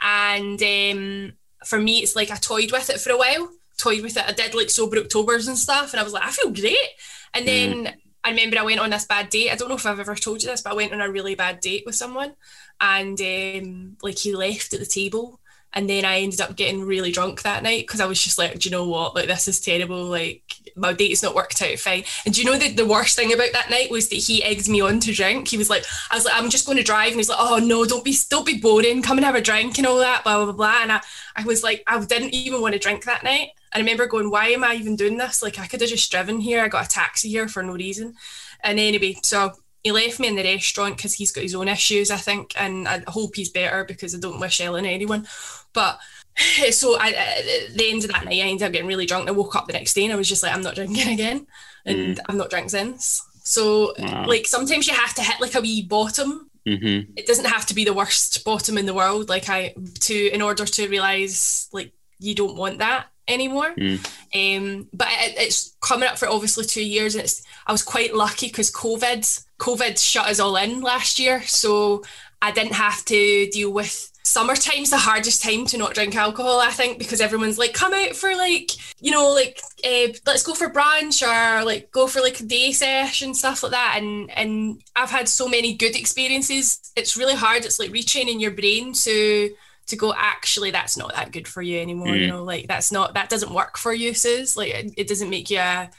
And 0.01 0.61
um 0.61 1.33
for 1.65 1.79
me 1.79 1.99
it's 2.03 2.15
like 2.15 2.31
I 2.31 2.35
toyed 2.35 2.71
with 2.71 2.89
it 2.89 2.99
for 3.01 3.11
a 3.11 3.17
while 3.17 3.49
toyed 3.77 4.01
with 4.01 4.15
it. 4.17 4.23
I 4.25 4.31
did 4.31 4.55
like 4.55 4.69
sober 4.69 4.97
Octobers 4.97 5.47
and 5.47 5.57
stuff 5.57 5.91
and 5.93 5.99
I 5.99 6.03
was 6.03 6.13
like 6.13 6.23
I 6.23 6.31
feel 6.31 6.51
great. 6.51 6.89
And 7.33 7.47
then 7.47 7.93
I 8.23 8.29
remember 8.29 8.57
I 8.57 8.63
went 8.63 8.79
on 8.79 8.89
this 8.89 9.05
bad 9.05 9.29
date. 9.29 9.51
I 9.51 9.55
don't 9.55 9.69
know 9.69 9.75
if 9.75 9.85
I've 9.85 9.99
ever 9.99 10.15
told 10.15 10.41
you 10.41 10.49
this, 10.49 10.61
but 10.61 10.71
I 10.71 10.75
went 10.75 10.93
on 10.93 11.01
a 11.01 11.11
really 11.11 11.35
bad 11.35 11.59
date 11.59 11.83
with 11.85 11.93
someone, 11.93 12.33
and 12.81 13.19
um, 13.21 13.97
like 14.01 14.17
he 14.17 14.33
left 14.35 14.73
at 14.73 14.79
the 14.79 14.85
table, 14.85 15.39
and 15.75 15.89
then 15.89 16.05
I 16.05 16.19
ended 16.19 16.39
up 16.39 16.55
getting 16.55 16.85
really 16.85 17.11
drunk 17.11 17.41
that 17.41 17.61
night 17.61 17.83
because 17.83 17.99
I 17.99 18.05
was 18.05 18.23
just 18.23 18.37
like, 18.37 18.57
do 18.57 18.69
you 18.69 18.71
know 18.75 18.87
what? 18.87 19.13
Like 19.13 19.27
this 19.27 19.47
is 19.49 19.59
terrible. 19.59 20.05
Like 20.05 20.41
my 20.77 20.93
date's 20.93 21.21
not 21.21 21.35
worked 21.35 21.61
out 21.61 21.77
fine. 21.77 22.05
And 22.25 22.33
do 22.33 22.41
you 22.41 22.49
know 22.49 22.57
that 22.57 22.77
the 22.77 22.85
worst 22.85 23.15
thing 23.15 23.33
about 23.33 23.51
that 23.51 23.69
night 23.69 23.91
was 23.91 24.07
that 24.09 24.15
he 24.15 24.41
egged 24.43 24.69
me 24.69 24.79
on 24.79 25.01
to 25.01 25.13
drink. 25.13 25.49
He 25.49 25.57
was 25.57 25.69
like, 25.69 25.85
I 26.09 26.15
was 26.15 26.25
like, 26.25 26.33
I'm 26.35 26.49
just 26.49 26.65
going 26.65 26.77
to 26.77 26.83
drive, 26.83 27.09
and 27.09 27.17
he's 27.17 27.29
like, 27.29 27.37
oh 27.39 27.57
no, 27.57 27.85
don't 27.85 28.05
be, 28.05 28.15
don't 28.29 28.45
be 28.45 28.57
boring. 28.57 29.01
Come 29.01 29.17
and 29.17 29.25
have 29.25 29.35
a 29.35 29.41
drink 29.41 29.77
and 29.77 29.85
all 29.85 29.99
that, 29.99 30.23
blah 30.23 30.43
blah 30.43 30.53
blah. 30.53 30.79
And 30.81 30.91
I, 30.93 31.01
I 31.35 31.43
was 31.43 31.61
like, 31.61 31.83
I 31.87 32.03
didn't 32.03 32.33
even 32.33 32.61
want 32.61 32.73
to 32.73 32.79
drink 32.79 33.03
that 33.03 33.23
night. 33.23 33.49
I 33.73 33.79
remember 33.79 34.07
going, 34.07 34.31
why 34.31 34.47
am 34.47 34.63
I 34.63 34.75
even 34.75 34.95
doing 34.95 35.17
this? 35.17 35.43
Like 35.43 35.59
I 35.59 35.67
could 35.67 35.81
have 35.81 35.89
just 35.89 36.09
driven 36.09 36.39
here. 36.39 36.63
I 36.63 36.69
got 36.69 36.85
a 36.85 36.89
taxi 36.89 37.29
here 37.29 37.49
for 37.49 37.61
no 37.61 37.73
reason. 37.73 38.15
And 38.63 38.79
anyway, 38.79 39.17
so 39.21 39.53
he 39.83 39.91
left 39.91 40.19
me 40.19 40.29
in 40.29 40.35
the 40.35 40.43
restaurant 40.43 40.97
because 40.97 41.13
he's 41.13 41.31
got 41.31 41.43
his 41.43 41.53
own 41.53 41.67
issues, 41.67 42.09
I 42.09 42.17
think, 42.17 42.53
and 42.59 42.87
I 42.87 43.03
hope 43.07 43.35
he's 43.35 43.49
better 43.49 43.83
because 43.83 44.15
I 44.15 44.19
don't 44.19 44.39
wish 44.39 44.59
ill 44.59 44.77
on 44.77 44.85
anyone. 44.85 45.27
But 45.75 45.99
so 46.71 46.97
I, 46.99 47.09
at 47.11 47.77
the 47.77 47.89
end 47.91 48.03
of 48.03 48.11
that 48.11 48.25
night, 48.25 48.41
I 48.43 48.47
ended 48.47 48.63
up 48.63 48.71
getting 48.71 48.87
really 48.87 49.05
drunk. 49.05 49.27
I 49.29 49.31
woke 49.31 49.55
up 49.55 49.67
the 49.67 49.73
next 49.73 49.93
day 49.93 50.05
and 50.05 50.13
I 50.13 50.15
was 50.15 50.27
just 50.27 50.41
like, 50.41 50.53
I'm 50.53 50.61
not 50.63 50.75
drinking 50.75 51.07
again, 51.13 51.45
and 51.85 52.19
I've 52.27 52.35
not 52.35 52.49
drank 52.49 52.69
since. 52.71 53.21
So 53.43 53.93
Wow. 53.99 54.25
like 54.27 54.47
sometimes 54.47 54.87
you 54.87 54.93
have 54.95 55.13
to 55.15 55.21
hit 55.21 55.39
like 55.39 55.53
a 55.55 55.61
wee 55.61 55.83
bottom 55.83 56.49
Mm-hmm. 56.67 57.11
it 57.15 57.27
doesn't 57.27 57.45
have 57.45 57.67
to 57.67 57.75
be 57.75 57.85
the 57.85 57.93
worst 57.93 58.43
bottom 58.43 58.79
in 58.79 58.87
the 58.87 58.93
world 58.95 59.29
like 59.29 59.49
i 59.49 59.75
to 59.99 60.15
in 60.33 60.41
order 60.41 60.65
to 60.65 60.87
realize 60.89 61.69
like 61.71 61.93
you 62.17 62.33
don't 62.33 62.55
want 62.57 62.79
that 62.79 63.05
anymore 63.27 63.71
Mm. 63.77 63.99
um 64.33 64.89
but 64.91 65.07
it, 65.11 65.35
it's 65.37 65.77
coming 65.79 66.09
up 66.09 66.17
for 66.17 66.27
obviously 66.27 66.65
two 66.65 66.83
years 66.83 67.13
and 67.13 67.23
it's 67.23 67.43
i 67.67 67.71
was 67.71 67.83
quite 67.83 68.15
lucky 68.15 68.47
because 68.47 68.71
covid 68.71 69.21
covid 69.59 69.99
shut 70.03 70.25
us 70.25 70.39
all 70.39 70.55
in 70.55 70.81
last 70.81 71.19
year 71.19 71.43
so 71.43 72.03
i 72.41 72.49
didn't 72.49 72.73
have 72.73 73.05
to 73.05 73.47
deal 73.51 73.71
with 73.71 74.11
summertime's 74.25 74.89
the 74.89 74.97
hardest 74.97 75.43
time 75.43 75.65
to 75.67 75.77
not 75.77 75.93
drink 75.93 76.15
alcohol 76.15 76.59
i 76.59 76.71
think 76.71 76.97
because 76.97 77.21
everyone's 77.21 77.59
like 77.59 77.73
come 77.73 77.93
out 77.93 78.15
for 78.15 78.35
like 78.35 78.71
you 78.99 79.11
know 79.11 79.31
like 79.31 79.61
uh, 79.85 80.07
let's 80.25 80.41
go 80.43 80.55
for 80.55 80.67
brunch 80.69 81.21
or 81.21 81.63
like 81.63 81.91
go 81.91 82.07
for 82.07 82.21
like 82.21 82.39
a 82.39 82.43
day 82.43 82.71
session 82.71 83.35
stuff 83.35 83.61
like 83.61 83.71
that. 83.73 83.95
And 83.99 84.31
and 84.31 84.81
i've 84.95 85.11
had 85.11 85.29
so 85.29 85.47
many 85.47 85.75
good 85.75 85.95
experiences. 85.95 86.79
It's 86.95 87.15
really 87.15 87.35
hard. 87.35 87.65
It's 87.65 87.77
like 87.77 87.91
retraining 87.91 88.41
your 88.41 88.51
brain 88.51 88.93
to 88.93 89.51
to 89.87 89.95
go 89.95 90.11
actually 90.17 90.71
that's 90.71 90.97
not 90.97 91.13
that 91.13 91.31
good 91.31 91.47
for 91.47 91.61
you 91.61 91.79
anymore 91.79 92.15
you 92.15 92.25
Mm. 92.25 92.29
know 92.29 92.43
like 92.43 92.67
that's 92.67 92.91
not 92.91 93.13
that 93.13 93.29
doesn't 93.29 93.53
work 93.53 93.77
for 93.77 93.93
you 93.93 94.15
sis. 94.15 94.57
Like 94.57 94.73
it, 94.73 94.93
it 94.97 95.07
doesn't 95.07 95.29
make 95.29 95.51
you 95.51 95.59
a, 95.59 95.91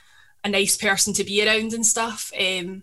a 0.43 0.49
nice 0.49 0.77
person 0.77 1.13
to 1.15 1.23
be 1.23 1.47
around 1.47 1.73
and 1.73 1.87
stuff. 1.87 2.33
Um 2.39 2.83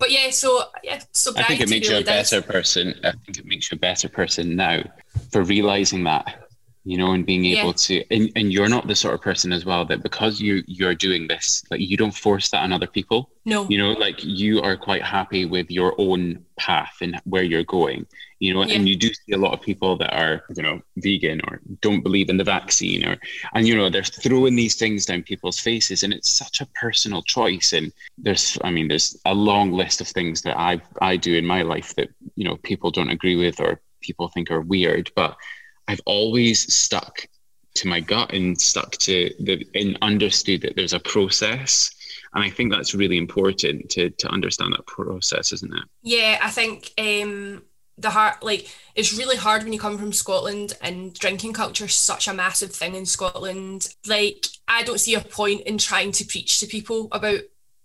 but 0.00 0.10
yeah 0.10 0.30
so 0.30 0.64
yeah 0.82 1.00
so 1.12 1.30
I 1.36 1.44
think 1.44 1.60
it 1.60 1.70
makes 1.70 1.86
really 1.88 2.00
you 2.00 2.02
a 2.02 2.04
does- 2.04 2.30
better 2.30 2.42
person. 2.42 2.94
I 3.04 3.12
think 3.12 3.38
it 3.38 3.46
makes 3.46 3.70
you 3.70 3.76
a 3.76 3.78
better 3.78 4.08
person 4.08 4.56
now 4.56 4.82
for 5.30 5.44
realizing 5.44 6.02
that 6.04 6.49
you 6.84 6.96
know, 6.96 7.12
and 7.12 7.26
being 7.26 7.44
able 7.44 7.68
yeah. 7.68 7.74
to, 7.76 8.04
and, 8.10 8.32
and 8.36 8.52
you're 8.52 8.68
not 8.68 8.86
the 8.86 8.94
sort 8.94 9.14
of 9.14 9.20
person 9.20 9.52
as 9.52 9.66
well 9.66 9.84
that 9.84 10.02
because 10.02 10.40
you 10.40 10.62
you're 10.66 10.94
doing 10.94 11.28
this, 11.28 11.62
like 11.70 11.80
you 11.80 11.96
don't 11.96 12.14
force 12.14 12.48
that 12.50 12.62
on 12.62 12.72
other 12.72 12.86
people. 12.86 13.30
No, 13.44 13.66
you 13.68 13.76
know, 13.76 13.92
like 13.92 14.24
you 14.24 14.62
are 14.62 14.76
quite 14.76 15.02
happy 15.02 15.44
with 15.44 15.70
your 15.70 15.94
own 15.98 16.44
path 16.56 16.94
and 17.02 17.20
where 17.24 17.42
you're 17.42 17.64
going. 17.64 18.06
You 18.38 18.54
know, 18.54 18.64
yeah. 18.64 18.76
and 18.76 18.88
you 18.88 18.96
do 18.96 19.08
see 19.08 19.32
a 19.32 19.38
lot 19.38 19.52
of 19.52 19.60
people 19.60 19.98
that 19.98 20.14
are, 20.14 20.42
you 20.56 20.62
know, 20.62 20.80
vegan 20.96 21.42
or 21.46 21.60
don't 21.82 22.00
believe 22.02 22.30
in 22.30 22.38
the 22.38 22.44
vaccine, 22.44 23.06
or 23.06 23.18
and 23.54 23.68
you 23.68 23.76
know 23.76 23.90
they're 23.90 24.02
throwing 24.02 24.56
these 24.56 24.76
things 24.76 25.04
down 25.04 25.22
people's 25.22 25.58
faces, 25.58 26.02
and 26.02 26.14
it's 26.14 26.30
such 26.30 26.62
a 26.62 26.66
personal 26.80 27.20
choice. 27.20 27.74
And 27.74 27.92
there's, 28.16 28.56
I 28.64 28.70
mean, 28.70 28.88
there's 28.88 29.20
a 29.26 29.34
long 29.34 29.72
list 29.72 30.00
of 30.00 30.08
things 30.08 30.40
that 30.42 30.58
I 30.58 30.80
I 31.02 31.16
do 31.16 31.34
in 31.34 31.44
my 31.44 31.60
life 31.60 31.94
that 31.96 32.08
you 32.36 32.44
know 32.44 32.56
people 32.56 32.90
don't 32.90 33.10
agree 33.10 33.36
with 33.36 33.60
or 33.60 33.82
people 34.00 34.28
think 34.28 34.50
are 34.50 34.62
weird, 34.62 35.12
but 35.14 35.36
I've 35.90 36.00
always 36.06 36.72
stuck 36.72 37.26
to 37.74 37.88
my 37.88 37.98
gut 37.98 38.32
and 38.32 38.58
stuck 38.60 38.92
to 38.92 39.34
the 39.40 39.66
and 39.74 39.98
understood 40.02 40.62
that 40.62 40.76
there's 40.76 40.92
a 40.92 41.00
process. 41.00 41.90
And 42.32 42.44
I 42.44 42.48
think 42.48 42.70
that's 42.70 42.94
really 42.94 43.18
important 43.18 43.90
to 43.90 44.10
to 44.10 44.28
understand 44.28 44.72
that 44.72 44.86
process, 44.86 45.52
isn't 45.52 45.74
it? 45.74 45.84
Yeah, 46.02 46.38
I 46.40 46.50
think 46.50 46.92
um 46.96 47.64
the 47.98 48.10
heart 48.10 48.44
like 48.44 48.68
it's 48.94 49.18
really 49.18 49.36
hard 49.36 49.64
when 49.64 49.72
you 49.72 49.80
come 49.80 49.98
from 49.98 50.12
Scotland 50.12 50.74
and 50.80 51.12
drinking 51.14 51.54
culture 51.54 51.86
is 51.86 51.94
such 51.94 52.28
a 52.28 52.34
massive 52.34 52.70
thing 52.70 52.94
in 52.94 53.04
Scotland. 53.04 53.88
Like 54.06 54.46
I 54.68 54.84
don't 54.84 55.00
see 55.00 55.14
a 55.14 55.20
point 55.20 55.62
in 55.62 55.76
trying 55.76 56.12
to 56.12 56.24
preach 56.24 56.60
to 56.60 56.66
people 56.66 57.08
about 57.10 57.40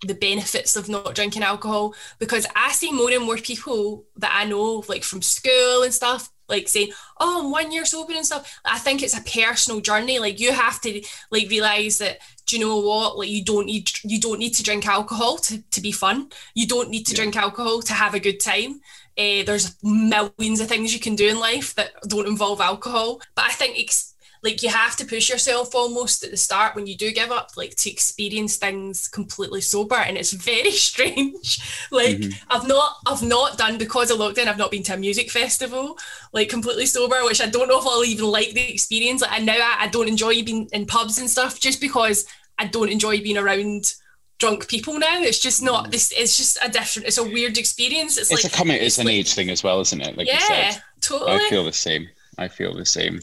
the 0.05 0.13
benefits 0.13 0.75
of 0.75 0.89
not 0.89 1.15
drinking 1.15 1.41
alcohol 1.41 1.95
because 2.19 2.45
I 2.55 2.71
see 2.71 2.91
more 2.91 3.11
and 3.11 3.25
more 3.25 3.37
people 3.37 4.05
that 4.17 4.31
I 4.35 4.45
know 4.45 4.83
like 4.87 5.03
from 5.03 5.23
school 5.23 5.81
and 5.81 5.93
stuff 5.93 6.29
like 6.47 6.67
saying, 6.67 6.89
"Oh, 7.19 7.41
I'm 7.41 7.51
one 7.51 7.71
year 7.71 7.85
sober 7.85 8.13
and 8.13 8.25
stuff." 8.25 8.59
I 8.65 8.77
think 8.79 9.01
it's 9.01 9.17
a 9.17 9.21
personal 9.21 9.81
journey. 9.81 10.19
Like 10.19 10.39
you 10.39 10.51
have 10.53 10.81
to 10.81 11.01
like 11.31 11.49
realize 11.49 11.97
that. 11.99 12.19
Do 12.45 12.57
you 12.57 12.65
know 12.65 12.79
what? 12.79 13.17
Like 13.17 13.29
you 13.29 13.43
don't 13.43 13.65
need 13.65 13.89
you 14.03 14.19
don't 14.19 14.39
need 14.39 14.53
to 14.55 14.63
drink 14.63 14.87
alcohol 14.87 15.37
to, 15.37 15.61
to 15.61 15.81
be 15.81 15.91
fun. 15.91 16.29
You 16.53 16.67
don't 16.67 16.89
need 16.89 17.05
to 17.07 17.13
yeah. 17.13 17.21
drink 17.23 17.35
alcohol 17.35 17.81
to 17.81 17.93
have 17.93 18.13
a 18.13 18.19
good 18.19 18.39
time. 18.39 18.81
Uh, 19.17 19.43
there's 19.45 19.75
millions 19.81 20.59
of 20.59 20.67
things 20.67 20.93
you 20.93 20.99
can 20.99 21.15
do 21.15 21.27
in 21.27 21.39
life 21.39 21.73
that 21.75 21.91
don't 22.07 22.27
involve 22.27 22.61
alcohol. 22.61 23.21
But 23.33 23.45
I 23.45 23.51
think 23.51 23.79
ex- 23.79 24.14
like 24.45 24.61
you 24.61 24.69
have 24.69 24.95
to 24.95 25.05
push 25.05 25.29
yourself 25.29 25.73
almost 25.73 26.23
at 26.23 26.31
the 26.31 26.37
start 26.37 26.75
when 26.75 26.85
you 26.85 26.95
do 26.95 27.11
give 27.11 27.31
up 27.31 27.49
like 27.57 27.75
to 27.75 27.89
experience 27.89 28.55
things 28.55 29.07
completely 29.07 29.59
sober 29.59 29.95
and 29.95 30.17
it's 30.17 30.31
very 30.31 30.71
strange 30.89 31.59
like 31.91 32.17
mm-hmm. 32.17 32.53
i've 32.53 32.67
not 32.67 32.95
i've 33.07 33.23
not 33.23 33.57
done 33.57 33.77
because 33.77 34.11
of 34.11 34.19
lockdown 34.19 34.47
i've 34.47 34.57
not 34.57 34.71
been 34.71 34.83
to 34.83 34.93
a 34.93 34.97
music 34.97 35.29
festival 35.29 35.97
like 36.31 36.47
completely 36.47 36.85
sober 36.85 37.17
which 37.23 37.41
i 37.41 37.47
don't 37.47 37.67
know 37.67 37.79
if 37.79 37.85
i'll 37.85 38.05
even 38.05 38.25
like 38.25 38.51
the 38.51 38.71
experience 38.71 39.21
like 39.21 39.33
and 39.33 39.45
now 39.45 39.57
I, 39.57 39.85
I 39.85 39.87
don't 39.87 40.07
enjoy 40.07 40.43
being 40.43 40.69
in 40.71 40.85
pubs 40.85 41.17
and 41.17 41.29
stuff 41.29 41.59
just 41.59 41.81
because 41.81 42.25
i 42.59 42.67
don't 42.67 42.89
enjoy 42.89 43.21
being 43.21 43.37
around 43.37 43.93
drunk 44.37 44.67
people 44.67 44.99
now. 44.99 45.21
It's 45.21 45.39
just 45.39 45.63
not 45.63 45.85
mm. 45.85 45.91
this. 45.91 46.11
It's 46.11 46.35
just 46.35 46.59
a 46.61 46.69
different. 46.69 47.07
It's 47.07 47.17
a 47.17 47.23
weird 47.23 47.57
experience. 47.57 48.17
It's, 48.17 48.29
it's 48.29 48.43
like 48.43 48.53
a 48.53 48.55
comment. 48.55 48.81
It's, 48.81 48.87
it's 48.87 48.97
an 48.97 49.05
like, 49.05 49.15
age 49.15 49.33
thing 49.33 49.49
as 49.49 49.63
well, 49.63 49.79
isn't 49.79 50.01
it? 50.01 50.17
Like 50.17 50.27
yeah, 50.27 50.75
totally. 50.99 51.31
I 51.31 51.49
feel 51.49 51.63
the 51.63 51.71
same. 51.71 52.09
I 52.37 52.49
feel 52.49 52.75
the 52.75 52.85
same. 52.85 53.21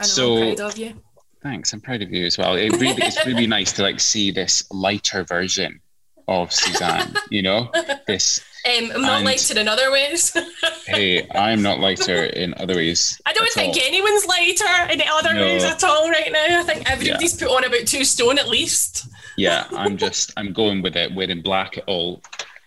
I 0.00 0.04
know, 0.04 0.08
so, 0.08 0.36
I'm 0.36 0.56
proud 0.56 0.72
of 0.72 0.78
you. 0.78 0.94
Thanks. 1.42 1.72
I'm 1.72 1.80
proud 1.80 2.02
of 2.02 2.10
you 2.12 2.26
as 2.26 2.36
well. 2.36 2.56
It 2.56 2.70
really, 2.72 3.02
it's 3.02 3.24
really 3.24 3.46
nice 3.58 3.72
to 3.72 3.82
like 3.82 4.00
see 4.00 4.30
this 4.30 4.64
lighter 4.70 5.24
version 5.24 5.80
of 6.26 6.52
Suzanne. 6.52 7.14
You 7.30 7.42
know, 7.42 7.72
this. 8.06 8.44
Um, 8.66 8.90
I'm 8.92 9.02
not 9.02 9.22
lighter 9.22 9.58
in 9.58 9.68
other 9.68 9.90
ways. 9.92 10.36
hey, 10.86 11.26
I'm 11.30 11.62
not 11.62 11.78
lighter 11.78 12.24
in 12.24 12.54
other 12.58 12.74
ways. 12.74 13.18
I 13.24 13.32
don't 13.32 13.48
think 13.52 13.76
all. 13.76 13.82
anyone's 13.82 14.26
lighter 14.26 14.92
in 14.92 15.00
other 15.08 15.32
no. 15.32 15.42
ways 15.42 15.62
at 15.62 15.82
all 15.84 16.10
right 16.10 16.30
now. 16.30 16.60
I 16.60 16.64
think 16.64 16.90
everybody's 16.90 17.40
yeah. 17.40 17.46
put 17.46 17.56
on 17.56 17.64
about 17.64 17.86
two 17.86 18.04
stone 18.04 18.36
at 18.36 18.48
least. 18.48 19.06
yeah, 19.36 19.68
I'm 19.70 19.96
just 19.96 20.32
I'm 20.36 20.52
going 20.52 20.82
with 20.82 20.96
it. 20.96 21.14
Wearing 21.14 21.40
black 21.40 21.78
at 21.78 21.84
all 21.86 22.20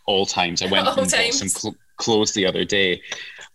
all 0.05 0.25
times. 0.25 0.61
I 0.61 0.67
went 0.67 0.87
and 0.87 0.97
times. 0.97 1.11
bought 1.11 1.33
some 1.33 1.49
cl- 1.49 1.75
clothes 1.97 2.31
the 2.33 2.45
other 2.45 2.63
day, 2.63 3.01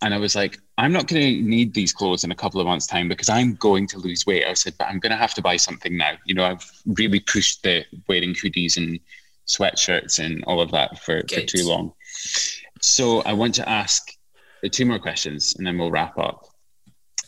and 0.03 0.13
I 0.13 0.19
was 0.19 0.35
like, 0.35 0.59
I'm 0.79 0.93
not 0.93 1.07
going 1.07 1.23
to 1.23 1.43
need 1.43 1.73
these 1.73 1.93
clothes 1.93 2.25
in 2.25 2.31
a 2.31 2.35
couple 2.35 2.61
of 2.61 2.67
months' 2.67 2.87
time 2.87 3.09
because 3.09 3.29
I'm 3.29 3.55
going 3.55 3.87
to 3.89 3.99
lose 3.99 4.27
weight. 4.27 4.45
I 4.45 4.53
said, 4.53 4.75
but 4.79 4.89
I'm 4.89 4.99
going 4.99 5.11
to 5.11 5.17
have 5.17 5.35
to 5.35 5.43
buy 5.43 5.57
something 5.57 5.97
now. 5.97 6.13
You 6.27 6.35
know, 6.35 6.45
I've 6.45 6.71
really 6.87 7.21
pushed 7.21 7.63
the 7.63 7.85
wearing 8.07 8.35
hoodies 8.35 8.77
and 8.77 9.01
sweatshirts 9.47 10.19
and 10.19 10.45
all 10.45 10.61
of 10.61 10.71
that 10.73 10.99
for, 10.99 11.23
for 11.29 11.41
too 11.41 11.67
long. 11.67 11.93
So 12.81 13.23
I 13.23 13.33
want 13.33 13.55
to 13.55 13.69
ask 13.69 14.13
two 14.71 14.85
more 14.85 14.99
questions 14.99 15.55
and 15.57 15.67
then 15.67 15.79
we'll 15.79 15.91
wrap 15.91 16.19
up. 16.19 16.47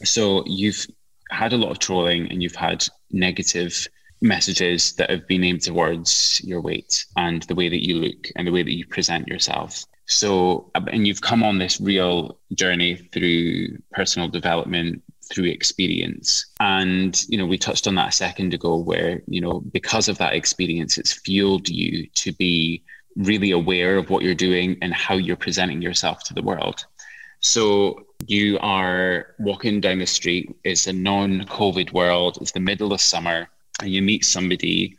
So 0.04 0.44
you've 0.46 0.86
had 1.30 1.52
a 1.52 1.56
lot 1.56 1.70
of 1.70 1.78
trolling 1.78 2.30
and 2.30 2.42
you've 2.42 2.54
had 2.54 2.86
negative 3.10 3.86
messages 4.20 4.92
that 4.94 5.10
have 5.10 5.26
been 5.26 5.44
aimed 5.44 5.62
towards 5.62 6.40
your 6.44 6.60
weight 6.60 7.04
and 7.16 7.42
the 7.44 7.54
way 7.54 7.68
that 7.68 7.86
you 7.86 7.96
look 7.96 8.28
and 8.36 8.46
the 8.46 8.52
way 8.52 8.62
that 8.62 8.74
you 8.74 8.86
present 8.86 9.28
yourself. 9.28 9.84
So, 10.08 10.70
and 10.74 11.06
you've 11.06 11.20
come 11.20 11.42
on 11.42 11.58
this 11.58 11.80
real 11.80 12.38
journey 12.54 12.96
through 13.12 13.78
personal 13.92 14.28
development, 14.28 15.02
through 15.30 15.44
experience. 15.44 16.46
And, 16.60 17.22
you 17.28 17.36
know, 17.36 17.44
we 17.46 17.58
touched 17.58 17.86
on 17.86 17.94
that 17.96 18.08
a 18.08 18.12
second 18.12 18.54
ago 18.54 18.76
where, 18.76 19.22
you 19.26 19.42
know, 19.42 19.60
because 19.60 20.08
of 20.08 20.16
that 20.18 20.32
experience, 20.32 20.96
it's 20.96 21.12
fueled 21.12 21.68
you 21.68 22.06
to 22.14 22.32
be 22.32 22.82
really 23.16 23.50
aware 23.50 23.98
of 23.98 24.08
what 24.08 24.22
you're 24.22 24.34
doing 24.34 24.78
and 24.80 24.94
how 24.94 25.16
you're 25.16 25.36
presenting 25.36 25.82
yourself 25.82 26.24
to 26.24 26.34
the 26.34 26.42
world. 26.42 26.86
So 27.40 28.06
you 28.26 28.58
are 28.60 29.34
walking 29.38 29.80
down 29.80 29.98
the 29.98 30.06
street, 30.06 30.56
it's 30.64 30.86
a 30.86 30.92
non 30.92 31.42
COVID 31.42 31.92
world, 31.92 32.38
it's 32.40 32.52
the 32.52 32.60
middle 32.60 32.92
of 32.92 33.00
summer, 33.00 33.48
and 33.80 33.90
you 33.90 34.02
meet 34.02 34.24
somebody, 34.24 34.96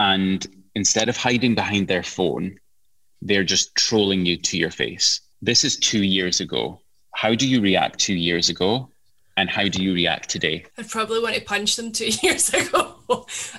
and 0.00 0.44
instead 0.74 1.08
of 1.08 1.16
hiding 1.16 1.54
behind 1.54 1.86
their 1.86 2.02
phone, 2.02 2.58
they're 3.22 3.44
just 3.44 3.74
trolling 3.74 4.26
you 4.26 4.36
to 4.36 4.56
your 4.56 4.70
face. 4.70 5.20
This 5.42 5.64
is 5.64 5.76
two 5.76 6.02
years 6.02 6.40
ago. 6.40 6.80
How 7.14 7.34
do 7.34 7.48
you 7.48 7.60
react 7.60 7.98
two 7.98 8.14
years 8.14 8.48
ago? 8.48 8.90
And 9.36 9.48
how 9.48 9.68
do 9.68 9.80
you 9.82 9.94
react 9.94 10.28
today? 10.28 10.64
I'd 10.76 10.88
probably 10.88 11.20
want 11.20 11.36
to 11.36 11.40
punch 11.40 11.76
them 11.76 11.92
two 11.92 12.10
years 12.22 12.52
ago. 12.52 12.96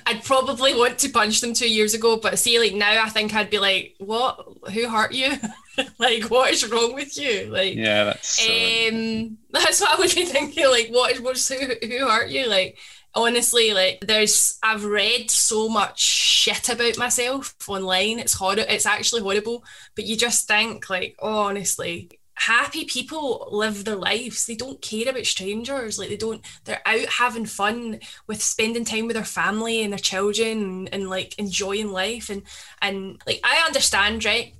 I'd 0.06 0.22
probably 0.24 0.74
want 0.74 0.98
to 0.98 1.08
punch 1.08 1.40
them 1.40 1.54
two 1.54 1.70
years 1.70 1.94
ago, 1.94 2.18
but 2.18 2.38
see, 2.38 2.58
like 2.58 2.74
now, 2.74 3.02
I 3.02 3.08
think 3.08 3.34
I'd 3.34 3.50
be 3.50 3.58
like, 3.58 3.94
"What? 3.98 4.46
Who 4.74 4.88
hurt 4.88 5.12
you? 5.12 5.32
like, 5.98 6.24
what 6.24 6.52
is 6.52 6.68
wrong 6.70 6.94
with 6.94 7.18
you?" 7.18 7.46
Like, 7.46 7.74
yeah, 7.74 8.04
that's 8.04 8.28
so... 8.28 8.52
um, 8.52 9.38
that's 9.50 9.80
what 9.80 9.96
I 9.96 9.98
would 9.98 10.14
be 10.14 10.26
thinking. 10.26 10.68
Like, 10.68 10.88
what 10.90 11.12
is 11.12 11.20
what's 11.20 11.48
who 11.48 11.56
who 11.56 12.08
hurt 12.08 12.28
you? 12.28 12.46
Like, 12.46 12.78
honestly 13.14 13.72
like 13.72 13.98
there's 14.06 14.58
i've 14.62 14.84
read 14.84 15.28
so 15.30 15.68
much 15.68 16.20
shit 16.40 16.68
about 16.68 16.96
myself 16.96 17.54
online. 17.68 18.18
It's 18.18 18.34
horrible 18.34 18.64
it's 18.68 18.86
actually 18.86 19.22
horrible. 19.22 19.64
But 19.94 20.06
you 20.06 20.16
just 20.16 20.48
think 20.48 20.88
like 20.88 21.16
oh 21.18 21.48
honestly 21.48 22.10
happy 22.34 22.86
people 22.86 23.48
live 23.52 23.84
their 23.84 23.96
lives. 23.96 24.46
They 24.46 24.54
don't 24.54 24.80
care 24.80 25.10
about 25.10 25.26
strangers. 25.26 25.98
Like 25.98 26.08
they 26.08 26.16
don't 26.16 26.42
they're 26.64 26.80
out 26.86 27.06
having 27.06 27.44
fun 27.44 28.00
with 28.26 28.42
spending 28.42 28.86
time 28.86 29.06
with 29.06 29.16
their 29.16 29.24
family 29.24 29.82
and 29.82 29.92
their 29.92 29.98
children 29.98 30.62
and, 30.62 30.94
and 30.94 31.10
like 31.10 31.38
enjoying 31.38 31.92
life. 31.92 32.30
And 32.30 32.42
and 32.80 33.20
like 33.26 33.40
i 33.44 33.62
understand 33.66 34.24
right? 34.24 34.54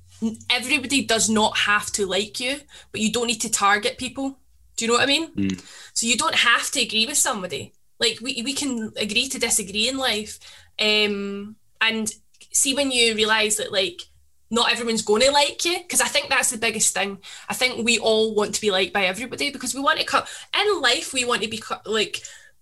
Everybody 0.50 1.02
does 1.06 1.30
not 1.30 1.56
have 1.56 1.90
to 1.92 2.04
like 2.04 2.40
you 2.40 2.60
but 2.92 3.00
you 3.00 3.10
don't 3.10 3.28
need 3.28 3.40
to 3.40 3.50
target 3.50 3.96
people. 3.96 4.38
Do 4.76 4.84
you 4.84 4.90
know 4.90 4.98
what 4.98 5.02
i 5.02 5.06
mean? 5.06 5.30
Mm. 5.32 5.62
so 5.92 6.06
you 6.06 6.16
don't 6.16 6.34
have 6.34 6.70
to 6.70 6.80
agree 6.80 7.04
with 7.06 7.18
somebody 7.18 7.74
like 8.00 8.18
we, 8.20 8.42
we 8.44 8.54
can 8.54 8.92
agree 8.96 9.28
to 9.28 9.38
disagree 9.38 9.88
in 9.88 9.98
life. 9.98 10.38
Um, 10.80 11.56
and 11.80 12.12
see 12.52 12.74
when 12.74 12.90
you 12.90 13.14
realize 13.14 13.56
that 13.56 13.72
like 13.72 14.02
not 14.50 14.72
everyone's 14.72 15.02
going 15.02 15.22
to 15.22 15.30
like 15.30 15.64
you 15.64 15.78
because 15.78 16.00
i 16.00 16.06
think 16.06 16.28
that's 16.28 16.50
the 16.50 16.58
biggest 16.58 16.92
thing 16.92 17.18
i 17.48 17.54
think 17.54 17.84
we 17.84 17.98
all 17.98 18.34
want 18.34 18.54
to 18.54 18.60
be 18.60 18.70
liked 18.70 18.92
by 18.92 19.04
everybody 19.04 19.50
because 19.50 19.74
we 19.74 19.80
want 19.80 19.98
to 19.98 20.04
come 20.04 20.24
in 20.60 20.80
life 20.80 21.12
we 21.12 21.24
want 21.24 21.42
to 21.42 21.48
be 21.48 21.62
like 21.86 22.20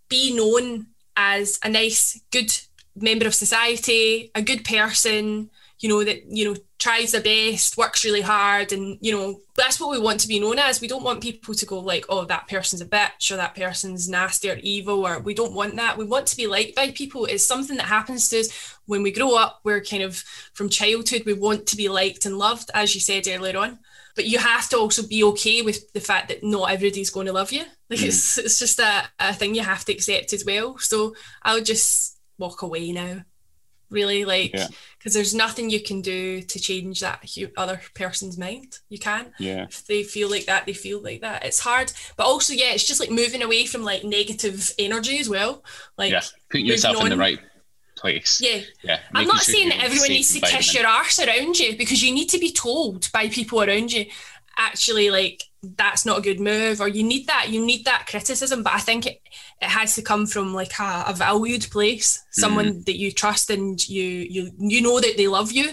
be 0.08 0.34
known 0.36 0.86
as 1.16 1.58
a 1.64 1.68
nice 1.68 2.20
good 2.30 2.52
member 2.94 3.26
of 3.26 3.34
society 3.34 4.30
a 4.34 4.42
good 4.42 4.64
person 4.64 5.50
you 5.80 5.88
know 5.88 6.04
that 6.04 6.24
you 6.26 6.44
know 6.44 6.56
tries 6.78 7.10
their 7.10 7.20
best 7.20 7.76
works 7.76 8.04
really 8.04 8.20
hard 8.20 8.72
and 8.72 8.98
you 9.00 9.12
know 9.12 9.40
that's 9.56 9.80
what 9.80 9.90
we 9.90 9.98
want 9.98 10.20
to 10.20 10.28
be 10.28 10.38
known 10.38 10.58
as. 10.58 10.80
We 10.80 10.86
don't 10.86 11.02
want 11.02 11.22
people 11.22 11.52
to 11.54 11.66
go 11.66 11.80
like 11.80 12.04
oh 12.08 12.24
that 12.24 12.46
person's 12.46 12.80
a 12.80 12.86
bitch 12.86 13.32
or 13.32 13.36
that 13.36 13.56
person's 13.56 14.08
nasty 14.08 14.50
or 14.50 14.58
evil 14.62 15.06
or 15.06 15.18
we 15.18 15.34
don't 15.34 15.52
want 15.52 15.74
that. 15.76 15.98
We 15.98 16.04
want 16.04 16.26
to 16.28 16.36
be 16.36 16.46
liked 16.46 16.76
by 16.76 16.92
people. 16.92 17.24
It's 17.24 17.44
something 17.44 17.76
that 17.76 17.86
happens 17.86 18.28
to 18.28 18.40
us 18.40 18.76
when 18.86 19.02
we 19.02 19.10
grow 19.10 19.36
up. 19.36 19.60
We're 19.64 19.82
kind 19.82 20.04
of 20.04 20.16
from 20.54 20.68
childhood 20.68 21.22
we 21.26 21.34
want 21.34 21.66
to 21.66 21.76
be 21.76 21.88
liked 21.88 22.26
and 22.26 22.38
loved 22.38 22.70
as 22.72 22.94
you 22.94 23.00
said 23.00 23.26
earlier 23.26 23.58
on. 23.58 23.80
But 24.14 24.26
you 24.26 24.38
have 24.38 24.68
to 24.70 24.78
also 24.78 25.06
be 25.06 25.22
okay 25.24 25.62
with 25.62 25.92
the 25.92 26.00
fact 26.00 26.28
that 26.28 26.42
not 26.42 26.70
everybody's 26.70 27.10
going 27.10 27.26
to 27.26 27.32
love 27.32 27.52
you. 27.52 27.64
Like 27.90 28.00
mm. 28.00 28.08
it's, 28.08 28.36
it's 28.36 28.58
just 28.58 28.78
a, 28.80 29.04
a 29.18 29.32
thing 29.32 29.54
you 29.54 29.62
have 29.62 29.82
to 29.86 29.92
accept 29.92 30.34
as 30.34 30.44
well. 30.44 30.76
So 30.76 31.14
i'll 31.42 31.62
just 31.62 32.18
walk 32.36 32.60
away 32.60 32.92
now. 32.92 33.24
Really 33.88 34.26
like 34.26 34.54
because 35.08 35.14
there's 35.14 35.34
nothing 35.34 35.70
you 35.70 35.80
can 35.80 36.02
do 36.02 36.42
to 36.42 36.60
change 36.60 37.00
that 37.00 37.24
other 37.56 37.80
person's 37.94 38.36
mind. 38.36 38.78
You 38.90 38.98
can. 38.98 39.32
Yeah. 39.38 39.64
If 39.64 39.86
they 39.86 40.02
feel 40.02 40.30
like 40.30 40.44
that 40.44 40.66
they 40.66 40.74
feel 40.74 41.00
like 41.00 41.22
that. 41.22 41.46
It's 41.46 41.60
hard 41.60 41.90
but 42.18 42.26
also 42.26 42.52
yeah 42.52 42.72
it's 42.72 42.86
just 42.86 43.00
like 43.00 43.10
moving 43.10 43.42
away 43.42 43.64
from 43.64 43.84
like 43.84 44.04
negative 44.04 44.70
energy 44.78 45.18
as 45.18 45.30
well. 45.30 45.64
Like 45.96 46.12
yeah. 46.12 46.20
Put 46.50 46.60
yourself 46.60 47.02
in 47.02 47.08
the 47.08 47.16
right 47.16 47.38
place. 47.96 48.38
Yeah. 48.42 48.60
Yeah. 48.82 49.00
I'm 49.14 49.26
not 49.26 49.40
sure 49.40 49.54
saying 49.54 49.70
that 49.70 49.82
everyone 49.82 50.08
needs 50.10 50.34
to 50.34 50.40
kiss 50.40 50.74
your 50.74 50.86
arse 50.86 51.18
around 51.18 51.58
you 51.58 51.78
because 51.78 52.02
you 52.02 52.12
need 52.12 52.28
to 52.28 52.38
be 52.38 52.52
told 52.52 53.10
by 53.10 53.28
people 53.28 53.62
around 53.62 53.90
you 53.90 54.06
actually 54.58 55.10
like 55.10 55.44
that's 55.62 56.04
not 56.04 56.18
a 56.18 56.22
good 56.22 56.40
move 56.40 56.80
or 56.80 56.88
you 56.88 57.02
need 57.02 57.26
that 57.26 57.48
you 57.48 57.64
need 57.64 57.84
that 57.84 58.06
criticism 58.08 58.62
but 58.62 58.72
i 58.72 58.78
think 58.78 59.06
it, 59.06 59.20
it 59.60 59.68
has 59.68 59.94
to 59.94 60.02
come 60.02 60.26
from 60.26 60.54
like 60.54 60.78
a, 60.78 61.04
a 61.08 61.14
valued 61.14 61.66
place 61.70 62.24
someone 62.30 62.66
mm. 62.66 62.84
that 62.84 62.98
you 62.98 63.10
trust 63.10 63.50
and 63.50 63.88
you 63.88 64.04
you 64.04 64.50
you 64.58 64.82
know 64.82 65.00
that 65.00 65.16
they 65.16 65.28
love 65.28 65.52
you. 65.52 65.70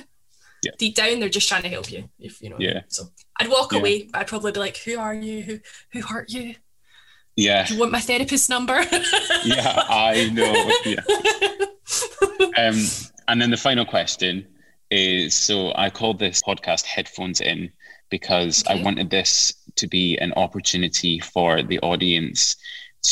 Yeah. 0.63 0.71
deep 0.79 0.95
down 0.95 1.19
they're 1.19 1.29
just 1.29 1.47
trying 1.47 1.61
to 1.61 1.69
help 1.69 1.91
you 1.91 2.09
if 2.17 2.41
you 2.41 2.49
know 2.49 2.55
yeah. 2.57 2.81
so 2.87 3.03
i'd 3.39 3.49
walk 3.49 3.71
yeah. 3.71 3.79
away 3.79 4.09
but 4.11 4.21
i'd 4.21 4.27
probably 4.27 4.51
be 4.51 4.59
like 4.59 4.77
who 4.77 4.97
are 4.97 5.13
you? 5.13 5.43
Who 5.43 5.59
who 5.91 6.01
hurt 6.01 6.31
you? 6.31 6.55
Yeah. 7.35 7.67
Do 7.67 7.75
you 7.75 7.79
want 7.81 7.91
my 7.91 7.99
therapist 7.99 8.49
number? 8.49 8.83
Yeah 9.43 9.83
i 9.89 10.29
know. 10.33 10.71
Yeah. 10.85 11.03
Um 12.57 12.83
and 13.27 13.41
then 13.41 13.51
the 13.51 13.57
final 13.57 13.85
question 13.85 14.47
is 14.89 15.35
so 15.35 15.71
i 15.75 15.91
called 15.91 16.17
this 16.17 16.41
podcast 16.41 16.85
headphones 16.85 17.41
in 17.41 17.71
because 18.17 18.63
okay. 18.63 18.79
I 18.79 18.81
wanted 18.81 19.09
this 19.09 19.53
to 19.75 19.87
be 19.87 20.17
an 20.19 20.31
opportunity 20.37 21.19
for 21.19 21.61
the 21.61 21.79
audience 21.79 22.55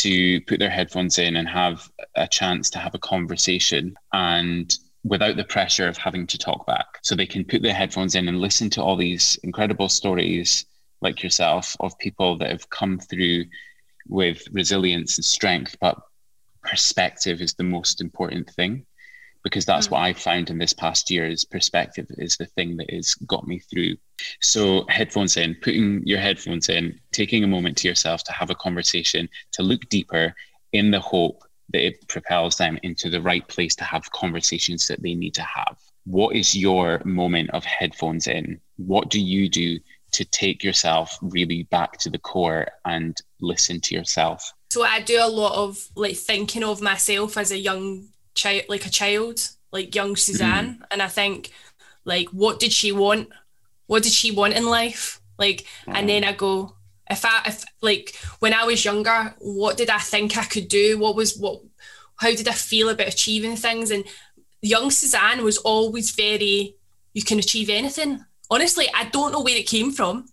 to 0.03 0.39
put 0.47 0.59
their 0.59 0.69
headphones 0.69 1.17
in 1.19 1.35
and 1.35 1.45
have 1.45 1.91
a 2.15 2.25
chance 2.25 2.69
to 2.69 2.79
have 2.79 2.95
a 2.95 2.99
conversation 2.99 3.95
and 4.13 4.77
without 5.03 5.35
the 5.35 5.43
pressure 5.43 5.89
of 5.89 5.97
having 5.97 6.25
to 6.27 6.37
talk 6.37 6.65
back. 6.65 6.87
So 7.01 7.15
they 7.15 7.25
can 7.25 7.43
put 7.43 7.61
their 7.61 7.73
headphones 7.73 8.15
in 8.15 8.29
and 8.29 8.39
listen 8.39 8.69
to 8.71 8.81
all 8.81 8.95
these 8.95 9.37
incredible 9.43 9.89
stories 9.89 10.65
like 11.01 11.21
yourself 11.21 11.75
of 11.81 11.99
people 11.99 12.37
that 12.37 12.49
have 12.49 12.69
come 12.69 12.97
through 12.97 13.43
with 14.07 14.47
resilience 14.53 15.17
and 15.17 15.25
strength, 15.25 15.75
but 15.81 15.97
perspective 16.63 17.41
is 17.41 17.55
the 17.55 17.71
most 17.77 17.99
important 17.99 18.49
thing 18.51 18.85
because 19.43 19.65
that's 19.65 19.87
mm. 19.87 19.91
what 19.91 20.01
I 20.01 20.13
found 20.13 20.49
in 20.49 20.57
this 20.57 20.73
past 20.73 21.11
year 21.11 21.27
is 21.27 21.43
perspective 21.43 22.07
is 22.17 22.37
the 22.37 22.45
thing 22.45 22.77
that 22.77 22.91
has 22.91 23.13
got 23.15 23.47
me 23.47 23.59
through. 23.59 23.95
So 24.41 24.85
headphones 24.89 25.37
in, 25.37 25.55
putting 25.61 26.01
your 26.05 26.19
headphones 26.19 26.69
in, 26.69 26.99
taking 27.11 27.43
a 27.43 27.47
moment 27.47 27.77
to 27.79 27.87
yourself 27.87 28.23
to 28.25 28.31
have 28.31 28.49
a 28.49 28.55
conversation, 28.55 29.29
to 29.51 29.63
look 29.63 29.87
deeper 29.89 30.33
in 30.71 30.91
the 30.91 30.99
hope 30.99 31.43
that 31.71 31.85
it 31.85 32.07
propels 32.07 32.57
them 32.57 32.79
into 32.83 33.09
the 33.09 33.21
right 33.21 33.47
place 33.47 33.75
to 33.75 33.83
have 33.83 34.11
conversations 34.11 34.87
that 34.87 35.01
they 35.01 35.13
need 35.13 35.33
to 35.35 35.43
have. 35.43 35.77
What 36.05 36.35
is 36.35 36.55
your 36.55 37.01
moment 37.05 37.49
of 37.51 37.63
headphones 37.63 38.27
in? 38.27 38.59
What 38.77 39.09
do 39.09 39.21
you 39.21 39.49
do 39.49 39.79
to 40.11 40.25
take 40.25 40.63
yourself 40.63 41.17
really 41.21 41.63
back 41.63 41.97
to 41.99 42.09
the 42.09 42.19
core 42.19 42.67
and 42.85 43.17
listen 43.41 43.79
to 43.81 43.95
yourself? 43.95 44.53
So 44.71 44.83
I 44.83 45.01
do 45.01 45.19
a 45.21 45.27
lot 45.27 45.53
of 45.53 45.87
like 45.95 46.15
thinking 46.15 46.63
of 46.63 46.81
myself 46.81 47.37
as 47.37 47.51
a 47.51 47.57
young 47.57 48.07
child, 48.35 48.63
like 48.69 48.85
a 48.85 48.89
child, 48.89 49.49
like 49.71 49.95
young 49.95 50.15
Suzanne. 50.15 50.75
Mm. 50.75 50.85
And 50.91 51.01
I 51.01 51.07
think, 51.07 51.51
like, 52.05 52.29
what 52.29 52.59
did 52.59 52.71
she 52.71 52.91
want? 52.91 53.29
What 53.87 54.03
did 54.03 54.11
she 54.11 54.31
want 54.31 54.53
in 54.53 54.65
life? 54.65 55.21
Like, 55.37 55.65
mm. 55.85 55.93
and 55.95 56.07
then 56.07 56.23
I 56.23 56.33
go, 56.33 56.75
if 57.09 57.25
I, 57.25 57.41
if 57.45 57.63
like, 57.81 58.15
when 58.39 58.53
I 58.53 58.65
was 58.65 58.85
younger, 58.85 59.35
what 59.39 59.77
did 59.77 59.89
I 59.89 59.99
think 59.99 60.37
I 60.37 60.45
could 60.45 60.67
do? 60.67 60.97
What 60.97 61.15
was, 61.15 61.37
what, 61.37 61.61
how 62.15 62.29
did 62.29 62.47
I 62.47 62.53
feel 62.53 62.89
about 62.89 63.07
achieving 63.07 63.55
things? 63.55 63.91
And 63.91 64.05
young 64.61 64.89
Suzanne 64.91 65.43
was 65.43 65.57
always 65.57 66.11
very, 66.11 66.75
you 67.13 67.23
can 67.23 67.39
achieve 67.39 67.69
anything. 67.69 68.23
Honestly, 68.49 68.87
I 68.93 69.05
don't 69.05 69.31
know 69.31 69.41
where 69.41 69.57
it 69.57 69.67
came 69.67 69.91
from. 69.91 70.27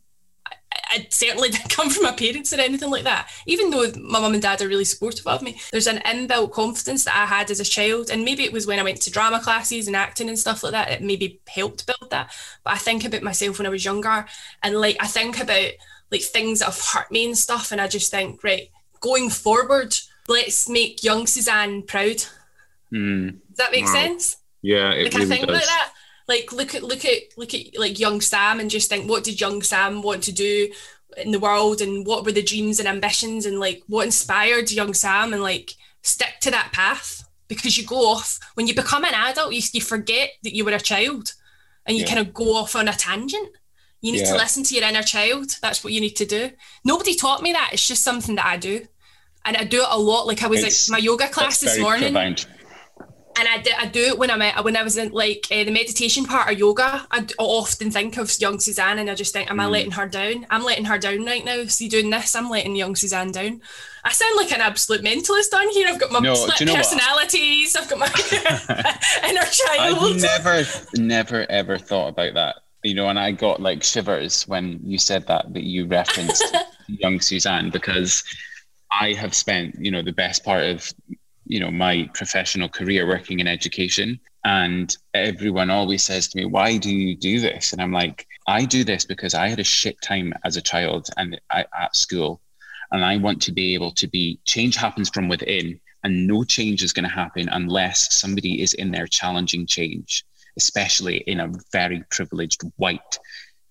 I 0.90 1.06
certainly 1.10 1.50
didn't 1.50 1.70
come 1.76 1.88
from 1.88 2.02
my 2.02 2.12
parents 2.12 2.52
or 2.52 2.60
anything 2.60 2.90
like 2.90 3.04
that. 3.04 3.30
Even 3.46 3.70
though 3.70 3.90
my 4.00 4.20
mum 4.20 4.34
and 4.34 4.42
dad 4.42 4.60
are 4.60 4.68
really 4.68 4.84
supportive 4.84 5.26
of 5.26 5.42
me, 5.42 5.60
there's 5.70 5.86
an 5.86 5.98
inbuilt 5.98 6.52
confidence 6.52 7.04
that 7.04 7.16
I 7.16 7.26
had 7.26 7.50
as 7.50 7.60
a 7.60 7.64
child. 7.64 8.10
And 8.10 8.24
maybe 8.24 8.44
it 8.44 8.52
was 8.52 8.66
when 8.66 8.78
I 8.78 8.82
went 8.82 9.00
to 9.02 9.10
drama 9.10 9.40
classes 9.40 9.86
and 9.86 9.96
acting 9.96 10.28
and 10.28 10.38
stuff 10.38 10.62
like 10.62 10.72
that, 10.72 10.90
it 10.90 11.02
maybe 11.02 11.40
helped 11.48 11.86
build 11.86 12.10
that. 12.10 12.32
But 12.64 12.74
I 12.74 12.78
think 12.78 13.04
about 13.04 13.22
myself 13.22 13.58
when 13.58 13.66
I 13.66 13.70
was 13.70 13.84
younger 13.84 14.26
and 14.62 14.76
like 14.76 14.96
I 15.00 15.06
think 15.06 15.40
about 15.40 15.70
like 16.10 16.22
things 16.22 16.58
that 16.58 16.66
have 16.66 16.82
hurt 16.92 17.10
me 17.12 17.26
and 17.26 17.38
stuff. 17.38 17.72
And 17.72 17.80
I 17.80 17.86
just 17.86 18.10
think, 18.10 18.42
right, 18.42 18.68
going 19.00 19.30
forward, 19.30 19.94
let's 20.28 20.68
make 20.68 21.04
young 21.04 21.26
Suzanne 21.26 21.82
proud. 21.82 22.24
Mm. 22.92 23.38
Does 23.48 23.56
that 23.58 23.72
make 23.72 23.86
wow. 23.86 23.92
sense? 23.92 24.36
Yeah, 24.62 24.92
it 24.92 25.04
like 25.04 25.14
really 25.14 25.24
I 25.24 25.28
think 25.28 25.46
does. 25.46 25.54
like 25.54 25.66
that 25.66 25.92
like 26.30 26.52
look 26.52 26.76
at 26.76 26.84
look 26.84 27.04
at 27.04 27.36
look 27.36 27.52
at 27.52 27.76
like 27.76 27.98
young 27.98 28.20
Sam 28.20 28.60
and 28.60 28.70
just 28.70 28.88
think 28.88 29.10
what 29.10 29.24
did 29.24 29.40
young 29.40 29.62
Sam 29.62 30.00
want 30.00 30.22
to 30.22 30.32
do 30.32 30.70
in 31.16 31.32
the 31.32 31.40
world? 31.40 31.80
And 31.80 32.06
what 32.06 32.24
were 32.24 32.32
the 32.32 32.42
dreams 32.42 32.78
and 32.78 32.88
ambitions? 32.88 33.44
And 33.44 33.58
like 33.58 33.82
what 33.88 34.06
inspired 34.06 34.70
young 34.70 34.94
Sam? 34.94 35.32
And 35.32 35.42
like 35.42 35.72
stick 36.02 36.34
to 36.42 36.50
that 36.52 36.70
path 36.72 37.28
because 37.48 37.76
you 37.76 37.84
go 37.84 38.12
off 38.12 38.38
when 38.54 38.68
you 38.68 38.74
become 38.74 39.04
an 39.04 39.12
adult 39.12 39.52
you, 39.52 39.60
you 39.72 39.80
forget 39.80 40.30
that 40.44 40.54
you 40.54 40.64
were 40.64 40.70
a 40.70 40.78
child 40.78 41.34
and 41.84 41.96
you 41.96 42.04
yeah. 42.04 42.14
kind 42.14 42.20
of 42.20 42.32
go 42.32 42.54
off 42.54 42.76
on 42.76 42.86
a 42.86 42.92
tangent. 42.92 43.50
You 44.00 44.12
need 44.12 44.20
yeah. 44.20 44.32
to 44.32 44.36
listen 44.36 44.62
to 44.62 44.74
your 44.74 44.88
inner 44.88 45.02
child. 45.02 45.50
That's 45.60 45.82
what 45.82 45.92
you 45.92 46.00
need 46.00 46.16
to 46.16 46.24
do. 46.24 46.52
Nobody 46.84 47.16
taught 47.16 47.42
me 47.42 47.52
that. 47.52 47.70
It's 47.72 47.86
just 47.86 48.04
something 48.04 48.36
that 48.36 48.46
I 48.46 48.56
do. 48.56 48.86
And 49.44 49.56
I 49.56 49.64
do 49.64 49.80
it 49.80 49.88
a 49.90 49.98
lot. 49.98 50.26
Like 50.26 50.42
I 50.42 50.46
was 50.46 50.62
it's, 50.62 50.88
like 50.88 51.00
my 51.00 51.04
yoga 51.04 51.28
class 51.28 51.58
this 51.60 51.78
morning. 51.78 52.12
profound 52.12 52.46
and 53.40 53.48
I 53.48 53.58
do, 53.58 53.70
I 53.76 53.86
do 53.86 54.00
it 54.00 54.18
when 54.18 54.30
I'm 54.30 54.42
at, 54.42 54.62
when 54.62 54.76
I 54.76 54.82
was 54.82 54.98
in 54.98 55.12
like 55.12 55.46
uh, 55.50 55.64
the 55.64 55.70
meditation 55.70 56.26
part 56.26 56.52
of 56.52 56.58
yoga. 56.58 57.06
I 57.10 57.26
often 57.38 57.90
think 57.90 58.18
of 58.18 58.30
young 58.38 58.60
Suzanne, 58.60 58.98
and 58.98 59.08
I 59.08 59.14
just 59.14 59.32
think, 59.32 59.50
am 59.50 59.56
mm. 59.56 59.62
I 59.62 59.66
letting 59.66 59.92
her 59.92 60.06
down? 60.06 60.46
I'm 60.50 60.62
letting 60.62 60.84
her 60.84 60.98
down 60.98 61.24
right 61.24 61.44
now. 61.44 61.64
See, 61.64 61.88
doing 61.88 62.10
this, 62.10 62.36
I'm 62.36 62.50
letting 62.50 62.76
young 62.76 62.94
Suzanne 62.94 63.32
down. 63.32 63.62
I 64.04 64.12
sound 64.12 64.36
like 64.36 64.52
an 64.52 64.60
absolute 64.60 65.02
mentalist 65.02 65.54
on 65.54 65.70
here. 65.70 65.88
I've 65.88 65.98
got 65.98 66.12
my 66.12 66.20
no, 66.20 66.34
split 66.34 66.68
personalities. 66.68 67.74
What? 67.74 67.84
I've 67.84 67.90
got 67.90 67.98
my 67.98 68.06
inner 69.28 69.42
child. 69.42 69.98
I've 69.98 70.20
never, 70.20 70.64
never, 70.96 71.50
ever 71.50 71.78
thought 71.78 72.08
about 72.08 72.34
that. 72.34 72.56
You 72.82 72.94
know, 72.94 73.08
and 73.08 73.18
I 73.18 73.32
got 73.32 73.60
like 73.60 73.82
shivers 73.82 74.46
when 74.48 74.80
you 74.84 74.98
said 74.98 75.26
that 75.28 75.52
that 75.54 75.64
you 75.64 75.86
referenced 75.86 76.56
young 76.88 77.20
Suzanne 77.20 77.70
because 77.70 78.22
I 78.92 79.12
have 79.14 79.34
spent, 79.34 79.76
you 79.78 79.90
know, 79.90 80.02
the 80.02 80.12
best 80.12 80.44
part 80.44 80.64
of 80.64 80.92
you 81.50 81.60
know 81.60 81.70
my 81.70 82.08
professional 82.14 82.68
career 82.68 83.06
working 83.06 83.40
in 83.40 83.46
education. 83.46 84.20
And 84.42 84.96
everyone 85.12 85.68
always 85.68 86.02
says 86.02 86.28
to 86.28 86.38
me 86.38 86.44
why 86.46 86.78
do 86.78 86.90
you 86.94 87.14
do 87.14 87.40
this? 87.40 87.72
And 87.72 87.82
i'm 87.82 87.92
like 87.92 88.26
i 88.46 88.64
do 88.64 88.84
this 88.84 89.04
because 89.04 89.34
i 89.34 89.48
had 89.48 89.60
a 89.60 89.64
shit 89.78 89.96
time 90.00 90.32
as 90.44 90.56
a 90.56 90.62
child 90.62 91.08
and 91.16 91.38
I, 91.50 91.66
at 91.78 91.94
school 91.94 92.40
and 92.90 93.04
i 93.04 93.16
want 93.16 93.42
to 93.42 93.52
be 93.52 93.74
able 93.74 93.92
to 93.92 94.08
be 94.08 94.40
change 94.44 94.76
happens 94.76 95.10
from 95.10 95.28
within 95.28 95.78
and 96.04 96.26
no 96.26 96.42
change 96.44 96.82
is 96.82 96.94
going 96.94 97.08
to 97.08 97.14
happen 97.22 97.48
unless 97.50 98.14
somebody 98.14 98.62
is 98.62 98.72
in 98.74 98.90
there 98.90 99.06
challenging 99.06 99.66
change 99.66 100.24
especially 100.56 101.18
in 101.18 101.40
a 101.40 101.52
very 101.72 102.02
privileged 102.10 102.62
white 102.76 103.18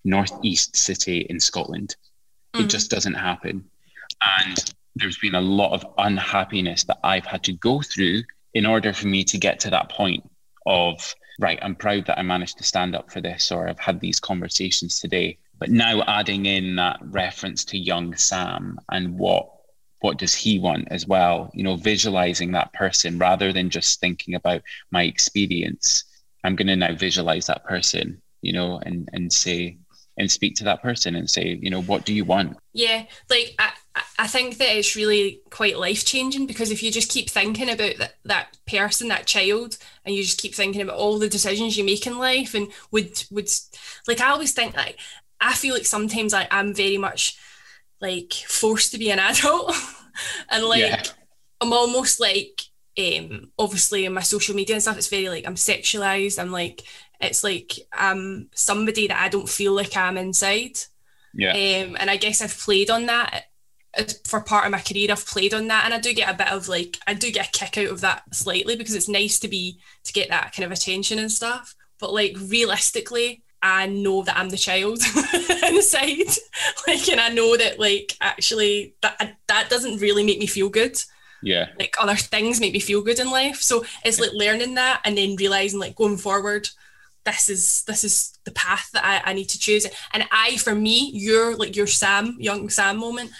northeast 0.04 0.76
city 0.76 1.26
in 1.28 1.38
scotland. 1.40 1.96
Mm. 2.54 2.64
it 2.64 2.70
just 2.70 2.90
doesn't 2.90 3.14
happen. 3.14 3.64
And 4.40 4.74
there's 5.00 5.18
been 5.18 5.34
a 5.34 5.40
lot 5.40 5.72
of 5.72 5.84
unhappiness 5.98 6.84
that 6.84 6.98
I've 7.02 7.26
had 7.26 7.42
to 7.44 7.52
go 7.52 7.80
through 7.80 8.22
in 8.54 8.66
order 8.66 8.92
for 8.92 9.06
me 9.06 9.24
to 9.24 9.38
get 9.38 9.60
to 9.60 9.70
that 9.70 9.90
point 9.90 10.28
of, 10.66 11.14
right, 11.38 11.58
I'm 11.62 11.74
proud 11.74 12.06
that 12.06 12.18
I 12.18 12.22
managed 12.22 12.58
to 12.58 12.64
stand 12.64 12.94
up 12.94 13.10
for 13.10 13.20
this, 13.20 13.50
or 13.50 13.68
I've 13.68 13.78
had 13.78 14.00
these 14.00 14.20
conversations 14.20 15.00
today. 15.00 15.38
But 15.58 15.70
now 15.70 16.02
adding 16.06 16.46
in 16.46 16.76
that 16.76 16.98
reference 17.02 17.64
to 17.66 17.78
young 17.78 18.16
Sam 18.16 18.78
and 18.90 19.18
what 19.18 19.50
what 20.00 20.16
does 20.16 20.34
he 20.34 20.58
want 20.58 20.88
as 20.90 21.06
well 21.06 21.50
you 21.54 21.62
know 21.62 21.76
visualizing 21.76 22.52
that 22.52 22.72
person 22.72 23.18
rather 23.18 23.52
than 23.52 23.70
just 23.70 24.00
thinking 24.00 24.34
about 24.34 24.62
my 24.90 25.02
experience 25.02 26.04
i'm 26.44 26.56
going 26.56 26.66
to 26.66 26.76
now 26.76 26.94
visualize 26.94 27.46
that 27.46 27.64
person 27.64 28.20
you 28.42 28.52
know 28.52 28.80
and 28.84 29.08
and 29.12 29.32
say 29.32 29.76
and 30.16 30.30
speak 30.30 30.56
to 30.56 30.64
that 30.64 30.82
person 30.82 31.14
and 31.14 31.28
say 31.28 31.58
you 31.62 31.70
know 31.70 31.82
what 31.82 32.04
do 32.04 32.12
you 32.12 32.24
want 32.24 32.56
yeah 32.72 33.04
like 33.28 33.54
I, 33.58 33.72
I 34.18 34.26
think 34.26 34.58
that 34.58 34.76
it's 34.76 34.94
really 34.94 35.40
quite 35.50 35.78
life 35.78 36.04
changing 36.04 36.46
because 36.46 36.70
if 36.70 36.82
you 36.82 36.92
just 36.92 37.10
keep 37.10 37.28
thinking 37.28 37.68
about 37.68 37.96
that, 37.98 38.14
that 38.24 38.56
person, 38.66 39.08
that 39.08 39.26
child, 39.26 39.78
and 40.04 40.14
you 40.14 40.22
just 40.22 40.40
keep 40.40 40.54
thinking 40.54 40.80
about 40.80 40.96
all 40.96 41.18
the 41.18 41.28
decisions 41.28 41.76
you 41.76 41.84
make 41.84 42.06
in 42.06 42.18
life 42.18 42.54
and 42.54 42.68
would 42.92 43.24
would 43.30 43.48
like 44.06 44.20
I 44.20 44.30
always 44.30 44.52
think 44.52 44.76
like 44.76 44.98
I 45.40 45.54
feel 45.54 45.74
like 45.74 45.86
sometimes 45.86 46.32
like 46.32 46.48
I'm 46.52 46.74
very 46.74 46.98
much 46.98 47.38
like 48.00 48.32
forced 48.32 48.92
to 48.92 48.98
be 48.98 49.10
an 49.10 49.18
adult. 49.18 49.74
And 50.50 50.64
like 50.64 50.80
yeah. 50.80 51.02
I'm 51.60 51.72
almost 51.72 52.20
like 52.20 52.62
um 52.98 53.50
obviously 53.58 54.04
in 54.04 54.12
my 54.12 54.20
social 54.20 54.54
media 54.54 54.76
and 54.76 54.82
stuff 54.82 54.98
it's 54.98 55.08
very 55.08 55.28
like 55.28 55.46
I'm 55.46 55.56
sexualized. 55.56 56.38
I'm 56.38 56.52
like 56.52 56.82
it's 57.20 57.42
like 57.42 57.72
I'm 57.92 58.50
somebody 58.54 59.08
that 59.08 59.20
I 59.20 59.28
don't 59.28 59.48
feel 59.48 59.72
like 59.72 59.96
I'm 59.96 60.16
inside. 60.16 60.78
Yeah. 61.34 61.52
Um 61.52 61.96
and 61.98 62.08
I 62.10 62.16
guess 62.16 62.40
I've 62.40 62.56
played 62.56 62.90
on 62.90 63.06
that 63.06 63.46
for 64.24 64.40
part 64.40 64.64
of 64.64 64.70
my 64.70 64.80
career 64.80 65.08
I've 65.10 65.26
played 65.26 65.52
on 65.52 65.66
that 65.68 65.84
and 65.84 65.92
I 65.92 65.98
do 65.98 66.14
get 66.14 66.32
a 66.32 66.36
bit 66.36 66.52
of 66.52 66.68
like 66.68 66.98
I 67.06 67.14
do 67.14 67.32
get 67.32 67.48
a 67.48 67.50
kick 67.50 67.76
out 67.76 67.92
of 67.92 68.00
that 68.02 68.22
slightly 68.32 68.76
because 68.76 68.94
it's 68.94 69.08
nice 69.08 69.38
to 69.40 69.48
be 69.48 69.80
to 70.04 70.12
get 70.12 70.28
that 70.28 70.54
kind 70.54 70.64
of 70.64 70.72
attention 70.72 71.18
and 71.18 71.30
stuff. 71.30 71.74
But 71.98 72.12
like 72.12 72.36
realistically 72.40 73.42
I 73.62 73.86
know 73.86 74.22
that 74.22 74.36
I'm 74.36 74.50
the 74.50 74.56
child 74.56 75.00
inside. 75.64 76.30
Like 76.86 77.08
and 77.08 77.20
I 77.20 77.28
know 77.28 77.56
that 77.56 77.78
like 77.78 78.16
actually 78.20 78.94
that 79.02 79.36
that 79.48 79.70
doesn't 79.70 80.00
really 80.00 80.24
make 80.24 80.38
me 80.38 80.46
feel 80.46 80.68
good. 80.68 81.00
Yeah. 81.42 81.66
Like 81.78 81.94
other 82.00 82.16
things 82.16 82.60
make 82.60 82.72
me 82.72 82.80
feel 82.80 83.02
good 83.02 83.18
in 83.18 83.30
life. 83.30 83.60
So 83.60 83.84
it's 84.04 84.18
like 84.20 84.32
learning 84.32 84.74
that 84.74 85.00
and 85.04 85.16
then 85.16 85.36
realizing 85.36 85.78
like 85.78 85.94
going 85.96 86.16
forward 86.16 86.68
this 87.24 87.48
is 87.48 87.84
this 87.84 88.02
is 88.02 88.38
the 88.44 88.50
path 88.52 88.90
that 88.92 89.04
I, 89.04 89.30
I 89.30 89.32
need 89.34 89.48
to 89.50 89.58
choose. 89.58 89.86
And 90.12 90.24
I 90.32 90.56
for 90.56 90.74
me 90.74 91.10
you're 91.12 91.56
like 91.56 91.76
your 91.76 91.86
Sam 91.86 92.36
young 92.38 92.68
Sam 92.70 92.96
moment 92.96 93.30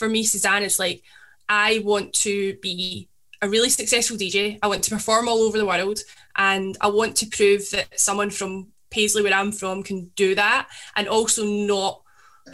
for 0.00 0.08
me, 0.08 0.24
Suzanne, 0.24 0.62
it's 0.62 0.78
like 0.78 1.02
I 1.46 1.82
want 1.84 2.14
to 2.24 2.56
be 2.62 3.08
a 3.42 3.48
really 3.48 3.68
successful 3.68 4.16
DJ. 4.16 4.58
I 4.62 4.66
want 4.66 4.82
to 4.84 4.90
perform 4.90 5.28
all 5.28 5.42
over 5.42 5.58
the 5.58 5.66
world, 5.66 6.00
and 6.36 6.76
I 6.80 6.88
want 6.88 7.16
to 7.16 7.26
prove 7.26 7.70
that 7.70 8.00
someone 8.00 8.30
from 8.30 8.68
Paisley, 8.90 9.22
where 9.22 9.34
I'm 9.34 9.52
from, 9.52 9.82
can 9.82 10.10
do 10.16 10.34
that, 10.34 10.68
and 10.96 11.06
also 11.06 11.44
not 11.44 12.02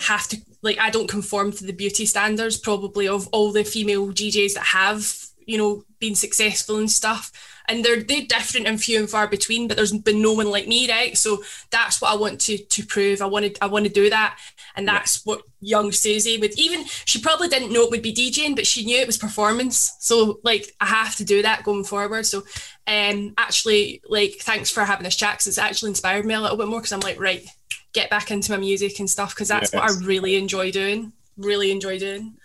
have 0.01 0.27
to 0.29 0.37
like 0.61 0.79
I 0.79 0.91
don't 0.91 1.09
conform 1.09 1.53
to 1.53 1.65
the 1.65 1.73
beauty 1.73 2.05
standards 2.05 2.59
probably 2.59 3.07
of 3.07 3.29
all 3.29 3.53
the 3.53 3.63
female 3.65 4.09
DJs 4.09 4.55
that 4.55 4.65
have 4.65 5.26
you 5.47 5.57
know 5.57 5.85
being 5.99 6.15
successful 6.15 6.79
and 6.79 6.91
stuff. 6.91 7.33
And 7.69 7.85
they're 7.85 8.03
they're 8.03 8.27
different 8.27 8.67
and 8.67 8.81
few 8.81 9.01
and 9.01 9.11
far 9.11 9.27
between 9.27 9.67
but 9.67 9.77
there's 9.77 9.93
been 9.93 10.23
no 10.23 10.33
one 10.33 10.51
like 10.51 10.69
me 10.69 10.89
right? 10.91 11.17
So 11.17 11.43
that's 11.71 12.01
what 12.01 12.13
I 12.13 12.17
want 12.17 12.41
to 12.43 12.59
to 12.59 12.87
prove. 12.87 13.23
I 13.23 13.27
wanted 13.27 13.59
I 13.61 13.67
want 13.67 13.87
to 13.87 13.93
do 13.93 14.11
that. 14.11 14.39
And 14.77 14.87
that's 14.87 15.25
yeah. 15.25 15.33
what 15.33 15.43
young 15.61 15.91
Susie 15.91 16.39
would 16.39 16.59
even 16.59 16.85
she 17.07 17.21
probably 17.21 17.49
didn't 17.49 17.73
know 17.73 17.85
it 17.85 17.91
would 17.91 18.03
be 18.03 18.15
DJing 18.15 18.55
but 18.55 18.67
she 18.67 18.85
knew 18.85 18.99
it 18.99 19.07
was 19.07 19.19
performance. 19.19 19.97
So 20.01 20.41
like 20.45 20.73
I 20.81 20.87
have 20.87 21.17
to 21.17 21.25
do 21.25 21.43
that 21.43 21.65
going 21.65 21.85
forward. 21.85 22.27
So 22.27 22.43
um 22.87 23.35
actually 23.39 24.03
like 24.09 24.37
thanks 24.41 24.71
for 24.71 24.85
having 24.85 25.05
this 25.05 25.17
chat 25.17 25.35
because 25.35 25.47
it's 25.47 25.59
actually 25.59 25.91
inspired 25.91 26.27
me 26.27 26.35
a 26.35 26.41
little 26.41 26.59
bit 26.59 26.69
more 26.69 26.81
because 26.81 26.93
I'm 26.93 27.01
like 27.01 27.19
right 27.19 27.47
get 27.93 28.11
back 28.11 28.31
into 28.31 28.53
my 28.53 28.59
music 28.59 29.01
and 29.01 29.09
stuff 29.09 29.35
because 29.35 29.49
that's 29.49 29.73
yes. 29.73 29.75
what 29.75 29.91
I 29.91 30.07
really 30.07 30.37
enjoy 30.37 30.71
doing. 30.71 31.13
Really 31.37 31.71
enjoy 31.71 31.99
doing. 31.99 32.37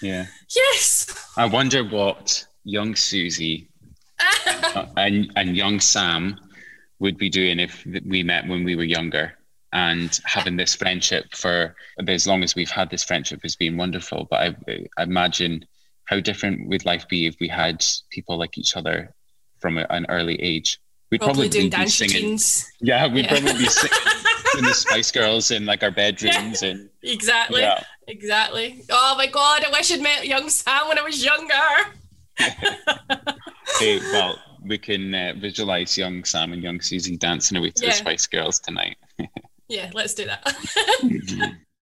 Yeah. 0.00 0.26
Yes. 0.54 1.06
I 1.36 1.46
wonder 1.46 1.84
what 1.84 2.46
young 2.64 2.94
Susie 2.94 3.68
and 4.96 5.32
and 5.36 5.56
young 5.56 5.80
Sam 5.80 6.38
would 6.98 7.16
be 7.16 7.30
doing 7.30 7.58
if 7.58 7.86
we 8.06 8.22
met 8.22 8.46
when 8.46 8.64
we 8.64 8.76
were 8.76 8.84
younger 8.84 9.32
and 9.72 10.20
having 10.24 10.56
this 10.56 10.74
friendship 10.74 11.34
for 11.34 11.74
as 12.06 12.26
long 12.26 12.42
as 12.42 12.54
we've 12.54 12.70
had 12.70 12.90
this 12.90 13.04
friendship 13.04 13.40
has 13.42 13.56
been 13.56 13.76
wonderful. 13.76 14.26
But 14.30 14.40
I, 14.40 14.56
I 14.98 15.02
imagine 15.04 15.64
how 16.04 16.20
different 16.20 16.68
would 16.68 16.84
life 16.84 17.08
be 17.08 17.26
if 17.26 17.36
we 17.40 17.48
had 17.48 17.84
people 18.10 18.36
like 18.36 18.58
each 18.58 18.76
other 18.76 19.14
from 19.60 19.78
a, 19.78 19.86
an 19.90 20.06
early 20.08 20.40
age. 20.42 20.80
We'd 21.10 21.20
probably, 21.20 21.48
probably 21.48 21.70
be 21.70 21.88
singing. 21.88 22.38
Yeah, 22.80 23.06
we'd 23.06 23.24
yeah. 23.24 23.30
probably 23.30 23.52
be 23.58 23.66
singing 23.68 24.20
the 24.62 24.74
Spice 24.74 25.10
Girls 25.10 25.50
in 25.50 25.66
like 25.66 25.82
our 25.82 25.90
bedrooms 25.90 26.62
yeah, 26.62 26.68
and 26.68 26.90
exactly, 27.02 27.62
yeah. 27.62 27.82
exactly. 28.06 28.84
Oh 28.90 29.14
my 29.16 29.26
god, 29.26 29.64
I 29.64 29.70
wish 29.70 29.92
I'd 29.92 30.02
met 30.02 30.26
young 30.26 30.48
Sam 30.48 30.88
when 30.88 30.98
I 30.98 31.02
was 31.02 31.24
younger. 31.24 31.54
hey, 33.78 33.98
well, 34.12 34.38
we 34.62 34.78
can 34.78 35.14
uh, 35.14 35.34
visualize 35.36 35.96
young 35.96 36.24
Sam 36.24 36.52
and 36.52 36.62
young 36.62 36.80
Susie 36.80 37.16
dancing 37.16 37.58
away 37.58 37.70
to 37.70 37.84
yeah. 37.84 37.90
the 37.90 37.96
Spice 37.96 38.26
Girls 38.26 38.60
tonight. 38.60 38.96
yeah, 39.68 39.90
let's 39.94 40.14
do 40.14 40.26
that. 40.26 41.56